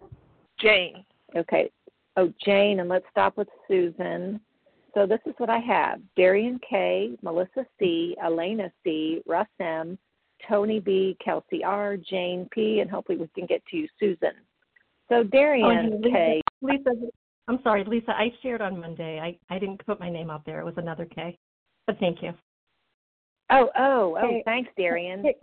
Jane. 0.61 1.05
Okay. 1.37 1.71
Oh, 2.17 2.33
Jane, 2.45 2.81
and 2.81 2.89
let's 2.89 3.07
stop 3.11 3.37
with 3.37 3.49
Susan. 3.69 4.41
So 4.95 5.07
this 5.07 5.21
is 5.27 5.35
what 5.39 5.51
I 5.51 5.59
have 5.59 6.01
Darian 6.17 6.59
K., 6.69 7.17
Melissa 7.23 7.65
C., 7.79 8.17
Elena 8.23 8.71
C., 8.83 9.23
Russ 9.27 9.47
M., 9.61 9.97
Tony 10.49 10.81
B., 10.81 11.17
Kelsey 11.25 11.63
R., 11.63 11.97
Jane 11.97 12.49
P., 12.51 12.81
and 12.81 12.91
hopefully 12.91 13.19
we 13.19 13.29
can 13.35 13.47
get 13.47 13.65
to 13.67 13.77
you, 13.77 13.89
Susan. 13.99 14.33
So 15.09 15.23
Darian 15.23 15.93
oh, 15.93 15.97
Lisa, 15.97 16.11
K. 16.11 16.41
Lisa, 16.63 16.91
I'm 17.49 17.61
sorry, 17.63 17.85
Lisa. 17.85 18.13
I 18.13 18.33
shared 18.43 18.61
on 18.61 18.81
Monday. 18.81 19.21
I, 19.21 19.37
I 19.55 19.59
didn't 19.59 19.85
put 19.85 20.01
my 20.01 20.11
name 20.11 20.31
out 20.31 20.45
there. 20.45 20.61
It 20.61 20.65
was 20.65 20.75
another 20.77 21.05
K. 21.05 21.39
But 21.87 21.99
thank 21.99 22.23
you. 22.23 22.33
Oh, 23.51 23.69
oh, 23.77 24.17
oh, 24.21 24.29
hey, 24.29 24.43
thanks, 24.45 24.71
Darian. 24.77 25.25
Hey, 25.25 25.35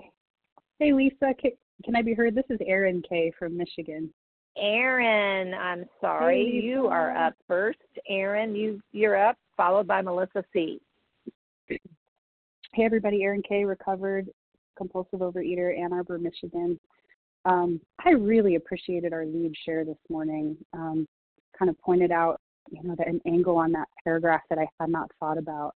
hey 0.80 0.94
Lisa, 0.94 1.34
can, 1.40 1.52
can, 1.84 1.96
I 1.96 2.02
be 2.02 2.14
heard? 2.14 2.36
This 2.36 2.46
is 2.50 2.60
Erin 2.66 3.04
K 3.08 3.34
from 3.38 3.58
Michigan. 3.58 4.10
Erin, 4.60 5.54
I'm 5.54 5.86
sorry. 6.02 6.46
Hey, 6.46 6.66
you 6.66 6.88
are 6.88 7.16
up 7.16 7.34
first. 7.48 7.80
Erin, 8.10 8.56
you 8.56 8.82
you're 8.92 9.18
up, 9.18 9.38
followed 9.56 9.88
by 9.88 10.02
Melissa 10.02 10.44
C. 10.54 10.80
Hey 11.68 12.84
everybody, 12.84 13.24
Erin 13.24 13.44
K, 13.48 13.66
recovered 13.66 14.30
compulsive 14.78 15.20
overeater, 15.20 15.78
Ann 15.78 15.94
Arbor, 15.94 16.18
Michigan. 16.18 16.80
Um, 17.46 17.80
I 18.06 18.12
really 18.12 18.56
appreciated 18.56 19.14
our 19.14 19.26
lead 19.26 19.54
share 19.66 19.86
this 19.86 19.98
morning. 20.10 20.58
Um, 20.74 21.08
kind 21.58 21.70
of 21.70 21.80
pointed 21.80 22.12
out, 22.12 22.40
you 22.70 22.84
know, 22.84 22.96
that 22.98 23.08
an 23.08 23.22
angle 23.26 23.58
on 23.58 23.72
that 23.72 23.88
paragraph 24.04 24.42
that 24.50 24.60
I 24.60 24.68
had 24.80 24.90
not 24.90 25.10
thought 25.20 25.38
about 25.38 25.74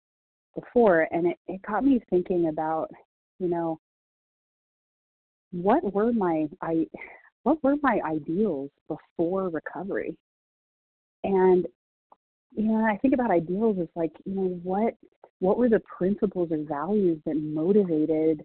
before 0.56 1.08
and 1.12 1.28
it, 1.28 1.38
it 1.48 1.62
got 1.62 1.84
me 1.84 2.02
thinking 2.10 2.50
about 2.50 2.89
you 3.39 3.48
know 3.48 3.80
what 5.52 5.94
were 5.94 6.12
my 6.12 6.48
i 6.62 6.86
what 7.43 7.63
were 7.63 7.75
my 7.82 7.99
ideals 8.06 8.69
before 8.88 9.49
recovery? 9.49 10.15
And 11.23 11.65
you 12.54 12.63
know 12.63 12.84
i 12.84 12.97
think 12.97 13.13
about 13.13 13.32
ideals 13.32 13.77
as 13.82 13.88
like 13.95 14.12
you 14.25 14.36
know 14.36 14.60
what 14.63 14.93
what 15.39 15.58
were 15.58 15.69
the 15.69 15.82
principles 15.97 16.51
or 16.51 16.58
values 16.67 17.17
that 17.25 17.36
motivated 17.36 18.43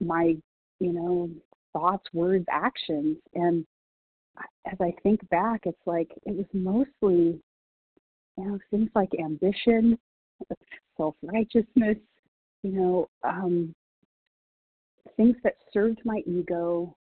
my 0.00 0.36
you 0.80 0.92
know 0.92 1.30
thoughts 1.72 2.04
words 2.12 2.44
actions? 2.50 3.18
And 3.34 3.64
as 4.66 4.78
i 4.80 4.92
think 5.02 5.20
back 5.28 5.62
it's 5.66 5.86
like 5.86 6.10
it 6.26 6.34
was 6.34 6.46
mostly 6.52 7.40
you 8.38 8.44
know 8.44 8.58
things 8.70 8.90
like 8.94 9.10
ambition 9.20 9.98
self 10.96 11.14
righteousness, 11.22 11.96
you 12.62 12.72
know, 12.72 13.08
um, 13.24 13.74
things 15.16 15.36
that 15.44 15.56
served 15.72 16.00
my 16.04 16.22
ego 16.26 16.94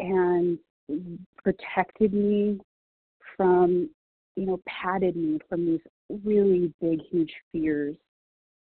and 0.00 0.58
protected 1.42 2.12
me 2.12 2.58
from, 3.36 3.88
you 4.36 4.46
know, 4.46 4.60
padded 4.66 5.16
me 5.16 5.38
from 5.48 5.66
these 5.66 5.80
really 6.24 6.72
big, 6.80 7.00
huge 7.10 7.32
fears 7.52 7.96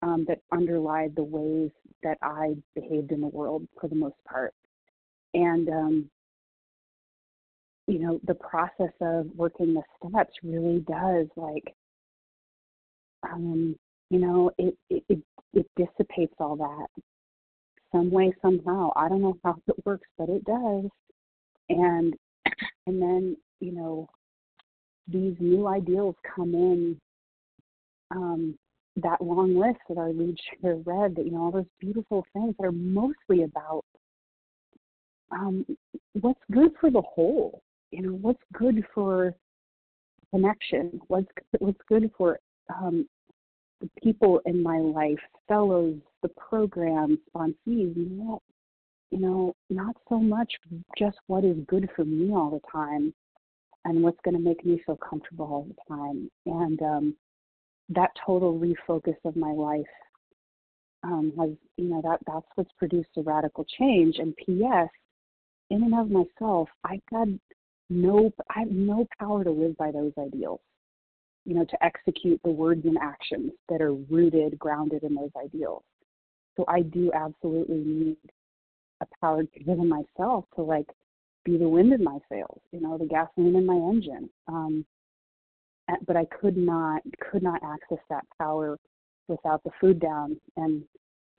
um, 0.02 0.24
that 0.28 0.40
underlie 0.52 1.08
the 1.14 1.24
ways 1.24 1.70
that 2.02 2.16
I 2.22 2.54
behaved 2.74 3.12
in 3.12 3.20
the 3.20 3.26
world 3.26 3.66
for 3.80 3.88
the 3.88 3.94
most 3.94 4.16
part. 4.28 4.54
And, 5.34 5.68
um, 5.68 6.10
you 7.86 7.98
know, 7.98 8.20
the 8.26 8.34
process 8.34 8.92
of 9.00 9.26
working 9.36 9.74
the 9.74 9.82
steps 10.08 10.32
really 10.42 10.80
does 10.80 11.26
like 11.36 11.74
um, 13.22 13.76
you 14.10 14.18
know, 14.18 14.50
it, 14.58 14.76
it, 14.90 15.02
it, 15.08 15.18
it 15.52 15.66
dissipates 15.76 16.34
all 16.38 16.56
that 16.56 17.02
some 17.92 18.10
way, 18.10 18.32
somehow. 18.42 18.90
I 18.96 19.08
don't 19.08 19.22
know 19.22 19.38
how 19.44 19.56
it 19.68 19.76
works, 19.84 20.08
but 20.18 20.28
it 20.28 20.44
does. 20.44 20.84
And 21.68 22.14
and 22.86 23.02
then, 23.02 23.36
you 23.60 23.72
know, 23.72 24.08
these 25.08 25.34
new 25.40 25.66
ideals 25.66 26.14
come 26.34 26.54
in 26.54 27.00
um, 28.10 28.58
that 28.96 29.20
long 29.20 29.56
list 29.56 29.78
that 29.88 29.98
our 29.98 30.12
lead 30.12 30.36
share 30.60 30.76
read 30.76 31.16
that 31.16 31.24
you 31.26 31.32
know 31.32 31.42
all 31.42 31.50
those 31.50 31.64
beautiful 31.80 32.24
things 32.32 32.54
that 32.58 32.66
are 32.66 32.72
mostly 32.72 33.42
about 33.42 33.84
um, 35.32 35.66
what's 36.20 36.40
good 36.52 36.70
for 36.80 36.90
the 36.90 37.02
whole 37.02 37.62
you 37.90 38.02
know, 38.02 38.12
what's 38.12 38.42
good 38.52 38.84
for 38.94 39.34
connection? 40.32 41.00
What's 41.08 41.28
what's 41.58 41.80
good 41.88 42.10
for 42.16 42.38
um, 42.74 43.08
the 43.80 43.88
people 44.02 44.40
in 44.46 44.62
my 44.62 44.78
life, 44.78 45.18
fellows, 45.48 45.96
the 46.22 46.28
program, 46.30 47.18
sponsees, 47.34 47.94
not, 47.96 48.42
you 49.10 49.18
know, 49.18 49.54
not 49.70 49.96
so 50.08 50.18
much 50.18 50.52
just 50.98 51.18
what 51.26 51.44
is 51.44 51.56
good 51.66 51.88
for 51.94 52.04
me 52.04 52.32
all 52.32 52.50
the 52.50 52.70
time 52.70 53.14
and 53.84 54.02
what's 54.02 54.18
going 54.24 54.36
to 54.36 54.42
make 54.42 54.64
me 54.64 54.80
feel 54.84 54.96
comfortable 54.96 55.46
all 55.46 55.66
the 55.68 55.94
time. 55.94 56.30
And 56.46 56.82
um, 56.82 57.16
that 57.88 58.10
total 58.24 58.58
refocus 58.58 59.16
of 59.24 59.36
my 59.36 59.52
life 59.52 59.84
um, 61.04 61.32
has, 61.38 61.50
you 61.76 61.88
know, 61.88 62.02
that 62.02 62.18
that's 62.26 62.46
what's 62.56 62.72
produced 62.78 63.10
a 63.16 63.22
radical 63.22 63.64
change. 63.78 64.16
And 64.18 64.34
P.S. 64.36 64.88
In 65.70 65.84
and 65.84 65.94
of 65.94 66.10
myself, 66.10 66.68
I 66.84 67.00
got 67.10 67.28
no, 67.88 68.32
I 68.50 68.60
have 68.60 68.70
no 68.70 69.06
power 69.20 69.44
to 69.44 69.50
live 69.50 69.76
by 69.76 69.92
those 69.92 70.12
ideals 70.18 70.60
you 71.46 71.54
know, 71.54 71.64
to 71.64 71.84
execute 71.84 72.40
the 72.44 72.50
words 72.50 72.84
and 72.84 72.98
actions 73.00 73.52
that 73.68 73.80
are 73.80 73.94
rooted, 73.94 74.58
grounded 74.58 75.04
in 75.04 75.14
those 75.14 75.30
ideals. 75.42 75.84
So 76.56 76.64
I 76.66 76.82
do 76.82 77.12
absolutely 77.14 77.78
need 77.78 78.16
a 79.00 79.06
power 79.20 79.42
given 79.64 79.88
myself 79.88 80.44
to 80.56 80.62
like 80.62 80.86
be 81.44 81.56
the 81.56 81.68
wind 81.68 81.92
in 81.92 82.02
my 82.02 82.18
sails, 82.28 82.60
you 82.72 82.80
know, 82.80 82.98
the 82.98 83.06
gasoline 83.06 83.56
in 83.56 83.66
my 83.66 83.74
engine. 83.74 84.28
Um, 84.48 84.84
but 86.06 86.16
I 86.16 86.24
could 86.24 86.56
not 86.56 87.02
could 87.20 87.42
not 87.42 87.62
access 87.62 88.02
that 88.10 88.24
power 88.38 88.78
without 89.28 89.62
the 89.64 89.70
food 89.80 90.00
down. 90.00 90.40
And 90.56 90.82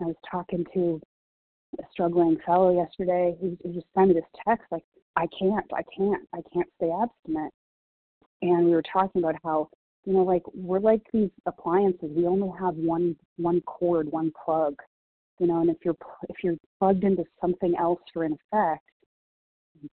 I 0.02 0.06
was 0.06 0.16
talking 0.30 0.66
to 0.74 1.02
a 1.80 1.84
struggling 1.92 2.38
fellow 2.46 2.74
yesterday 2.76 3.36
who, 3.40 3.58
just 3.74 3.88
sent 3.96 4.10
me 4.10 4.14
this 4.14 4.24
text 4.48 4.66
like, 4.72 4.84
I 5.16 5.28
can't, 5.38 5.66
I 5.74 5.82
can't, 5.96 6.24
I 6.34 6.40
can't 6.54 6.68
stay 6.78 6.92
abstinent. 6.92 7.54
And 8.42 8.66
we 8.66 8.72
were 8.72 8.84
talking 8.84 9.22
about 9.22 9.36
how 9.44 9.70
you 10.06 10.14
know 10.14 10.24
like 10.24 10.44
we're 10.54 10.80
like 10.80 11.02
these 11.12 11.30
appliances 11.46 12.10
we 12.16 12.26
only 12.28 12.50
have 12.58 12.76
one 12.76 13.16
one 13.36 13.60
cord 13.62 14.10
one 14.10 14.32
plug 14.46 14.76
you 15.40 15.48
know 15.48 15.62
and 15.62 15.70
if 15.70 15.78
you're 15.84 15.96
if 16.30 16.38
you're 16.44 16.58
plugged 16.80 17.04
into 17.04 17.24
something 17.40 17.74
else 17.80 18.00
for 18.14 18.24
an 18.24 18.34
effect 18.34 18.84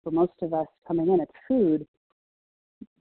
for 0.03 0.11
most 0.11 0.33
of 0.41 0.53
us 0.53 0.67
coming 0.87 1.07
in 1.09 1.19
it's 1.19 1.31
food 1.47 1.85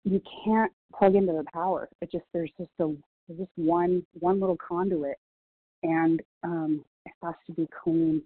you 0.04 0.20
can't 0.44 0.72
plug 0.96 1.14
into 1.14 1.32
the 1.32 1.44
power 1.52 1.88
it 2.00 2.10
just 2.10 2.24
there's 2.32 2.50
just 2.58 2.70
a 2.80 2.94
there's 3.26 3.40
just 3.40 3.50
one 3.56 4.04
one 4.20 4.40
little 4.40 4.56
conduit 4.56 5.18
and 5.82 6.22
um 6.44 6.84
it 7.06 7.12
has 7.22 7.34
to 7.46 7.52
be 7.52 7.68
clean 7.82 8.22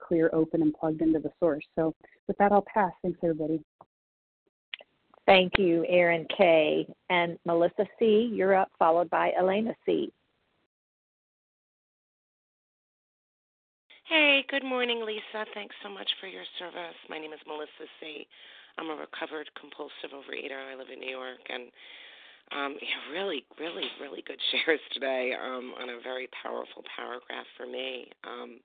clear 0.00 0.30
open 0.32 0.62
and 0.62 0.74
plugged 0.74 1.02
into 1.02 1.18
the 1.18 1.30
source 1.40 1.64
so 1.76 1.94
with 2.26 2.38
that 2.38 2.52
i'll 2.52 2.64
pass 2.72 2.92
thanks 3.02 3.18
everybody 3.22 3.60
Thank 5.28 5.58
you, 5.58 5.84
Erin 5.86 6.26
K. 6.34 6.86
And 7.10 7.38
Melissa 7.44 7.84
C., 7.98 8.30
you're 8.32 8.54
up, 8.54 8.70
followed 8.78 9.10
by 9.10 9.30
Elena 9.38 9.74
C. 9.84 10.10
Hey, 14.08 14.42
good 14.48 14.64
morning, 14.64 15.04
Lisa. 15.04 15.44
Thanks 15.52 15.76
so 15.82 15.90
much 15.90 16.08
for 16.18 16.28
your 16.28 16.44
service. 16.58 16.96
My 17.10 17.18
name 17.18 17.34
is 17.34 17.40
Melissa 17.46 17.84
C. 18.00 18.26
I'm 18.78 18.88
a 18.88 18.96
recovered 18.96 19.50
compulsive 19.60 20.16
overeater. 20.16 20.56
I 20.56 20.76
live 20.76 20.88
in 20.88 20.98
New 20.98 21.10
York, 21.12 21.44
and 21.52 21.68
um, 22.56 22.76
yeah, 22.80 23.12
really, 23.12 23.44
really, 23.60 23.84
really 24.00 24.24
good 24.24 24.40
shares 24.50 24.80
today 24.94 25.34
um, 25.36 25.74
on 25.76 25.90
a 25.90 26.00
very 26.00 26.26
powerful 26.42 26.80
paragraph 26.96 27.44
for 27.58 27.66
me. 27.66 28.08
Um, 28.24 28.60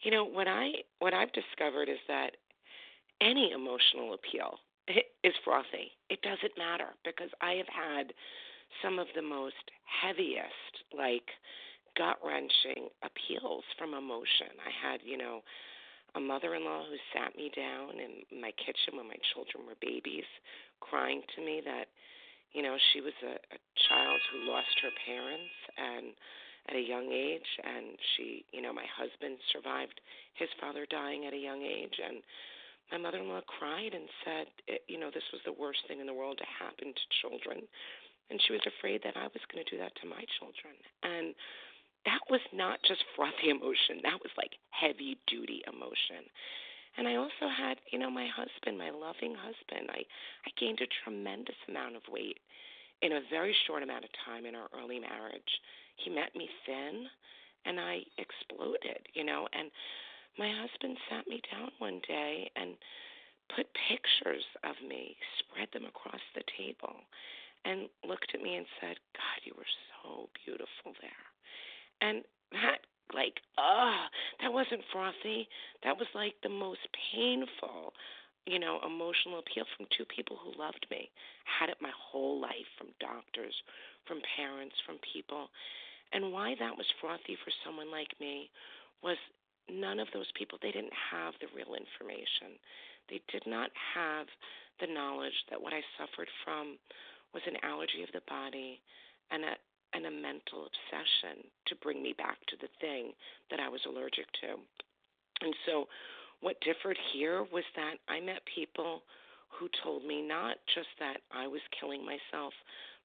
you 0.00 0.10
know 0.10 0.24
what 0.24 0.48
I 0.48 0.80
what 0.98 1.12
I've 1.12 1.32
discovered 1.36 1.90
is 1.90 2.00
that 2.08 2.40
any 3.20 3.52
emotional 3.52 4.16
appeal 4.16 4.56
is 5.22 5.34
frothy. 5.44 5.92
It 6.08 6.22
doesn't 6.22 6.56
matter 6.56 6.96
because 7.04 7.28
I 7.42 7.60
have 7.60 7.68
had 7.68 8.14
some 8.82 8.98
of 8.98 9.08
the 9.14 9.20
most 9.20 9.60
heaviest, 9.84 10.72
like 10.96 11.28
gut 11.96 12.18
wrenching 12.24 12.88
appeals 13.02 13.64
from 13.78 13.94
emotion. 13.94 14.52
I 14.60 14.72
had, 14.72 15.00
you 15.04 15.18
know, 15.18 15.42
a 16.14 16.20
mother 16.20 16.54
in 16.54 16.64
law 16.64 16.82
who 16.82 16.98
sat 17.14 17.36
me 17.36 17.50
down 17.54 17.98
in 18.00 18.40
my 18.40 18.50
kitchen 18.58 18.98
when 18.98 19.06
my 19.06 19.18
children 19.32 19.66
were 19.66 19.78
babies, 19.80 20.26
crying 20.80 21.22
to 21.36 21.38
me 21.44 21.62
that, 21.64 21.86
you 22.52 22.62
know, 22.62 22.76
she 22.92 23.00
was 23.00 23.14
a, 23.22 23.38
a 23.38 23.58
child 23.88 24.20
who 24.30 24.50
lost 24.50 24.74
her 24.82 24.90
parents 25.06 25.54
and 25.78 26.14
at 26.68 26.76
a 26.76 26.82
young 26.82 27.08
age 27.10 27.50
and 27.64 27.96
she 28.14 28.44
you 28.52 28.60
know 28.60 28.70
my 28.70 28.84
husband 28.92 29.38
survived 29.50 29.98
his 30.34 30.48
father 30.60 30.84
dying 30.90 31.24
at 31.24 31.32
a 31.32 31.36
young 31.36 31.62
age 31.62 31.96
and 32.04 32.20
my 32.90 32.98
mother-in-law 32.98 33.42
cried 33.46 33.94
and 33.94 34.10
said, 34.26 34.46
it, 34.66 34.82
you 34.90 34.98
know, 34.98 35.10
this 35.14 35.26
was 35.32 35.40
the 35.46 35.54
worst 35.54 35.78
thing 35.86 36.02
in 36.02 36.10
the 36.10 36.14
world 36.14 36.38
to 36.38 36.48
happen 36.58 36.90
to 36.90 37.14
children, 37.22 37.62
and 38.30 38.42
she 38.46 38.52
was 38.52 38.66
afraid 38.66 39.02
that 39.06 39.16
I 39.16 39.30
was 39.30 39.42
going 39.50 39.62
to 39.62 39.70
do 39.70 39.78
that 39.78 39.94
to 40.02 40.10
my 40.10 40.22
children. 40.38 40.74
And 41.02 41.34
that 42.04 42.20
was 42.30 42.40
not 42.52 42.80
just 42.86 43.04
frothy 43.16 43.50
emotion; 43.50 44.00
that 44.02 44.20
was 44.22 44.32
like 44.36 44.56
heavy-duty 44.70 45.62
emotion. 45.66 46.24
And 46.96 47.06
I 47.06 47.16
also 47.16 47.46
had, 47.46 47.78
you 47.92 47.98
know, 47.98 48.10
my 48.10 48.26
husband, 48.26 48.76
my 48.76 48.90
loving 48.90 49.34
husband. 49.34 49.90
I 49.90 50.02
I 50.46 50.50
gained 50.58 50.80
a 50.80 50.88
tremendous 51.04 51.56
amount 51.68 51.96
of 51.96 52.02
weight 52.10 52.38
in 53.02 53.12
a 53.12 53.22
very 53.30 53.54
short 53.66 53.82
amount 53.82 54.04
of 54.04 54.10
time 54.24 54.44
in 54.44 54.54
our 54.54 54.68
early 54.76 54.98
marriage. 54.98 55.52
He 55.96 56.10
met 56.10 56.34
me 56.34 56.48
thin, 56.66 57.06
and 57.64 57.80
I 57.80 58.00
exploded, 58.18 59.06
you 59.14 59.24
know, 59.24 59.48
and 59.52 59.70
my 60.38 60.50
husband 60.50 60.96
sat 61.08 61.26
me 61.26 61.40
down 61.50 61.70
one 61.78 62.00
day 62.06 62.50
and 62.56 62.76
put 63.54 63.66
pictures 63.88 64.44
of 64.64 64.76
me, 64.86 65.16
spread 65.38 65.68
them 65.72 65.84
across 65.84 66.20
the 66.34 66.42
table, 66.56 66.96
and 67.64 67.88
looked 68.06 68.32
at 68.34 68.42
me 68.42 68.56
and 68.56 68.66
said, 68.80 68.96
God, 69.14 69.38
you 69.44 69.52
were 69.56 69.68
so 70.02 70.28
beautiful 70.44 70.94
there. 71.00 71.29
And 72.00 72.22
that, 72.52 72.80
like, 73.14 73.40
oh, 73.58 74.04
that 74.40 74.52
wasn't 74.52 74.82
frothy. 74.92 75.48
That 75.84 75.98
was 75.98 76.08
like 76.14 76.34
the 76.42 76.48
most 76.48 76.80
painful, 77.12 77.92
you 78.46 78.58
know, 78.58 78.80
emotional 78.84 79.40
appeal 79.40 79.64
from 79.76 79.86
two 79.96 80.04
people 80.04 80.36
who 80.40 80.58
loved 80.58 80.86
me. 80.90 81.10
Had 81.44 81.68
it 81.70 81.76
my 81.80 81.92
whole 81.94 82.40
life 82.40 82.68
from 82.78 82.88
doctors, 83.00 83.54
from 84.06 84.20
parents, 84.36 84.76
from 84.86 84.96
people. 85.12 85.48
And 86.12 86.32
why 86.32 86.54
that 86.58 86.76
was 86.76 86.86
frothy 87.00 87.36
for 87.44 87.52
someone 87.64 87.90
like 87.90 88.10
me 88.20 88.50
was 89.02 89.16
none 89.70 90.00
of 90.00 90.08
those 90.12 90.30
people 90.34 90.58
they 90.60 90.72
didn't 90.72 90.94
have 91.12 91.34
the 91.40 91.46
real 91.54 91.78
information 91.78 92.58
they 93.08 93.20
did 93.30 93.42
not 93.46 93.70
have 93.94 94.26
the 94.80 94.86
knowledge 94.86 95.36
that 95.50 95.60
what 95.60 95.72
i 95.72 95.80
suffered 95.98 96.28
from 96.44 96.78
was 97.34 97.42
an 97.46 97.56
allergy 97.62 98.02
of 98.02 98.10
the 98.12 98.24
body 98.26 98.80
and 99.30 99.44
a 99.44 99.54
and 99.94 100.06
a 100.06 100.10
mental 100.10 100.66
obsession 100.68 101.44
to 101.66 101.74
bring 101.82 102.02
me 102.02 102.14
back 102.16 102.38
to 102.46 102.56
the 102.60 102.70
thing 102.80 103.12
that 103.50 103.60
i 103.60 103.68
was 103.68 103.80
allergic 103.86 104.26
to 104.40 104.56
and 105.42 105.54
so 105.66 105.86
what 106.40 106.60
differed 106.60 106.98
here 107.12 107.44
was 107.52 107.64
that 107.76 107.96
i 108.08 108.20
met 108.20 108.40
people 108.54 109.02
who 109.48 109.68
told 109.82 110.04
me 110.04 110.22
not 110.22 110.56
just 110.74 110.88
that 110.98 111.18
i 111.32 111.46
was 111.46 111.60
killing 111.78 112.04
myself 112.04 112.52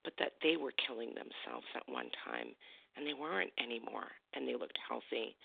but 0.04 0.14
that 0.20 0.34
they 0.44 0.56
were 0.56 0.74
killing 0.86 1.10
themselves 1.10 1.66
at 1.76 1.88
one 1.90 2.10
time 2.24 2.54
and 2.96 3.06
they 3.06 3.14
weren't 3.14 3.52
anymore 3.60 4.08
and 4.34 4.48
they 4.48 4.54
looked 4.54 4.78
healthy 4.88 5.36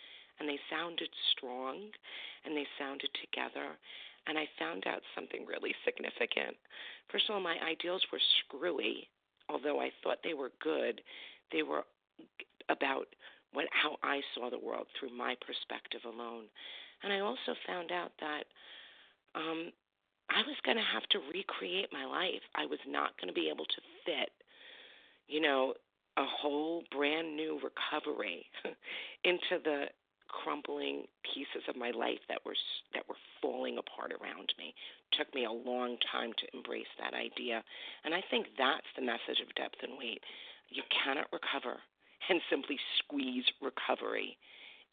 and 0.40 0.48
they 0.48 0.58
sounded 0.72 1.08
strong 1.36 1.76
and 2.44 2.56
they 2.56 2.66
sounded 2.78 3.10
together. 3.20 3.76
And 4.26 4.36
I 4.38 4.48
found 4.58 4.84
out 4.86 5.04
something 5.14 5.44
really 5.46 5.74
significant. 5.84 6.56
First 7.12 7.28
of 7.28 7.34
all, 7.34 7.40
my 7.40 7.56
ideals 7.60 8.04
were 8.12 8.20
screwy, 8.40 9.08
although 9.48 9.80
I 9.80 9.92
thought 10.02 10.18
they 10.24 10.34
were 10.34 10.52
good. 10.62 11.00
They 11.52 11.62
were 11.62 11.84
about 12.68 13.06
what 13.52 13.66
how 13.70 13.96
I 14.02 14.20
saw 14.34 14.50
the 14.50 14.58
world 14.58 14.86
through 14.98 15.16
my 15.16 15.34
perspective 15.44 16.00
alone. 16.04 16.44
And 17.02 17.12
I 17.12 17.20
also 17.20 17.54
found 17.66 17.90
out 17.90 18.12
that 18.20 18.44
um, 19.34 19.72
I 20.28 20.42
was 20.46 20.56
going 20.64 20.76
to 20.76 20.92
have 20.94 21.06
to 21.10 21.18
recreate 21.32 21.88
my 21.92 22.04
life. 22.04 22.42
I 22.54 22.66
was 22.66 22.78
not 22.86 23.18
going 23.20 23.28
to 23.28 23.34
be 23.34 23.48
able 23.48 23.64
to 23.64 23.80
fit, 24.04 24.30
you 25.26 25.40
know, 25.40 25.74
a 26.16 26.24
whole 26.24 26.84
brand 26.90 27.34
new 27.36 27.58
recovery 27.62 28.46
into 29.24 29.62
the 29.64 29.86
crumbling 30.28 31.04
pieces 31.26 31.66
of 31.68 31.74
my 31.74 31.90
life 31.90 32.22
that 32.28 32.38
were 32.46 32.54
that 32.94 33.02
were 33.08 33.18
falling 33.42 33.78
apart 33.78 34.12
around 34.12 34.54
me. 34.58 34.74
It 35.10 35.18
took 35.18 35.34
me 35.34 35.44
a 35.44 35.50
long 35.50 35.96
time 36.12 36.30
to 36.38 36.56
embrace 36.56 36.90
that 37.02 37.14
idea, 37.14 37.62
and 38.04 38.14
I 38.14 38.22
think 38.30 38.46
that's 38.58 38.86
the 38.94 39.02
message 39.02 39.42
of 39.42 39.54
depth 39.56 39.82
and 39.82 39.98
weight. 39.98 40.22
You 40.70 40.82
cannot 41.04 41.26
recover 41.32 41.78
and 42.28 42.40
simply 42.48 42.78
squeeze 42.98 43.44
recovery 43.60 44.36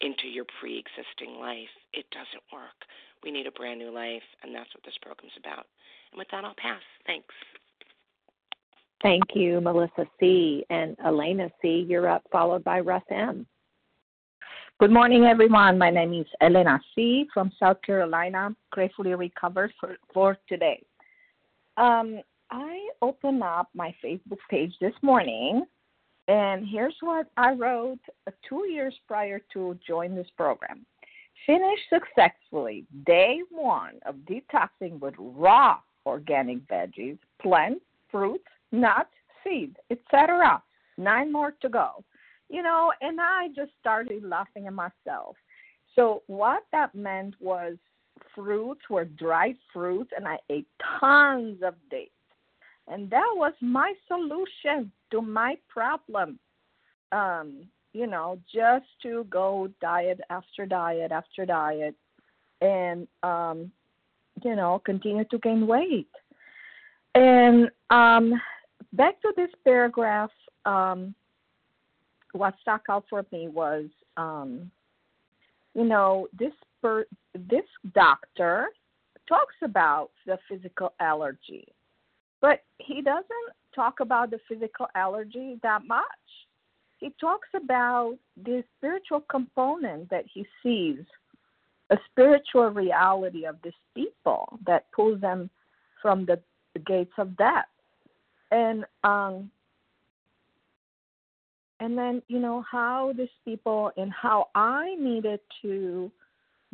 into 0.00 0.28
your 0.28 0.44
pre-existing 0.60 1.38
life. 1.40 1.70
It 1.92 2.06
doesn't 2.10 2.42
work. 2.52 2.74
We 3.22 3.30
need 3.30 3.46
a 3.46 3.52
brand 3.52 3.78
new 3.78 3.90
life, 3.90 4.22
and 4.42 4.54
that's 4.54 4.72
what 4.74 4.84
this 4.84 4.98
program's 5.02 5.32
about. 5.38 5.66
And 6.12 6.18
with 6.18 6.28
that, 6.30 6.44
I'll 6.44 6.54
pass. 6.54 6.82
Thanks. 7.06 7.34
Thank 9.02 9.24
you, 9.34 9.60
Melissa 9.60 10.06
C. 10.18 10.64
And 10.70 10.96
Elena 11.04 11.50
C., 11.62 11.86
you're 11.88 12.08
up, 12.08 12.24
followed 12.32 12.64
by 12.64 12.80
Russ 12.80 13.02
M. 13.10 13.46
Good 14.80 14.92
morning, 14.92 15.24
everyone. 15.24 15.78
My 15.78 15.90
name 15.90 16.12
is 16.12 16.26
Elena 16.40 16.80
C. 16.94 17.26
from 17.34 17.50
South 17.58 17.82
Carolina, 17.82 18.54
gratefully 18.70 19.14
recovered 19.14 19.72
for, 19.80 19.96
for 20.12 20.38
today. 20.48 20.82
Um, 21.76 22.20
I 22.50 22.88
opened 23.02 23.42
up 23.42 23.68
my 23.74 23.94
Facebook 24.02 24.38
page 24.50 24.72
this 24.80 24.94
morning, 25.02 25.64
and 26.28 26.66
here's 26.66 26.96
what 27.00 27.26
I 27.36 27.52
wrote 27.52 28.00
two 28.48 28.66
years 28.68 28.94
prior 29.06 29.40
to 29.52 29.78
join 29.86 30.14
this 30.14 30.28
program. 30.36 30.86
Finish 31.46 31.78
successfully 31.88 32.84
day 33.06 33.40
one 33.50 33.94
of 34.06 34.16
detoxing 34.26 34.98
with 35.00 35.14
raw 35.18 35.78
organic 36.06 36.66
veggies, 36.68 37.18
plants, 37.40 37.84
fruits, 38.10 38.44
nuts, 38.72 39.10
seeds, 39.44 39.76
etc. 39.90 40.62
Nine 40.96 41.30
more 41.30 41.52
to 41.62 41.68
go. 41.68 42.04
You 42.48 42.62
know, 42.62 42.92
and 43.02 43.20
I 43.20 43.48
just 43.54 43.72
started 43.78 44.24
laughing 44.24 44.66
at 44.66 44.72
myself. 44.72 45.36
So 45.94 46.22
what 46.26 46.64
that 46.72 46.94
meant 46.94 47.34
was 47.40 47.76
fruits 48.34 48.82
were 48.88 49.04
dried 49.04 49.56
fruits, 49.72 50.10
and 50.16 50.26
I 50.26 50.38
ate 50.48 50.66
tons 50.98 51.62
of 51.62 51.74
dates. 51.90 52.10
And 52.90 53.10
that 53.10 53.30
was 53.34 53.52
my 53.60 53.92
solution 54.06 54.90
to 55.10 55.20
my 55.20 55.56
problem. 55.68 56.38
Um, 57.12 57.68
you 57.92 58.06
know, 58.06 58.38
just 58.54 58.86
to 59.02 59.24
go 59.30 59.68
diet 59.80 60.20
after 60.30 60.66
diet 60.66 61.10
after 61.10 61.46
diet 61.46 61.94
and 62.60 63.08
um, 63.22 63.70
you 64.44 64.54
know, 64.54 64.80
continue 64.84 65.24
to 65.24 65.38
gain 65.38 65.66
weight. 65.66 66.10
And 67.14 67.70
um 67.90 68.40
back 68.92 69.20
to 69.22 69.32
this 69.36 69.50
paragraph, 69.64 70.30
um, 70.64 71.14
what 72.32 72.54
stuck 72.60 72.82
out 72.90 73.04
for 73.08 73.24
me 73.32 73.48
was 73.48 73.86
um, 74.16 74.70
you 75.74 75.84
know, 75.84 76.28
this 76.38 76.52
per- 76.82 77.06
this 77.34 77.64
doctor 77.94 78.68
talks 79.28 79.54
about 79.62 80.10
the 80.26 80.38
physical 80.48 80.92
allergy, 81.00 81.68
but 82.40 82.62
he 82.78 83.02
doesn't 83.02 83.26
talk 83.74 84.00
about 84.00 84.30
the 84.30 84.40
physical 84.48 84.86
allergy 84.94 85.58
that 85.62 85.86
much. 85.86 86.04
He 86.98 87.12
talks 87.20 87.48
about 87.54 88.16
the 88.42 88.64
spiritual 88.76 89.20
component 89.30 90.10
that 90.10 90.24
he 90.32 90.46
sees, 90.62 91.04
a 91.90 91.98
spiritual 92.10 92.70
reality 92.70 93.44
of 93.44 93.56
these 93.62 93.72
people 93.94 94.58
that 94.66 94.90
pulls 94.92 95.20
them 95.20 95.50
from 96.02 96.26
the, 96.26 96.40
gates 96.86 97.12
of 97.18 97.36
death. 97.36 97.66
And 98.52 98.84
um, 99.02 99.50
and 101.80 101.98
then 101.98 102.22
you 102.28 102.38
know 102.38 102.64
how 102.70 103.12
these 103.16 103.28
people 103.44 103.90
and 103.96 104.12
how 104.12 104.48
I 104.54 104.94
needed 104.94 105.40
to 105.62 106.10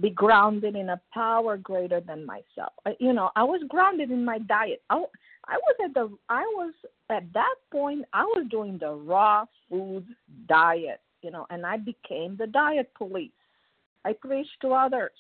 be 0.00 0.10
grounded 0.10 0.74
in 0.74 0.90
a 0.90 1.00
power 1.12 1.56
greater 1.56 2.00
than 2.00 2.26
myself. 2.26 2.72
You 2.98 3.12
know, 3.12 3.30
I 3.36 3.44
was 3.44 3.62
grounded 3.68 4.10
in 4.10 4.24
my 4.24 4.38
diet. 4.38 4.82
I, 4.90 4.96
I 5.46 5.56
was 5.56 5.76
at 5.84 5.94
the 5.94 6.10
I 6.28 6.42
was 6.56 6.72
at 7.10 7.32
that 7.32 7.54
point 7.70 8.04
I 8.12 8.24
was 8.24 8.46
doing 8.50 8.78
the 8.78 8.92
raw 8.92 9.44
food 9.68 10.04
diet, 10.48 11.00
you 11.22 11.30
know, 11.30 11.46
and 11.50 11.64
I 11.64 11.76
became 11.76 12.36
the 12.36 12.46
diet 12.46 12.90
police. 12.96 13.30
I 14.04 14.14
preached 14.14 14.60
to 14.62 14.72
others. 14.72 15.12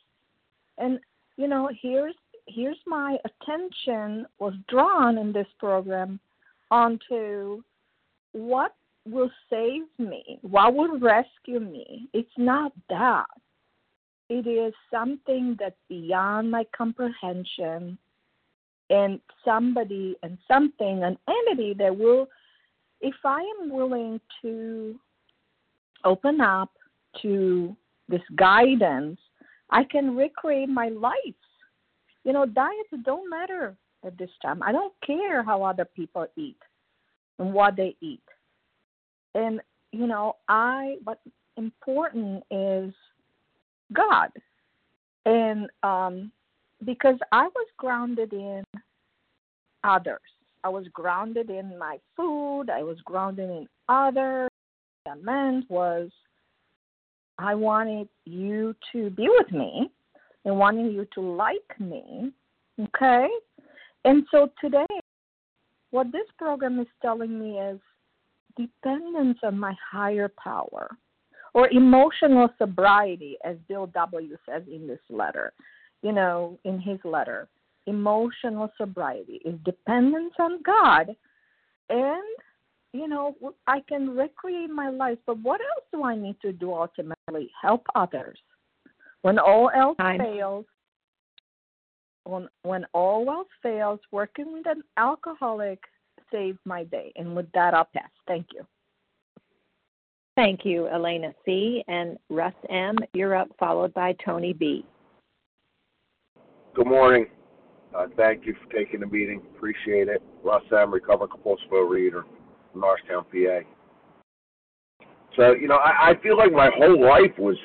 And 0.78 0.98
you 1.36 1.46
know, 1.46 1.70
here's 1.80 2.14
here's 2.46 2.78
my 2.86 3.16
attention 3.24 4.26
was 4.38 4.54
drawn 4.68 5.18
in 5.18 5.32
this 5.32 5.46
program 5.58 6.18
onto 6.70 7.62
what 8.32 8.74
will 9.06 9.30
save 9.50 9.82
me, 9.98 10.38
what 10.42 10.74
will 10.74 10.98
rescue 10.98 11.60
me. 11.60 12.08
It's 12.12 12.28
not 12.36 12.72
that. 12.88 13.26
It 14.28 14.46
is 14.46 14.72
something 14.90 15.56
that's 15.58 15.76
beyond 15.88 16.50
my 16.50 16.64
comprehension 16.76 17.98
and 18.90 19.20
somebody 19.44 20.16
and 20.22 20.38
something, 20.48 21.02
an 21.04 21.18
entity 21.28 21.74
that 21.74 21.96
will, 21.96 22.28
if 23.00 23.14
I 23.24 23.40
am 23.60 23.70
willing 23.70 24.20
to 24.42 24.98
open 26.04 26.40
up 26.40 26.70
to 27.22 27.76
this 28.08 28.22
guidance, 28.36 29.18
I 29.70 29.84
can 29.84 30.16
recreate 30.16 30.68
my 30.68 30.88
life. 30.88 31.14
You 32.24 32.32
know, 32.32 32.46
diets 32.46 32.88
don't 33.04 33.28
matter 33.28 33.76
at 34.04 34.16
this 34.18 34.30
time. 34.40 34.62
I 34.62 34.72
don't 34.72 34.92
care 35.06 35.42
how 35.42 35.62
other 35.62 35.84
people 35.84 36.26
eat 36.36 36.58
and 37.38 37.52
what 37.52 37.76
they 37.76 37.96
eat. 38.00 38.22
And, 39.34 39.60
you 39.92 40.06
know, 40.06 40.36
I, 40.48 40.96
what's 41.04 41.20
important 41.56 42.42
is 42.50 42.94
God. 43.92 44.30
And 45.26 45.68
um, 45.82 46.30
because 46.84 47.16
I 47.32 47.48
was 47.48 47.66
grounded 47.76 48.32
in 48.32 48.64
others, 49.82 50.20
I 50.62 50.68
was 50.68 50.86
grounded 50.92 51.50
in 51.50 51.78
my 51.78 51.98
food, 52.16 52.66
I 52.70 52.82
was 52.82 52.98
grounded 53.04 53.50
in 53.50 53.68
others. 53.88 54.48
That 55.06 55.22
meant 55.22 55.70
was 55.70 56.10
I 57.38 57.54
wanted 57.54 58.08
you 58.24 58.74
to 58.92 59.10
be 59.10 59.28
with 59.28 59.52
me 59.52 59.90
and 60.44 60.58
wanting 60.58 60.90
you 60.90 61.06
to 61.14 61.20
like 61.20 61.78
me. 61.78 62.32
Okay? 62.80 63.28
And 64.04 64.24
so 64.30 64.50
today, 64.60 64.86
what 65.90 66.12
this 66.12 66.26
program 66.38 66.80
is 66.80 66.86
telling 67.02 67.38
me 67.38 67.58
is 67.58 67.80
dependence 68.56 69.38
on 69.42 69.58
my 69.58 69.74
higher 69.92 70.30
power 70.42 70.96
or 71.54 71.68
emotional 71.68 72.48
sobriety, 72.58 73.36
as 73.44 73.56
Bill 73.68 73.86
W. 73.86 74.36
says 74.46 74.62
in 74.70 74.86
this 74.86 75.00
letter, 75.08 75.52
you 76.02 76.12
know, 76.12 76.58
in 76.64 76.80
his 76.80 76.98
letter. 77.04 77.48
Emotional 77.86 78.70
sobriety 78.78 79.40
is 79.44 79.54
dependence 79.64 80.32
on 80.38 80.62
God, 80.62 81.14
and 81.90 82.22
you 82.92 83.08
know, 83.08 83.36
I 83.66 83.80
can 83.88 84.10
recreate 84.10 84.70
my 84.70 84.88
life, 84.88 85.18
but 85.26 85.38
what 85.40 85.60
else 85.60 85.84
do 85.92 86.04
I 86.04 86.14
need 86.14 86.36
to 86.42 86.52
do 86.52 86.72
ultimately? 86.72 87.50
Help 87.60 87.84
others. 87.96 88.38
When 89.22 89.38
all 89.38 89.68
else 89.74 89.96
Time. 89.96 90.20
fails, 90.20 90.64
when, 92.22 92.48
when 92.62 92.86
all 92.92 93.28
else 93.28 93.48
fails, 93.64 93.98
working 94.12 94.52
with 94.52 94.66
an 94.66 94.82
alcoholic 94.96 95.80
saved 96.30 96.60
my 96.64 96.84
day. 96.84 97.12
And 97.16 97.34
with 97.34 97.50
that, 97.52 97.74
I'll 97.74 97.88
pass. 97.92 98.10
Thank 98.26 98.46
you. 98.54 98.64
Thank 100.36 100.64
you, 100.64 100.88
Elena 100.88 101.32
C. 101.44 101.84
And 101.86 102.18
Russ 102.28 102.54
M., 102.68 102.96
you're 103.12 103.36
up, 103.36 103.48
followed 103.58 103.94
by 103.94 104.16
Tony 104.24 104.52
B. 104.52 104.84
Good 106.74 106.86
morning. 106.86 107.26
Uh, 107.96 108.06
thank 108.16 108.44
you 108.44 108.54
for 108.54 108.72
taking 108.72 109.00
the 109.00 109.06
meeting. 109.06 109.40
Appreciate 109.56 110.08
it. 110.08 110.20
Russ 110.42 110.64
M., 110.72 110.92
recovered 110.92 111.28
compulsive 111.28 111.68
overeater 111.70 112.22
from 112.72 112.80
Norristown, 112.80 113.24
PA. 113.30 113.60
So, 115.36 115.54
you 115.54 115.68
know, 115.68 115.76
I, 115.76 116.10
I 116.10 116.22
feel 116.22 116.36
like 116.36 116.52
my 116.52 116.70
whole 116.76 117.00
life 117.00 117.38
was 117.38 117.56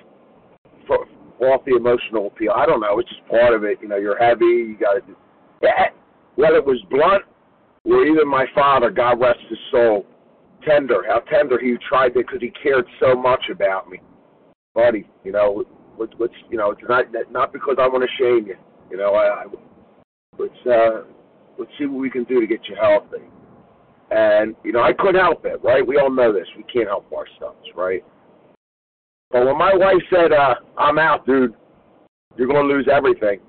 for, 0.85 1.07
off 1.47 1.65
the 1.65 1.75
emotional 1.75 2.27
appeal. 2.27 2.51
I 2.55 2.67
don't 2.67 2.81
know. 2.81 2.99
It's 2.99 3.09
just 3.09 3.27
part 3.27 3.55
of 3.55 3.63
it. 3.63 3.79
You 3.81 3.87
know, 3.87 3.97
you're 3.97 4.19
heavy. 4.19 4.45
You 4.45 4.77
got 4.79 4.93
to. 5.07 5.15
Yeah, 5.63 5.89
whether 6.35 6.57
it 6.57 6.65
was 6.65 6.81
blunt 6.89 7.23
or 7.83 8.05
even 8.05 8.27
my 8.27 8.45
father, 8.53 8.91
God 8.91 9.19
rest 9.19 9.39
his 9.49 9.57
soul, 9.71 10.05
tender, 10.67 11.03
how 11.07 11.19
tender 11.19 11.59
he 11.59 11.75
tried 11.87 12.09
to, 12.09 12.19
because 12.19 12.41
he 12.41 12.51
cared 12.61 12.85
so 12.99 13.15
much 13.15 13.43
about 13.51 13.89
me, 13.89 13.99
buddy. 14.73 15.09
You 15.23 15.31
know, 15.31 15.63
let's, 15.97 16.13
let's 16.19 16.33
you 16.49 16.57
know, 16.57 16.71
it's 16.71 16.81
not 16.87 17.05
not 17.31 17.53
because 17.53 17.75
I 17.79 17.87
want 17.87 18.03
to 18.03 18.23
shame 18.23 18.47
you. 18.47 18.55
You 18.89 18.97
know, 18.97 19.13
I, 19.15 19.43
I 19.43 19.45
let's 20.37 20.53
uh, 20.65 21.03
let's 21.57 21.71
see 21.77 21.85
what 21.85 21.99
we 21.99 22.09
can 22.09 22.23
do 22.23 22.39
to 22.39 22.47
get 22.47 22.61
you 22.67 22.75
healthy. 22.79 23.25
And 24.11 24.55
you 24.63 24.71
know, 24.71 24.81
I 24.81 24.93
couldn't 24.93 25.21
help 25.21 25.45
it, 25.45 25.61
right? 25.63 25.85
We 25.85 25.97
all 25.97 26.09
know 26.09 26.33
this. 26.33 26.47
We 26.57 26.63
can't 26.63 26.87
help 26.87 27.11
ourselves, 27.13 27.67
right? 27.75 28.03
But 29.29 29.45
when 29.45 29.57
my 29.57 29.75
wife 29.75 30.01
said, 30.09 30.31
uh, 30.31 30.55
"I'm 30.77 30.97
out, 30.97 31.25
dude," 31.25 31.53
you're 32.37 32.47
going 32.47 32.67
to 32.67 32.73
lose 32.73 32.87
everything. 32.91 33.39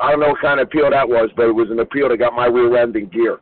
I 0.00 0.10
don't 0.10 0.20
know 0.20 0.28
what 0.28 0.40
kind 0.40 0.58
of 0.58 0.68
appeal 0.68 0.88
that 0.90 1.06
was, 1.06 1.28
but 1.36 1.48
it 1.48 1.54
was 1.54 1.68
an 1.70 1.80
appeal 1.80 2.08
that 2.08 2.16
got 2.16 2.32
my 2.32 2.46
rear 2.46 2.78
end 2.78 2.96
in 2.96 3.08
gear 3.08 3.40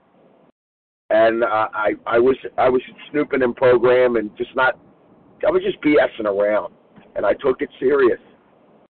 and 1.11 1.43
uh, 1.43 1.69
I 1.75 1.93
I 2.07 2.19
was 2.19 2.37
I 2.57 2.69
was 2.69 2.81
snooping 3.11 3.43
in 3.43 3.53
program 3.55 4.17
and 4.17 4.35
just 4.37 4.55
not 4.55 4.79
I 5.47 5.51
was 5.51 5.63
just 5.63 5.81
BSing 5.83 6.27
around, 6.27 6.73
and 7.17 7.27
I 7.27 7.35
took 7.35 7.63
it 7.63 7.69
serious. 7.79 8.21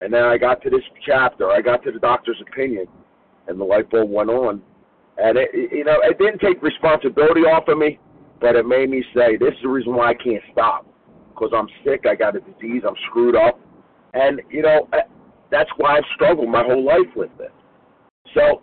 And 0.02 0.14
then 0.14 0.24
I 0.24 0.38
got 0.38 0.62
to 0.64 0.70
this 0.70 0.84
chapter, 1.06 1.50
I 1.50 1.62
got 1.62 1.84
to 1.84 1.92
the 1.92 2.00
doctor's 2.00 2.42
opinion, 2.52 2.86
and 3.48 3.60
the 3.60 3.64
light 3.64 3.90
bulb 3.90 4.10
went 4.10 4.30
on. 4.30 4.62
And 5.18 5.38
it, 5.38 5.50
you 5.54 5.86
know, 5.86 5.98
it 6.04 6.18
didn't 6.18 6.40
take 6.40 6.62
responsibility 6.62 7.42
off 7.42 7.70
of 7.70 7.78
me, 7.78 8.00
but 8.42 8.58
it 8.58 8.66
made 8.66 8.90
me 8.90 9.02
say, 9.16 9.38
this 9.38 9.54
is 9.54 9.62
the 9.64 9.70
reason 9.70 9.96
why 9.96 10.10
I 10.10 10.14
can't 10.16 10.44
stop, 10.52 10.86
because 11.30 11.52
I'm 11.56 11.68
sick, 11.86 12.04
I 12.06 12.16
got 12.16 12.36
a 12.36 12.42
disease, 12.42 12.84
I'm 12.86 12.96
screwed 13.10 13.38
up, 13.38 13.62
and 14.14 14.42
you 14.50 14.64
know, 14.64 14.90
that's 15.50 15.70
why 15.78 15.98
I've 15.98 16.04
struggled 16.16 16.50
my 16.50 16.64
whole 16.64 16.84
life 16.84 17.16
with 17.16 17.32
it. 17.40 17.54
So 18.34 18.62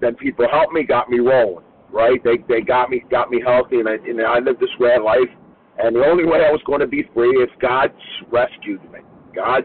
then 0.00 0.14
people 0.14 0.46
helped 0.48 0.72
me, 0.72 0.84
got 0.84 1.10
me 1.10 1.18
rolling 1.18 1.64
right? 1.92 2.22
They 2.24 2.38
they 2.48 2.60
got 2.60 2.90
me 2.90 3.04
got 3.10 3.30
me 3.30 3.40
healthy, 3.44 3.80
and 3.80 3.88
I 3.88 3.94
and 3.94 4.20
I 4.20 4.38
lived 4.38 4.60
this 4.60 4.70
way 4.78 4.98
life. 4.98 5.30
And 5.78 5.96
the 5.96 6.04
only 6.04 6.24
way 6.24 6.44
I 6.46 6.50
was 6.50 6.60
going 6.66 6.80
to 6.80 6.86
be 6.86 7.08
free 7.14 7.30
is 7.30 7.48
God 7.60 7.92
rescued 8.30 8.82
me. 8.92 9.00
God 9.34 9.64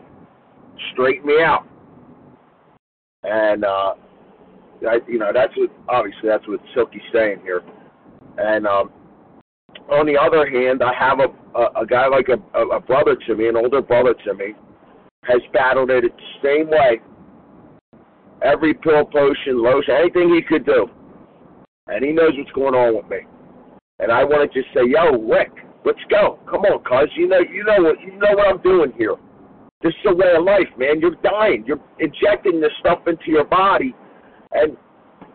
straightened 0.94 1.26
me 1.26 1.42
out. 1.44 1.68
And 3.24 3.66
uh, 3.66 3.94
I, 4.88 5.00
you 5.08 5.20
know, 5.20 5.32
that's 5.34 5.54
what 5.58 5.70
obviously 5.90 6.30
that's 6.30 6.48
what 6.48 6.60
Silky's 6.74 7.02
saying 7.12 7.40
here. 7.44 7.62
And 8.38 8.66
um, 8.66 8.92
on 9.92 10.06
the 10.06 10.18
other 10.18 10.50
hand, 10.50 10.82
I 10.82 10.94
have 10.94 11.20
a 11.20 11.28
a, 11.58 11.82
a 11.82 11.86
guy 11.86 12.08
like 12.08 12.28
a, 12.30 12.58
a, 12.58 12.78
a 12.78 12.80
brother 12.80 13.16
to 13.28 13.36
me, 13.36 13.48
an 13.48 13.58
older 13.58 13.82
brother 13.82 14.14
to 14.26 14.34
me, 14.34 14.54
has 15.24 15.42
battled 15.54 15.90
it 15.90 16.04
the 16.04 16.12
same 16.44 16.70
way. 16.70 17.02
Every 18.44 18.74
pill, 18.76 19.06
potion, 19.06 19.62
lotion, 19.62 19.96
anything 20.00 20.34
he 20.34 20.42
could 20.42 20.66
do, 20.66 20.88
and 21.90 22.04
he 22.04 22.12
knows 22.12 22.32
what's 22.38 22.52
going 22.52 22.76
on 22.76 22.96
with 22.96 23.10
me. 23.10 23.28
And 24.00 24.12
I 24.12 24.24
want 24.24 24.52
to 24.52 24.62
just 24.62 24.74
say, 24.74 24.86
yo, 24.86 25.18
Rick, 25.24 25.52
let's 25.86 26.04
go. 26.10 26.40
Come 26.50 26.62
on, 26.62 26.84
cuz 26.84 27.10
you 27.16 27.28
know 27.28 27.40
you 27.40 27.64
know 27.64 27.84
what 27.84 28.02
you 28.02 28.12
know 28.14 28.36
what 28.36 28.48
I'm 28.48 28.62
doing 28.62 28.94
here. 28.98 29.16
This 29.82 29.94
is 29.94 30.12
a 30.12 30.16
way 30.16 30.34
of 30.36 30.44
life, 30.44 30.70
man. 30.78 31.00
You're 31.00 31.16
dying. 31.24 31.64
You're 31.66 31.80
injecting 32.00 32.60
this 32.60 32.72
stuff 32.80 33.08
into 33.08 33.30
your 33.30 33.46
body, 33.46 33.96
and 34.52 34.76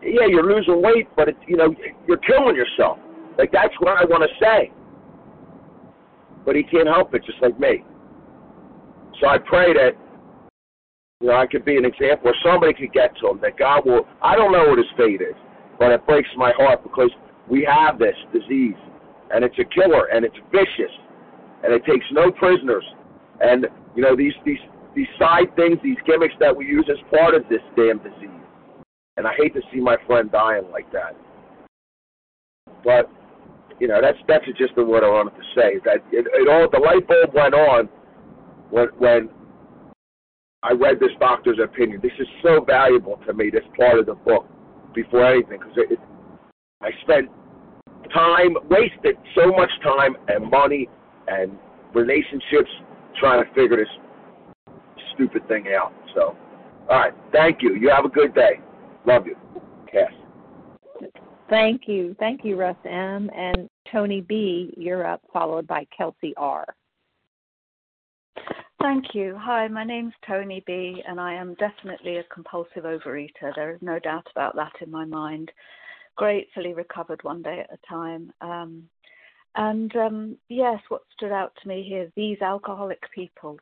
yeah, 0.01 0.27
you're 0.27 0.43
losing 0.43 0.81
weight, 0.81 1.07
but 1.15 1.29
it, 1.29 1.37
you 1.47 1.57
know 1.57 1.73
you're 2.07 2.17
killing 2.17 2.55
yourself. 2.55 2.99
Like 3.37 3.51
that's 3.51 3.73
what 3.79 3.97
I 3.97 4.05
want 4.05 4.23
to 4.23 4.45
say. 4.45 4.71
But 6.45 6.55
he 6.55 6.63
can't 6.63 6.87
help 6.87 7.13
it, 7.15 7.23
just 7.25 7.41
like 7.41 7.57
me. 7.59 7.83
So 9.21 9.27
I 9.27 9.37
pray 9.37 9.73
that 9.73 9.91
you 11.21 11.27
know 11.27 11.35
I 11.35 11.47
could 11.47 11.63
be 11.63 11.77
an 11.77 11.85
example, 11.85 12.31
or 12.31 12.35
somebody 12.43 12.73
could 12.73 12.93
get 12.93 13.15
to 13.21 13.29
him. 13.29 13.39
That 13.41 13.57
God 13.57 13.85
will. 13.85 14.07
I 14.21 14.35
don't 14.35 14.51
know 14.51 14.67
what 14.67 14.77
his 14.77 14.91
fate 14.97 15.21
is, 15.21 15.35
but 15.83 15.91
it 15.91 16.05
breaks 16.07 16.29
my 16.37 16.53
heart 16.55 16.81
because 16.81 17.09
we 17.49 17.67
have 17.69 17.99
this 17.99 18.15
disease, 18.31 18.79
and 19.35 19.43
it's 19.43 19.59
a 19.59 19.65
killer, 19.65 20.05
and 20.05 20.23
it's 20.23 20.37
vicious, 20.49 20.93
and 21.61 21.73
it 21.73 21.83
takes 21.83 22.05
no 22.13 22.31
prisoners. 22.31 22.85
And 23.41 23.67
you 23.93 24.01
know 24.01 24.15
these 24.15 24.31
these 24.45 24.63
these 24.95 25.09
side 25.19 25.53
things, 25.57 25.77
these 25.83 25.97
gimmicks 26.05 26.35
that 26.39 26.55
we 26.55 26.65
use 26.65 26.87
as 26.89 26.95
part 27.11 27.35
of 27.35 27.43
this 27.49 27.59
damn 27.75 27.97
disease. 27.97 28.29
And 29.17 29.27
I 29.27 29.33
hate 29.33 29.53
to 29.55 29.61
see 29.73 29.81
my 29.81 29.97
friend 30.07 30.31
dying 30.31 30.71
like 30.71 30.89
that. 30.93 31.17
But 32.85 33.11
you 33.81 33.89
know 33.89 33.99
that's 34.01 34.19
that's 34.25 34.45
just 34.57 34.77
what 34.77 35.03
I 35.03 35.09
wanted 35.09 35.35
to 35.35 35.43
say. 35.53 35.81
That 35.83 35.97
it, 36.13 36.27
it 36.31 36.47
all 36.47 36.69
the 36.71 36.79
light 36.79 37.05
bulb 37.05 37.33
went 37.33 37.55
on 37.55 37.89
when 38.69 38.87
when 38.99 39.29
I 40.63 40.71
read 40.71 41.01
this 41.01 41.11
doctor's 41.19 41.59
opinion. 41.61 41.99
This 42.01 42.15
is 42.19 42.27
so 42.41 42.63
valuable 42.63 43.19
to 43.27 43.33
me. 43.33 43.49
This 43.49 43.65
part 43.77 43.99
of 43.99 44.05
the 44.05 44.15
book 44.15 44.47
before 44.93 45.25
anything 45.25 45.59
because 45.59 45.73
it, 45.77 45.91
it, 45.93 45.99
I 46.81 46.89
spent 47.01 47.29
time 48.13 48.55
wasted 48.69 49.15
so 49.35 49.51
much 49.51 49.69
time 49.83 50.15
and 50.27 50.49
money 50.49 50.87
and 51.27 51.57
relationships 51.93 52.69
trying 53.19 53.43
to 53.43 53.49
figure 53.53 53.77
this 53.77 53.87
stupid 55.13 55.47
thing 55.47 55.65
out. 55.75 55.93
So, 56.15 56.35
all 56.89 56.99
right. 56.99 57.13
Thank 57.31 57.61
you. 57.61 57.75
You 57.75 57.89
have 57.89 58.05
a 58.05 58.09
good 58.09 58.33
day. 58.33 58.59
Love 59.05 59.25
you. 59.25 59.35
Cass. 59.91 60.11
Thank 61.49 61.83
you. 61.87 62.15
Thank 62.19 62.43
you, 62.43 62.55
Russ 62.55 62.75
M. 62.85 63.29
And 63.35 63.69
Tony 63.91 64.21
B., 64.21 64.73
you're 64.75 65.05
up, 65.05 65.21
followed 65.31 65.67
by 65.67 65.85
Kelsey 65.95 66.33
R. 66.37 66.65
Thank 68.83 69.15
you. 69.15 69.37
Hi, 69.39 69.65
my 69.69 69.85
name's 69.85 70.13
Tony 70.27 70.61
B., 70.67 71.01
and 71.07 71.17
I 71.17 71.33
am 71.35 71.53
definitely 71.53 72.17
a 72.17 72.23
compulsive 72.25 72.83
overeater. 72.83 73.55
There 73.55 73.71
is 73.73 73.81
no 73.81 73.97
doubt 73.97 74.27
about 74.35 74.57
that 74.57 74.73
in 74.81 74.91
my 74.91 75.05
mind. 75.05 75.53
Gratefully 76.17 76.73
recovered 76.73 77.23
one 77.23 77.41
day 77.41 77.61
at 77.61 77.73
a 77.73 77.87
time. 77.87 78.33
Um, 78.41 78.89
and 79.55 79.95
um, 79.95 80.37
yes, 80.49 80.81
what 80.89 81.03
stood 81.15 81.31
out 81.31 81.53
to 81.61 81.69
me 81.69 81.85
here, 81.87 82.11
these 82.17 82.41
alcoholic 82.41 83.01
people, 83.15 83.57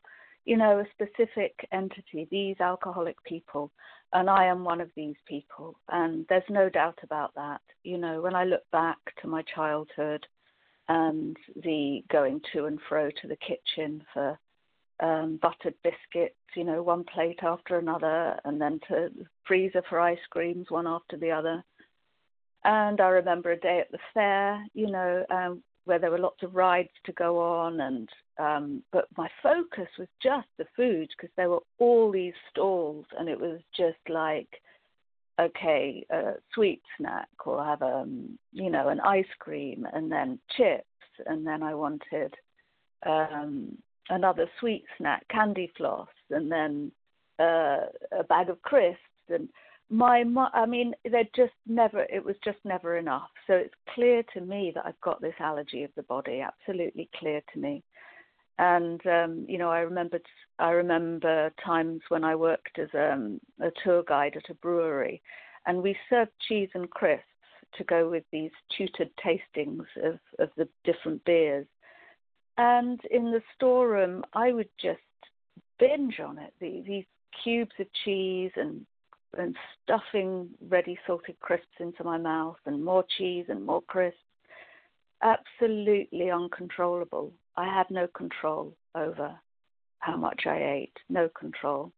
you 0.45 0.57
know, 0.57 0.79
a 0.79 0.87
specific 0.89 1.53
entity, 1.71 2.27
these 2.31 2.59
alcoholic 2.59 3.23
people, 3.23 3.71
and 4.13 4.27
I 4.27 4.45
am 4.45 4.63
one 4.63 4.81
of 4.81 4.89
these 4.95 5.17
people. 5.27 5.75
And 5.89 6.25
there's 6.29 6.41
no 6.49 6.67
doubt 6.67 6.97
about 7.03 7.35
that. 7.35 7.61
You 7.83 7.99
know, 7.99 8.23
when 8.23 8.33
I 8.33 8.45
look 8.45 8.63
back 8.71 8.97
to 9.21 9.27
my 9.27 9.43
childhood 9.53 10.25
and 10.89 11.37
the 11.63 12.03
going 12.11 12.41
to 12.53 12.65
and 12.65 12.79
fro 12.89 13.11
to 13.11 13.27
the 13.27 13.37
kitchen 13.37 14.03
for 14.15 14.39
um, 15.01 15.39
buttered 15.41 15.75
biscuits, 15.83 16.35
you 16.55 16.63
know, 16.63 16.83
one 16.83 17.03
plate 17.03 17.39
after 17.41 17.77
another, 17.77 18.39
and 18.45 18.61
then 18.61 18.79
to 18.87 19.09
freezer 19.45 19.83
for 19.89 19.99
ice 19.99 20.19
creams, 20.29 20.67
one 20.69 20.87
after 20.87 21.17
the 21.17 21.31
other. 21.31 21.63
And 22.63 23.01
I 23.01 23.07
remember 23.07 23.51
a 23.51 23.59
day 23.59 23.79
at 23.79 23.91
the 23.91 23.97
fair, 24.13 24.63
you 24.73 24.91
know, 24.91 25.25
um, 25.31 25.63
where 25.85 25.99
there 25.99 26.11
were 26.11 26.19
lots 26.19 26.43
of 26.43 26.55
rides 26.55 26.89
to 27.05 27.11
go 27.13 27.39
on 27.39 27.81
and 27.81 28.09
um 28.39 28.83
but 28.91 29.05
my 29.17 29.27
focus 29.41 29.87
was 29.97 30.07
just 30.21 30.47
the 30.57 30.65
food 30.75 31.09
because 31.15 31.33
there 31.35 31.49
were 31.49 31.63
all 31.79 32.11
these 32.11 32.33
stalls 32.49 33.05
and 33.17 33.27
it 33.27 33.39
was 33.39 33.59
just 33.75 33.97
like 34.09 34.61
okay 35.39 36.05
a 36.11 36.33
sweet 36.53 36.81
snack 36.97 37.29
or 37.45 37.63
have 37.63 37.81
a 37.81 37.85
um, 37.85 38.37
you 38.51 38.69
know 38.69 38.89
an 38.89 38.99
ice 38.99 39.25
cream 39.39 39.87
and 39.93 40.11
then 40.11 40.39
chips 40.55 40.85
and 41.25 41.45
then 41.45 41.63
i 41.63 41.73
wanted 41.73 42.33
um 43.05 43.75
another 44.11 44.47
sweet 44.59 44.83
snack 44.97 45.25
candy 45.29 45.71
floss 45.77 46.09
and 46.29 46.51
then 46.51 46.91
uh, 47.39 47.85
a 48.19 48.23
bag 48.27 48.49
of 48.49 48.61
crisps. 48.61 48.99
And 49.29 49.49
my 49.89 50.23
i 50.53 50.65
mean 50.65 50.93
they're 51.09 51.23
just 51.35 51.53
never 51.67 52.03
it 52.03 52.23
was 52.23 52.35
just 52.43 52.59
never 52.63 52.97
enough. 52.97 53.29
So 53.47 53.53
it's 53.53 53.73
clear 53.95 54.23
to 54.33 54.41
me 54.41 54.71
that 54.75 54.85
i've 54.85 55.01
got 55.01 55.21
this 55.21 55.33
allergy 55.39 55.83
of 55.83 55.91
the 55.95 56.03
body 56.03 56.41
absolutely 56.41 57.09
clear 57.17 57.41
to 57.53 57.59
me. 57.59 57.83
And 58.59 59.05
um 59.07 59.45
you 59.47 59.57
know 59.57 59.71
i 59.71 59.79
remembered 59.79 60.25
i 60.59 60.69
remember 60.69 61.51
times 61.65 62.01
when 62.09 62.23
i 62.23 62.35
worked 62.35 62.77
as 62.79 62.89
um, 62.93 63.39
a 63.59 63.71
tour 63.83 64.03
guide 64.07 64.35
at 64.35 64.49
a 64.49 64.55
brewery 64.55 65.21
and 65.65 65.81
we 65.81 65.95
served 66.09 66.31
cheese 66.47 66.69
and 66.73 66.89
crisps 66.89 67.25
to 67.77 67.83
go 67.85 68.09
with 68.09 68.23
these 68.31 68.51
tutored 68.77 69.11
tastings 69.25 69.85
of 70.03 70.19
of 70.39 70.49
the 70.57 70.67
different 70.83 71.23
beers 71.25 71.65
and 72.57 72.99
in 73.09 73.25
the 73.31 73.41
storeroom 73.55 74.23
i 74.33 74.51
would 74.51 74.69
just 74.79 74.99
binge 75.79 76.19
on 76.19 76.37
it 76.37 76.53
the, 76.59 76.83
these 76.85 77.05
cubes 77.43 77.71
of 77.79 77.87
cheese 78.03 78.51
and 78.55 78.85
and 79.37 79.55
stuffing 79.83 80.49
ready 80.69 80.97
salted 81.07 81.39
crisps 81.39 81.79
into 81.79 82.03
my 82.03 82.17
mouth 82.17 82.57
and 82.65 82.83
more 82.83 83.05
cheese 83.17 83.45
and 83.49 83.65
more 83.65 83.81
crisps. 83.81 84.19
Absolutely 85.21 86.31
uncontrollable. 86.31 87.31
I 87.55 87.65
had 87.65 87.89
no 87.89 88.07
control 88.07 88.75
over 88.95 89.33
how 89.99 90.17
much 90.17 90.43
I 90.45 90.63
ate, 90.63 90.97
no 91.09 91.29
control. 91.29 91.91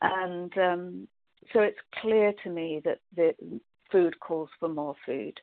And 0.00 0.56
um, 0.58 1.08
so 1.52 1.60
it's 1.60 1.78
clear 2.00 2.32
to 2.42 2.50
me 2.50 2.80
that 2.84 2.98
the 3.14 3.34
food 3.90 4.18
calls 4.20 4.50
for 4.58 4.68
more 4.68 4.96
food. 5.06 5.38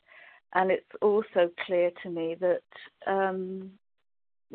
And 0.54 0.72
it's 0.72 0.90
also 1.02 1.50
clear 1.66 1.92
to 2.04 2.10
me 2.10 2.36
that 2.40 2.62
um, 3.08 3.72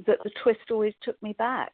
that 0.07 0.19
the 0.25 0.31
twist 0.43 0.71
always 0.71 0.95
took 1.03 1.21
me 1.23 1.35
back 1.35 1.73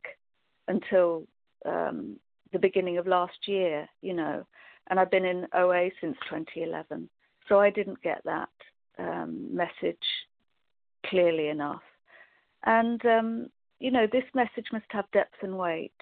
until 0.68 1.24
um, 1.64 2.16
the 2.52 2.58
beginning 2.58 2.98
of 2.98 3.06
last 3.06 3.46
year, 3.46 3.88
you 4.02 4.14
know 4.14 4.44
and 4.90 4.98
I've 4.98 5.10
been 5.10 5.24
in 5.24 5.46
OA 5.54 5.90
since 6.00 6.16
2011. 6.28 7.08
So 7.48 7.60
I 7.60 7.70
didn't 7.70 8.02
get 8.02 8.20
that 8.24 8.48
um, 8.98 9.48
message 9.54 10.02
clearly 11.06 11.48
enough. 11.48 11.82
And, 12.64 13.04
um, 13.06 13.46
you 13.78 13.90
know, 13.90 14.06
this 14.10 14.24
message 14.34 14.66
must 14.72 14.84
have 14.90 15.10
depth 15.12 15.36
and 15.42 15.56
weight. 15.56 15.94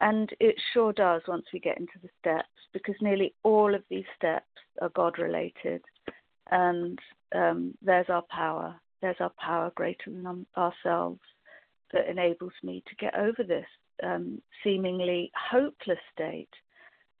And 0.00 0.30
it 0.40 0.56
sure 0.72 0.92
does 0.92 1.22
once 1.28 1.46
we 1.52 1.60
get 1.60 1.78
into 1.78 1.98
the 2.02 2.08
steps, 2.18 2.48
because 2.72 2.94
nearly 3.00 3.34
all 3.42 3.74
of 3.74 3.82
these 3.88 4.04
steps 4.16 4.44
are 4.82 4.88
God 4.90 5.18
related. 5.18 5.82
And 6.50 6.98
um, 7.34 7.74
there's 7.80 8.08
our 8.08 8.22
power. 8.22 8.74
There's 9.00 9.16
our 9.20 9.32
power 9.38 9.72
greater 9.74 10.10
than 10.10 10.46
ourselves 10.56 11.20
that 11.92 12.08
enables 12.08 12.52
me 12.62 12.82
to 12.88 12.94
get 12.96 13.16
over 13.16 13.42
this 13.42 13.66
um, 14.02 14.40
seemingly 14.62 15.30
hopeless 15.50 15.98
state 16.14 16.48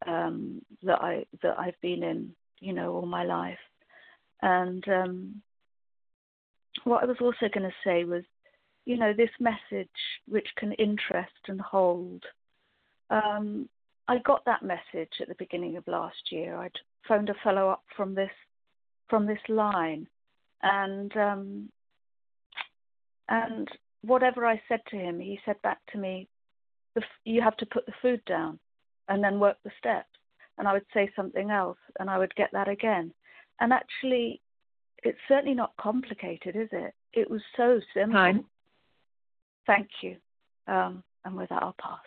um, 0.06 0.62
that 0.82 1.02
I 1.02 1.24
that 1.42 1.58
I've 1.58 1.80
been 1.82 2.02
in, 2.02 2.34
you 2.60 2.72
know, 2.72 2.94
all 2.94 3.06
my 3.06 3.24
life. 3.24 3.58
And 4.42 4.86
um, 4.88 5.42
what 6.84 7.02
I 7.02 7.06
was 7.06 7.18
also 7.20 7.48
going 7.52 7.68
to 7.68 7.74
say 7.84 8.04
was, 8.04 8.22
you 8.86 8.96
know, 8.96 9.12
this 9.12 9.30
message 9.38 9.88
which 10.26 10.48
can 10.56 10.72
interest 10.72 11.32
and 11.48 11.60
hold. 11.60 12.22
Um, 13.10 13.68
I 14.08 14.18
got 14.18 14.44
that 14.46 14.62
message 14.62 15.12
at 15.20 15.28
the 15.28 15.34
beginning 15.38 15.76
of 15.76 15.86
last 15.86 16.32
year. 16.32 16.56
I'd 16.56 16.72
phoned 17.06 17.28
a 17.28 17.34
fellow 17.44 17.68
up 17.68 17.82
from 17.96 18.14
this 18.14 18.30
from 19.08 19.26
this 19.26 19.40
line, 19.48 20.06
and 20.62 21.16
um, 21.16 21.68
and 23.28 23.68
whatever 24.02 24.46
I 24.46 24.60
said 24.68 24.80
to 24.90 24.96
him, 24.96 25.20
he 25.20 25.38
said 25.44 25.60
back 25.62 25.78
to 25.92 25.98
me, 25.98 26.28
"You 27.24 27.42
have 27.42 27.56
to 27.58 27.66
put 27.66 27.86
the 27.86 27.92
food 28.02 28.22
down." 28.26 28.58
and 29.10 29.22
then 29.22 29.38
work 29.38 29.58
the 29.64 29.70
steps. 29.78 30.06
And 30.56 30.66
I 30.66 30.72
would 30.72 30.86
say 30.94 31.10
something 31.14 31.50
else 31.50 31.78
and 31.98 32.08
I 32.08 32.16
would 32.16 32.34
get 32.36 32.48
that 32.52 32.68
again. 32.68 33.12
And 33.60 33.72
actually, 33.72 34.40
it's 35.02 35.18
certainly 35.28 35.54
not 35.54 35.72
complicated, 35.78 36.56
is 36.56 36.68
it? 36.72 36.94
It 37.12 37.28
was 37.28 37.42
so 37.56 37.80
simple. 37.92 38.14
Time. 38.14 38.44
Thank 39.66 39.88
you. 40.00 40.16
Um, 40.66 41.02
and 41.24 41.36
with 41.36 41.48
that, 41.50 41.62
I'll 41.62 41.76
pass. 41.80 41.98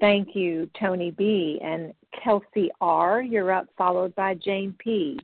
Thank 0.00 0.34
you, 0.34 0.68
Tony 0.78 1.12
B. 1.12 1.60
And 1.62 1.94
Kelsey 2.22 2.70
R., 2.80 3.22
you're 3.22 3.52
up, 3.52 3.68
followed 3.78 4.14
by 4.16 4.34
Jane 4.34 4.74
P. 4.78 5.18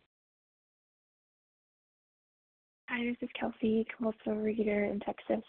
Hi, 2.91 3.05
this 3.05 3.17
is 3.21 3.29
Kelsey, 3.39 3.87
compulsive 3.95 4.43
reader 4.43 4.87
in 4.87 4.99
Texas. 5.01 5.45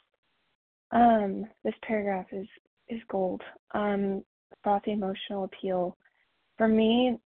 Um, 0.92 1.46
this 1.64 1.74
paragraph 1.88 2.26
is 2.34 2.48
is 2.90 3.00
gold. 3.10 3.42
Um, 3.74 4.26
frothy 4.62 4.92
emotional 4.92 5.46
appeal. 5.46 5.96
For 6.58 6.68
me, 6.68 7.18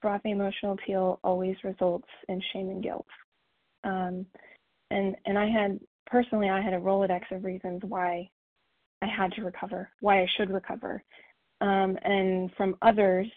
frothy 0.00 0.32
emotional 0.32 0.72
appeal 0.72 1.20
always 1.22 1.54
results 1.62 2.08
in 2.28 2.42
shame 2.52 2.70
and 2.70 2.82
guilt. 2.82 3.06
Um, 3.84 4.26
and 4.90 5.14
and 5.26 5.38
I 5.38 5.46
had 5.48 5.78
personally, 6.06 6.50
I 6.50 6.60
had 6.60 6.74
a 6.74 6.80
rolodex 6.80 7.30
of 7.30 7.44
reasons 7.44 7.82
why 7.86 8.28
I 9.00 9.06
had 9.06 9.30
to 9.34 9.44
recover, 9.44 9.88
why 10.00 10.22
I 10.22 10.26
should 10.36 10.50
recover, 10.50 11.04
um, 11.60 11.96
and 12.02 12.50
from 12.56 12.76
others 12.82 13.28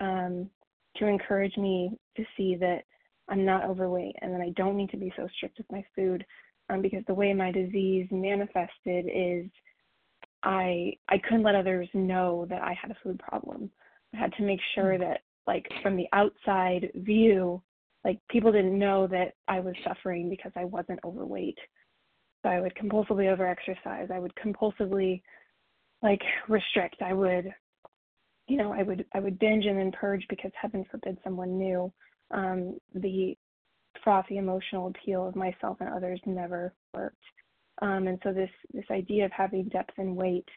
um, 0.00 0.48
to 0.98 1.06
encourage 1.06 1.56
me 1.56 1.90
to 2.16 2.24
see 2.36 2.54
that 2.60 2.84
I'm 3.28 3.44
not 3.44 3.64
overweight 3.64 4.16
and 4.20 4.32
that 4.34 4.40
I 4.40 4.50
don't 4.56 4.76
need 4.76 4.90
to 4.90 4.96
be 4.96 5.12
so 5.16 5.26
strict 5.36 5.58
with 5.58 5.70
my 5.70 5.84
food 5.94 6.24
um, 6.70 6.82
because 6.82 7.02
the 7.06 7.14
way 7.14 7.32
my 7.32 7.50
disease 7.50 8.06
manifested 8.10 9.06
is 9.12 9.46
I 10.42 10.92
I 11.08 11.18
couldn't 11.18 11.44
let 11.44 11.54
others 11.54 11.88
know 11.94 12.46
that 12.50 12.62
I 12.62 12.74
had 12.80 12.90
a 12.90 12.96
food 13.02 13.18
problem. 13.18 13.70
I 14.14 14.18
had 14.18 14.32
to 14.34 14.42
make 14.42 14.60
sure 14.74 14.98
that 14.98 15.20
like 15.46 15.66
from 15.82 15.96
the 15.96 16.06
outside 16.12 16.90
view, 16.96 17.62
like 18.04 18.18
people 18.28 18.52
didn't 18.52 18.78
know 18.78 19.06
that 19.08 19.34
I 19.48 19.60
was 19.60 19.74
suffering 19.86 20.28
because 20.28 20.52
I 20.56 20.64
wasn't 20.64 21.00
overweight. 21.04 21.58
So 22.42 22.48
I 22.48 22.60
would 22.60 22.74
compulsively 22.74 23.34
overexercise. 23.34 24.10
I 24.10 24.18
would 24.18 24.34
compulsively 24.34 25.22
like 26.02 26.22
restrict. 26.48 27.02
I 27.02 27.12
would 27.12 27.52
you 28.48 28.56
know, 28.56 28.72
I 28.72 28.82
would 28.82 29.04
I 29.14 29.20
would 29.20 29.38
binge 29.38 29.64
and 29.66 29.78
then 29.78 29.92
purge 29.92 30.26
because 30.28 30.50
heaven 30.60 30.84
forbid 30.90 31.18
someone 31.22 31.58
knew 31.58 31.92
um, 32.32 32.78
the 32.94 33.36
frothy 34.02 34.38
emotional 34.38 34.88
appeal 34.88 35.26
of 35.26 35.36
myself 35.36 35.76
and 35.80 35.90
others 35.90 36.20
never 36.26 36.74
worked. 36.94 37.16
Um, 37.80 38.06
and 38.06 38.18
so 38.22 38.32
this 38.32 38.50
this 38.72 38.84
idea 38.90 39.24
of 39.24 39.32
having 39.32 39.68
depth 39.68 39.94
and 39.98 40.16
weight, 40.16 40.48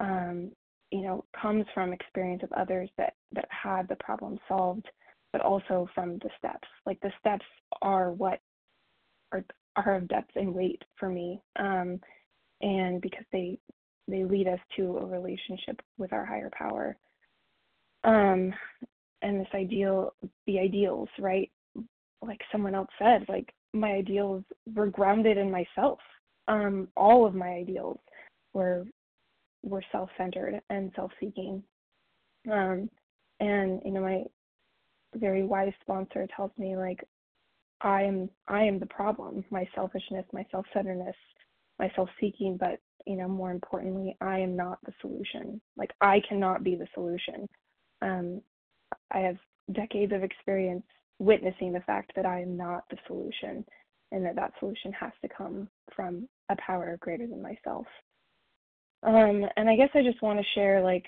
um, 0.00 0.50
you 0.90 1.02
know, 1.02 1.24
comes 1.40 1.66
from 1.74 1.92
experience 1.92 2.42
of 2.42 2.52
others 2.52 2.90
that 2.98 3.14
that 3.32 3.48
had 3.50 3.88
the 3.88 3.96
problem 3.96 4.38
solved, 4.48 4.86
but 5.32 5.40
also 5.40 5.88
from 5.94 6.18
the 6.18 6.30
steps. 6.38 6.68
Like 6.86 7.00
the 7.00 7.12
steps 7.20 7.44
are 7.82 8.12
what 8.12 8.40
are 9.32 9.44
are 9.76 9.96
of 9.96 10.08
depth 10.08 10.32
and 10.34 10.54
weight 10.54 10.82
for 10.96 11.08
me, 11.08 11.40
um, 11.56 12.00
and 12.60 13.00
because 13.00 13.24
they 13.32 13.58
they 14.08 14.24
lead 14.24 14.48
us 14.48 14.60
to 14.76 14.98
a 14.98 15.06
relationship 15.06 15.80
with 15.96 16.12
our 16.12 16.24
higher 16.24 16.50
power. 16.56 16.96
And 19.22 19.40
this 19.40 19.48
ideal 19.54 20.14
the 20.46 20.58
ideals 20.58 21.08
right? 21.18 21.50
Like 22.22 22.40
someone 22.50 22.74
else 22.74 22.90
said 22.98 23.24
like 23.28 23.52
my 23.72 23.92
ideals 23.92 24.44
were 24.74 24.86
grounded 24.86 25.36
in 25.38 25.50
myself. 25.50 25.98
Um 26.46 26.88
all 26.96 27.26
of 27.26 27.34
my 27.34 27.48
ideals 27.48 27.98
were 28.54 28.86
were 29.62 29.82
self-centered 29.92 30.60
and 30.70 30.92
self-seeking. 30.94 31.62
Um 32.50 32.90
and 33.40 33.80
you 33.84 33.92
know 33.92 34.00
my 34.00 34.24
very 35.14 35.42
wise 35.42 35.72
sponsor 35.80 36.26
tells 36.36 36.50
me 36.58 36.76
like 36.76 37.02
i 37.80 38.02
am 38.02 38.28
i 38.48 38.62
am 38.62 38.78
the 38.78 38.86
problem 38.86 39.44
my 39.50 39.66
selfishness 39.74 40.24
my 40.32 40.44
self-centeredness 40.50 41.16
my 41.78 41.90
self-seeking 41.94 42.56
but 42.58 42.78
you 43.06 43.16
know 43.16 43.28
more 43.28 43.50
importantly 43.50 44.16
i 44.20 44.38
am 44.38 44.56
not 44.56 44.78
the 44.84 44.92
solution. 45.00 45.60
Like 45.76 45.92
i 46.00 46.20
cannot 46.28 46.62
be 46.62 46.74
the 46.76 46.86
solution. 46.94 47.48
Um 48.02 48.42
I 49.10 49.18
have 49.20 49.36
decades 49.72 50.12
of 50.12 50.22
experience 50.22 50.84
witnessing 51.18 51.72
the 51.72 51.80
fact 51.80 52.12
that 52.16 52.26
I 52.26 52.40
am 52.40 52.56
not 52.56 52.84
the 52.90 52.96
solution 53.06 53.64
and 54.12 54.24
that 54.24 54.36
that 54.36 54.52
solution 54.58 54.92
has 54.92 55.12
to 55.22 55.28
come 55.28 55.68
from 55.94 56.28
a 56.48 56.56
power 56.56 56.96
greater 57.00 57.26
than 57.26 57.42
myself. 57.42 57.86
Um, 59.02 59.44
and 59.56 59.68
I 59.68 59.76
guess 59.76 59.90
I 59.94 60.02
just 60.02 60.22
want 60.22 60.38
to 60.38 60.44
share 60.54 60.82
like 60.82 61.06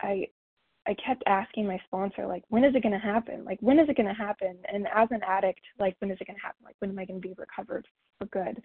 I 0.00 0.26
I 0.86 0.94
kept 0.94 1.22
asking 1.26 1.66
my 1.66 1.78
sponsor 1.86 2.26
like 2.26 2.42
when 2.48 2.64
is 2.64 2.74
it 2.74 2.82
going 2.82 2.92
to 2.92 2.98
happen? 2.98 3.44
Like 3.44 3.58
when 3.60 3.78
is 3.78 3.88
it 3.88 3.96
going 3.96 4.08
to 4.08 4.14
happen? 4.14 4.56
And 4.72 4.86
as 4.94 5.08
an 5.10 5.20
addict, 5.26 5.60
like 5.78 5.94
when 6.00 6.10
is 6.10 6.18
it 6.20 6.26
going 6.26 6.36
to 6.36 6.42
happen? 6.42 6.64
Like 6.64 6.76
when 6.80 6.90
am 6.90 6.98
I 6.98 7.04
going 7.04 7.20
to 7.20 7.28
be 7.28 7.34
recovered 7.36 7.86
for 8.18 8.26
good? 8.26 8.60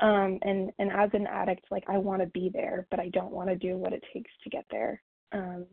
Um, 0.00 0.38
and 0.42 0.70
and 0.78 0.90
as 0.92 1.10
an 1.12 1.26
addict, 1.26 1.66
like 1.70 1.84
I 1.88 1.98
want 1.98 2.22
to 2.22 2.28
be 2.28 2.50
there, 2.52 2.86
but 2.90 3.00
I 3.00 3.08
don't 3.10 3.32
want 3.32 3.48
to 3.50 3.56
do 3.56 3.76
what 3.76 3.92
it 3.92 4.04
takes 4.12 4.30
to 4.44 4.50
get 4.50 4.64
there. 4.70 5.02
Um, 5.32 5.66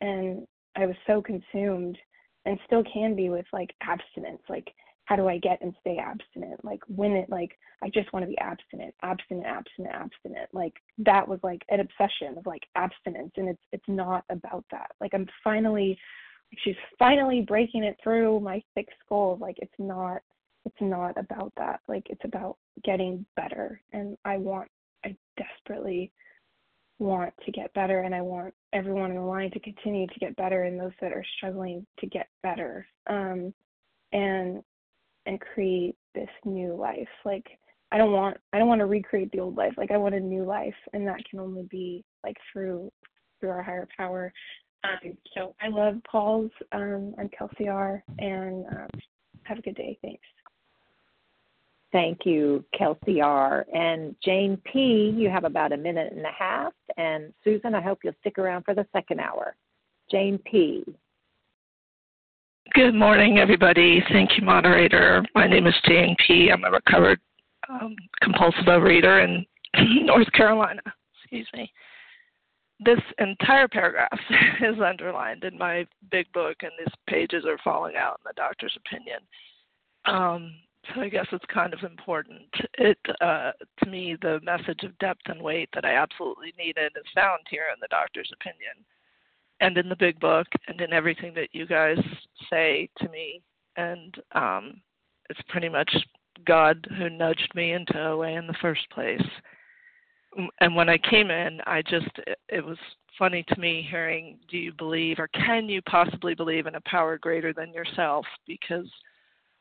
and 0.00 0.46
I 0.76 0.86
was 0.86 0.96
so 1.06 1.20
consumed 1.20 1.98
and 2.46 2.58
still 2.66 2.84
can 2.92 3.14
be 3.14 3.28
with 3.28 3.46
like 3.52 3.74
abstinence. 3.82 4.42
Like, 4.48 4.72
how 5.04 5.16
do 5.16 5.28
I 5.28 5.38
get 5.38 5.60
and 5.60 5.74
stay 5.80 5.98
abstinent? 5.98 6.64
Like, 6.64 6.80
when 6.86 7.12
it, 7.12 7.28
like, 7.28 7.58
I 7.82 7.88
just 7.88 8.12
want 8.12 8.22
to 8.22 8.28
be 8.28 8.38
abstinent, 8.38 8.94
abstinent, 9.02 9.46
abstinent, 9.46 9.94
abstinent. 9.94 10.48
Like, 10.52 10.74
that 10.98 11.26
was 11.26 11.40
like 11.42 11.62
an 11.68 11.80
obsession 11.80 12.38
of 12.38 12.46
like 12.46 12.62
abstinence. 12.76 13.32
And 13.36 13.48
it's, 13.48 13.62
it's 13.72 13.88
not 13.88 14.24
about 14.30 14.64
that. 14.70 14.92
Like, 15.00 15.12
I'm 15.12 15.26
finally, 15.42 15.98
she's 16.58 16.76
finally 16.98 17.40
breaking 17.40 17.82
it 17.82 17.96
through 18.02 18.40
my 18.40 18.62
thick 18.74 18.86
skull. 19.04 19.36
Like, 19.40 19.56
it's 19.58 19.72
not, 19.80 20.22
it's 20.64 20.80
not 20.80 21.18
about 21.18 21.52
that. 21.56 21.80
Like, 21.88 22.06
it's 22.08 22.24
about 22.24 22.56
getting 22.84 23.26
better. 23.34 23.80
And 23.92 24.16
I 24.24 24.36
want, 24.36 24.68
I 25.04 25.16
desperately 25.36 26.12
want 27.00 27.32
to 27.44 27.50
get 27.50 27.72
better 27.74 28.00
and 28.00 28.14
I 28.14 28.20
want 28.20 28.54
everyone 28.72 29.10
in 29.10 29.16
the 29.16 29.22
line 29.22 29.50
to 29.52 29.60
continue 29.60 30.06
to 30.06 30.20
get 30.20 30.36
better 30.36 30.64
and 30.64 30.78
those 30.78 30.92
that 31.00 31.12
are 31.12 31.24
struggling 31.36 31.86
to 31.98 32.06
get 32.06 32.28
better 32.42 32.86
um, 33.08 33.52
and 34.12 34.62
and 35.26 35.40
create 35.40 35.96
this 36.14 36.28
new 36.44 36.74
life. 36.74 37.08
Like 37.24 37.46
I 37.90 37.98
don't 37.98 38.12
want 38.12 38.36
I 38.52 38.58
don't 38.58 38.68
want 38.68 38.80
to 38.80 38.86
recreate 38.86 39.32
the 39.32 39.40
old 39.40 39.56
life. 39.56 39.72
Like 39.76 39.90
I 39.90 39.96
want 39.96 40.14
a 40.14 40.20
new 40.20 40.44
life 40.44 40.74
and 40.92 41.06
that 41.06 41.24
can 41.28 41.40
only 41.40 41.66
be 41.70 42.04
like 42.22 42.36
through 42.52 42.92
through 43.40 43.50
our 43.50 43.62
higher 43.62 43.88
power. 43.96 44.32
Um, 44.84 45.16
so 45.34 45.54
I 45.60 45.68
love 45.68 45.96
Paul's 46.10 46.50
um, 46.72 47.14
and 47.18 47.32
Kelsey 47.36 47.68
R 47.68 48.02
and 48.18 48.66
um, 48.66 48.88
have 49.44 49.58
a 49.58 49.62
good 49.62 49.76
day. 49.76 49.98
Thanks 50.02 50.26
Thank 51.92 52.24
you, 52.24 52.64
Kelsey 52.76 53.20
R. 53.20 53.66
And 53.74 54.14
Jane 54.24 54.60
P., 54.64 55.12
you 55.16 55.28
have 55.28 55.44
about 55.44 55.72
a 55.72 55.76
minute 55.76 56.12
and 56.12 56.24
a 56.24 56.32
half. 56.36 56.72
And 56.96 57.32
Susan, 57.42 57.74
I 57.74 57.80
hope 57.80 57.98
you'll 58.04 58.14
stick 58.20 58.38
around 58.38 58.64
for 58.64 58.74
the 58.74 58.86
second 58.92 59.20
hour. 59.20 59.56
Jane 60.10 60.38
P. 60.38 60.84
Good 62.74 62.94
morning, 62.94 63.38
everybody. 63.38 64.02
Thank 64.12 64.30
you, 64.36 64.44
moderator. 64.44 65.24
My 65.34 65.48
name 65.48 65.66
is 65.66 65.74
Jane 65.84 66.14
P. 66.24 66.50
I'm 66.52 66.62
a 66.62 66.70
recovered 66.70 67.18
um, 67.68 67.96
compulsive 68.22 68.66
overeater 68.66 69.24
in 69.24 69.44
North 70.06 70.30
Carolina. 70.32 70.82
Excuse 71.22 71.48
me. 71.54 71.72
This 72.78 73.00
entire 73.18 73.66
paragraph 73.66 74.18
is 74.62 74.80
underlined 74.80 75.42
in 75.42 75.58
my 75.58 75.86
big 76.12 76.32
book, 76.32 76.58
and 76.62 76.70
these 76.78 76.94
pages 77.08 77.44
are 77.44 77.58
falling 77.64 77.96
out 77.96 78.20
in 78.20 78.30
the 78.30 78.34
doctor's 78.36 78.76
opinion. 78.86 79.20
Um, 80.06 80.54
so 80.94 81.00
I 81.00 81.08
guess 81.08 81.26
it's 81.32 81.44
kind 81.52 81.74
of 81.74 81.82
important. 81.82 82.48
It 82.78 82.98
uh, 83.20 83.52
to 83.82 83.90
me, 83.90 84.16
the 84.20 84.40
message 84.42 84.82
of 84.84 84.98
depth 84.98 85.22
and 85.26 85.42
weight 85.42 85.68
that 85.74 85.84
I 85.84 85.94
absolutely 85.94 86.52
needed 86.58 86.92
is 86.96 87.06
found 87.14 87.40
here 87.48 87.64
in 87.72 87.80
the 87.80 87.88
doctor's 87.90 88.30
opinion, 88.32 88.84
and 89.60 89.76
in 89.76 89.88
the 89.88 89.96
big 89.96 90.18
book, 90.20 90.46
and 90.68 90.80
in 90.80 90.92
everything 90.92 91.34
that 91.34 91.48
you 91.52 91.66
guys 91.66 91.98
say 92.50 92.88
to 92.98 93.08
me. 93.08 93.42
And 93.76 94.14
um, 94.32 94.80
it's 95.28 95.40
pretty 95.48 95.68
much 95.68 95.94
God 96.44 96.86
who 96.98 97.08
nudged 97.08 97.52
me 97.54 97.72
into 97.72 97.98
OA 97.98 98.30
in 98.30 98.46
the 98.46 98.56
first 98.60 98.88
place. 98.90 99.22
And 100.60 100.76
when 100.76 100.88
I 100.88 100.98
came 100.98 101.30
in, 101.30 101.60
I 101.66 101.82
just 101.82 102.10
it 102.48 102.64
was 102.64 102.78
funny 103.18 103.44
to 103.48 103.60
me 103.60 103.86
hearing, 103.88 104.38
"Do 104.48 104.56
you 104.56 104.72
believe, 104.72 105.18
or 105.18 105.28
can 105.28 105.68
you 105.68 105.82
possibly 105.82 106.34
believe 106.34 106.66
in 106.66 106.76
a 106.76 106.80
power 106.82 107.18
greater 107.18 107.52
than 107.52 107.72
yourself?" 107.72 108.24
Because 108.46 108.86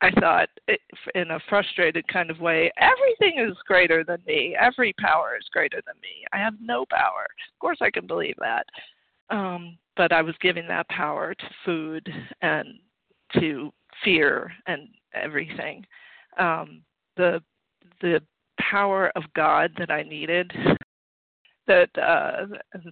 I 0.01 0.11
thought, 0.11 0.49
in 1.15 1.31
a 1.31 1.39
frustrated 1.49 2.07
kind 2.07 2.31
of 2.31 2.39
way, 2.39 2.71
everything 2.77 3.39
is 3.39 3.57
greater 3.67 4.03
than 4.03 4.19
me. 4.25 4.55
Every 4.59 4.93
power 4.93 5.35
is 5.37 5.47
greater 5.51 5.81
than 5.85 5.95
me. 6.01 6.25
I 6.31 6.37
have 6.37 6.53
no 6.61 6.85
power. 6.89 7.27
Of 7.53 7.59
course, 7.59 7.79
I 7.81 7.91
can 7.91 8.07
believe 8.07 8.35
that. 8.39 8.65
Um, 9.29 9.77
but 9.97 10.13
I 10.13 10.21
was 10.21 10.35
giving 10.41 10.67
that 10.69 10.87
power 10.87 11.33
to 11.33 11.49
food 11.65 12.09
and 12.41 12.79
to 13.39 13.73
fear 14.03 14.51
and 14.67 14.87
everything. 15.13 15.85
Um, 16.37 16.81
the 17.17 17.41
the 18.01 18.21
power 18.59 19.11
of 19.15 19.23
God 19.35 19.71
that 19.77 19.91
I 19.91 20.03
needed. 20.03 20.51
That 21.67 21.89
uh, 21.97 22.45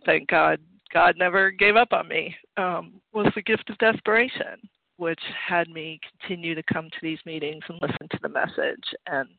thank 0.06 0.28
God, 0.28 0.60
God 0.94 1.16
never 1.18 1.52
gave 1.52 1.78
up 1.78 1.94
on 1.94 2.08
me. 2.08 2.36
Um, 2.58 3.02
was 3.14 3.32
the 3.34 3.42
gift 3.42 3.70
of 3.70 3.78
desperation 3.78 4.70
which 4.98 5.22
had 5.48 5.70
me 5.70 6.00
continue 6.20 6.56
to 6.56 6.64
come 6.64 6.90
to 6.90 6.98
these 7.02 7.20
meetings 7.26 7.64
and 7.70 7.80
listen 7.82 8.08
to 8.10 8.20
the 8.22 8.30
message. 8.30 8.84
And 9.08 9.30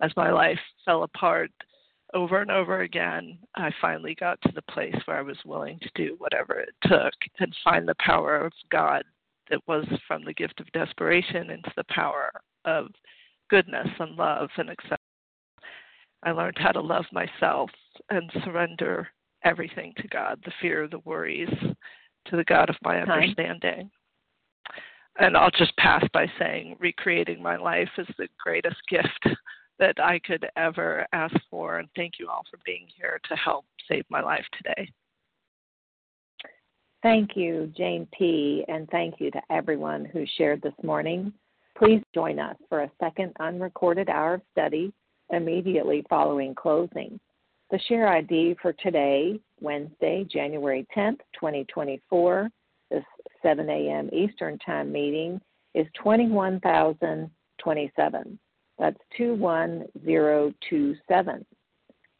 as 0.00 0.10
my 0.16 0.30
life 0.30 0.58
fell 0.84 1.02
apart, 1.02 1.50
over 2.14 2.40
and 2.40 2.50
over 2.50 2.82
again, 2.82 3.38
I 3.56 3.70
finally 3.80 4.14
got 4.14 4.40
to 4.42 4.52
the 4.54 4.62
place 4.62 4.96
where 5.04 5.16
I 5.16 5.22
was 5.22 5.38
willing 5.44 5.78
to 5.80 5.90
do 5.94 6.14
whatever 6.18 6.60
it 6.60 6.74
took 6.84 7.14
and 7.40 7.54
find 7.64 7.88
the 7.88 7.94
power 7.98 8.36
of 8.36 8.52
God 8.70 9.02
that 9.50 9.60
was 9.66 9.86
from 10.06 10.24
the 10.24 10.34
gift 10.34 10.60
of 10.60 10.70
desperation 10.72 11.50
into 11.50 11.72
the 11.76 11.84
power 11.88 12.30
of 12.64 12.88
goodness 13.50 13.88
and 13.98 14.16
love 14.16 14.50
and 14.56 14.70
acceptance. 14.70 15.00
I 16.22 16.30
learned 16.32 16.58
how 16.58 16.72
to 16.72 16.80
love 16.80 17.04
myself 17.12 17.70
and 18.10 18.30
surrender 18.44 19.08
everything 19.44 19.92
to 19.96 20.08
God 20.08 20.40
the 20.44 20.52
fear, 20.60 20.86
the 20.86 21.00
worries, 21.00 21.50
to 22.26 22.36
the 22.36 22.44
God 22.44 22.70
of 22.70 22.76
my 22.82 23.00
understanding. 23.00 23.90
And 25.18 25.36
I'll 25.36 25.50
just 25.50 25.76
pass 25.76 26.04
by 26.12 26.26
saying 26.38 26.76
recreating 26.80 27.42
my 27.42 27.56
life 27.56 27.90
is 27.98 28.06
the 28.18 28.28
greatest 28.42 28.76
gift 28.88 29.36
that 29.78 30.02
I 30.02 30.18
could 30.20 30.46
ever 30.56 31.06
ask 31.12 31.34
for. 31.50 31.78
And 31.78 31.88
thank 31.94 32.14
you 32.18 32.28
all 32.28 32.42
for 32.50 32.58
being 32.64 32.86
here 32.96 33.20
to 33.28 33.36
help 33.36 33.64
save 33.88 34.04
my 34.08 34.22
life 34.22 34.44
today. 34.56 34.90
Thank 37.02 37.36
you, 37.36 37.72
Jane 37.76 38.06
P., 38.16 38.64
and 38.68 38.88
thank 38.90 39.16
you 39.18 39.30
to 39.32 39.40
everyone 39.50 40.04
who 40.04 40.24
shared 40.38 40.62
this 40.62 40.74
morning. 40.84 41.32
Please 41.76 42.00
join 42.14 42.38
us 42.38 42.56
for 42.68 42.82
a 42.82 42.90
second 43.00 43.32
unrecorded 43.40 44.08
hour 44.08 44.34
of 44.34 44.42
study 44.52 44.92
immediately 45.30 46.04
following 46.08 46.54
closing. 46.54 47.18
The 47.70 47.80
share 47.88 48.08
ID 48.08 48.56
for 48.60 48.72
today, 48.74 49.40
Wednesday, 49.60 50.24
January 50.30 50.86
10th, 50.96 51.18
2024, 51.34 52.42
this 52.44 52.50
7 53.42 53.68
a.m. 53.68 54.08
Eastern 54.12 54.56
Time 54.58 54.92
meeting 54.92 55.40
is 55.74 55.86
21,027. 56.02 58.38
That's 58.78 58.98
21027. 59.16 61.46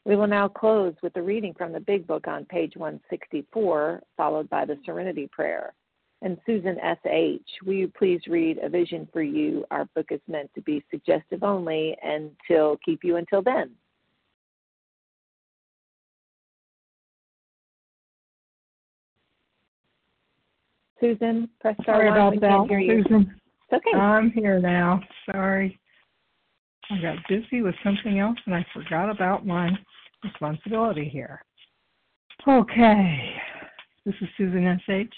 We 0.04 0.16
will 0.16 0.26
now 0.26 0.48
close 0.48 0.94
with 1.02 1.14
the 1.14 1.22
reading 1.22 1.54
from 1.54 1.72
the 1.72 1.80
Big 1.80 2.06
Book 2.06 2.26
on 2.26 2.44
page 2.46 2.72
164, 2.76 4.02
followed 4.16 4.50
by 4.50 4.64
the 4.64 4.78
Serenity 4.84 5.28
Prayer. 5.30 5.74
And 6.22 6.38
Susan 6.46 6.78
S.H., 6.80 7.46
will 7.64 7.74
you 7.74 7.92
please 7.96 8.20
read 8.28 8.58
A 8.62 8.68
Vision 8.68 9.08
for 9.12 9.22
You? 9.22 9.64
Our 9.70 9.86
book 9.94 10.06
is 10.10 10.20
meant 10.28 10.50
to 10.54 10.60
be 10.60 10.84
suggestive 10.90 11.42
only 11.42 11.96
and 12.02 12.30
to 12.48 12.78
keep 12.84 13.04
you 13.04 13.16
until 13.16 13.42
then. 13.42 13.70
Susan, 21.02 21.48
press 21.60 21.74
star 21.82 21.96
Sorry 21.96 22.08
one. 22.10 22.16
about 22.16 22.32
we 22.34 22.38
that, 22.38 22.50
can't 22.50 22.70
hear 22.70 22.78
you. 22.78 23.02
Susan. 23.02 23.34
It's 23.70 23.84
okay. 23.86 23.98
I'm 23.98 24.30
here 24.30 24.60
now. 24.60 25.00
Sorry. 25.30 25.78
I 26.90 27.02
got 27.02 27.16
busy 27.28 27.60
with 27.62 27.74
something 27.82 28.20
else 28.20 28.38
and 28.46 28.54
I 28.54 28.64
forgot 28.72 29.10
about 29.10 29.44
my 29.44 29.70
responsibility 30.22 31.08
here. 31.08 31.42
Okay. 32.46 33.34
This 34.06 34.14
is 34.20 34.28
Susan 34.36 34.66
S.H. 34.66 35.12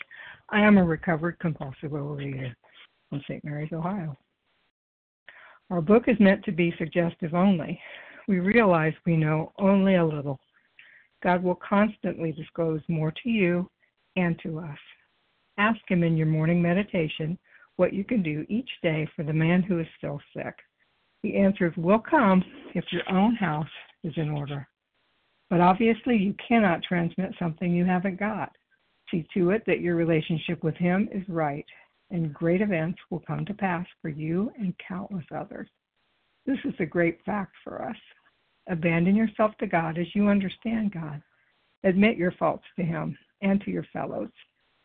I 0.50 0.60
am 0.60 0.78
a 0.78 0.84
recovered 0.84 1.38
compulsive 1.38 1.90
overeater 1.90 2.54
from 3.10 3.20
St. 3.28 3.44
Mary's, 3.44 3.72
Ohio. 3.72 4.16
Our 5.70 5.82
book 5.82 6.04
is 6.06 6.16
meant 6.18 6.44
to 6.44 6.52
be 6.52 6.74
suggestive 6.78 7.34
only. 7.34 7.78
We 8.26 8.38
realize 8.38 8.94
we 9.04 9.16
know 9.16 9.52
only 9.58 9.96
a 9.96 10.04
little. 10.04 10.38
God 11.22 11.42
will 11.42 11.58
constantly 11.66 12.32
disclose 12.32 12.80
more 12.88 13.12
to 13.22 13.28
you 13.28 13.68
and 14.16 14.38
to 14.42 14.60
us. 14.60 14.78
Ask 15.58 15.80
Him 15.88 16.02
in 16.02 16.16
your 16.16 16.26
morning 16.26 16.60
meditation 16.60 17.38
what 17.76 17.92
you 17.92 18.04
can 18.04 18.22
do 18.22 18.44
each 18.48 18.70
day 18.82 19.08
for 19.14 19.22
the 19.22 19.32
man 19.32 19.62
who 19.62 19.80
is 19.80 19.86
still 19.98 20.20
sick. 20.36 20.54
The 21.22 21.36
answers 21.36 21.74
will 21.76 21.98
come 21.98 22.44
if 22.74 22.84
your 22.92 23.08
own 23.10 23.34
house 23.34 23.66
is 24.02 24.12
in 24.16 24.30
order. 24.30 24.68
But 25.50 25.60
obviously, 25.60 26.16
you 26.16 26.34
cannot 26.46 26.82
transmit 26.82 27.34
something 27.38 27.72
you 27.72 27.84
haven't 27.84 28.18
got. 28.18 28.50
See 29.10 29.26
to 29.34 29.50
it 29.50 29.64
that 29.66 29.80
your 29.80 29.96
relationship 29.96 30.62
with 30.62 30.76
Him 30.76 31.08
is 31.12 31.22
right, 31.28 31.66
and 32.10 32.34
great 32.34 32.60
events 32.60 32.98
will 33.10 33.20
come 33.20 33.44
to 33.46 33.54
pass 33.54 33.86
for 34.02 34.08
you 34.08 34.50
and 34.58 34.74
countless 34.86 35.24
others. 35.34 35.68
This 36.46 36.58
is 36.64 36.74
a 36.78 36.86
great 36.86 37.18
fact 37.24 37.54
for 37.62 37.82
us. 37.88 37.96
Abandon 38.68 39.14
yourself 39.14 39.52
to 39.58 39.66
God 39.66 39.98
as 39.98 40.06
you 40.14 40.28
understand 40.28 40.92
God. 40.92 41.22
Admit 41.84 42.16
your 42.16 42.32
faults 42.32 42.64
to 42.76 42.82
Him 42.82 43.16
and 43.42 43.60
to 43.62 43.70
your 43.70 43.86
fellows. 43.92 44.30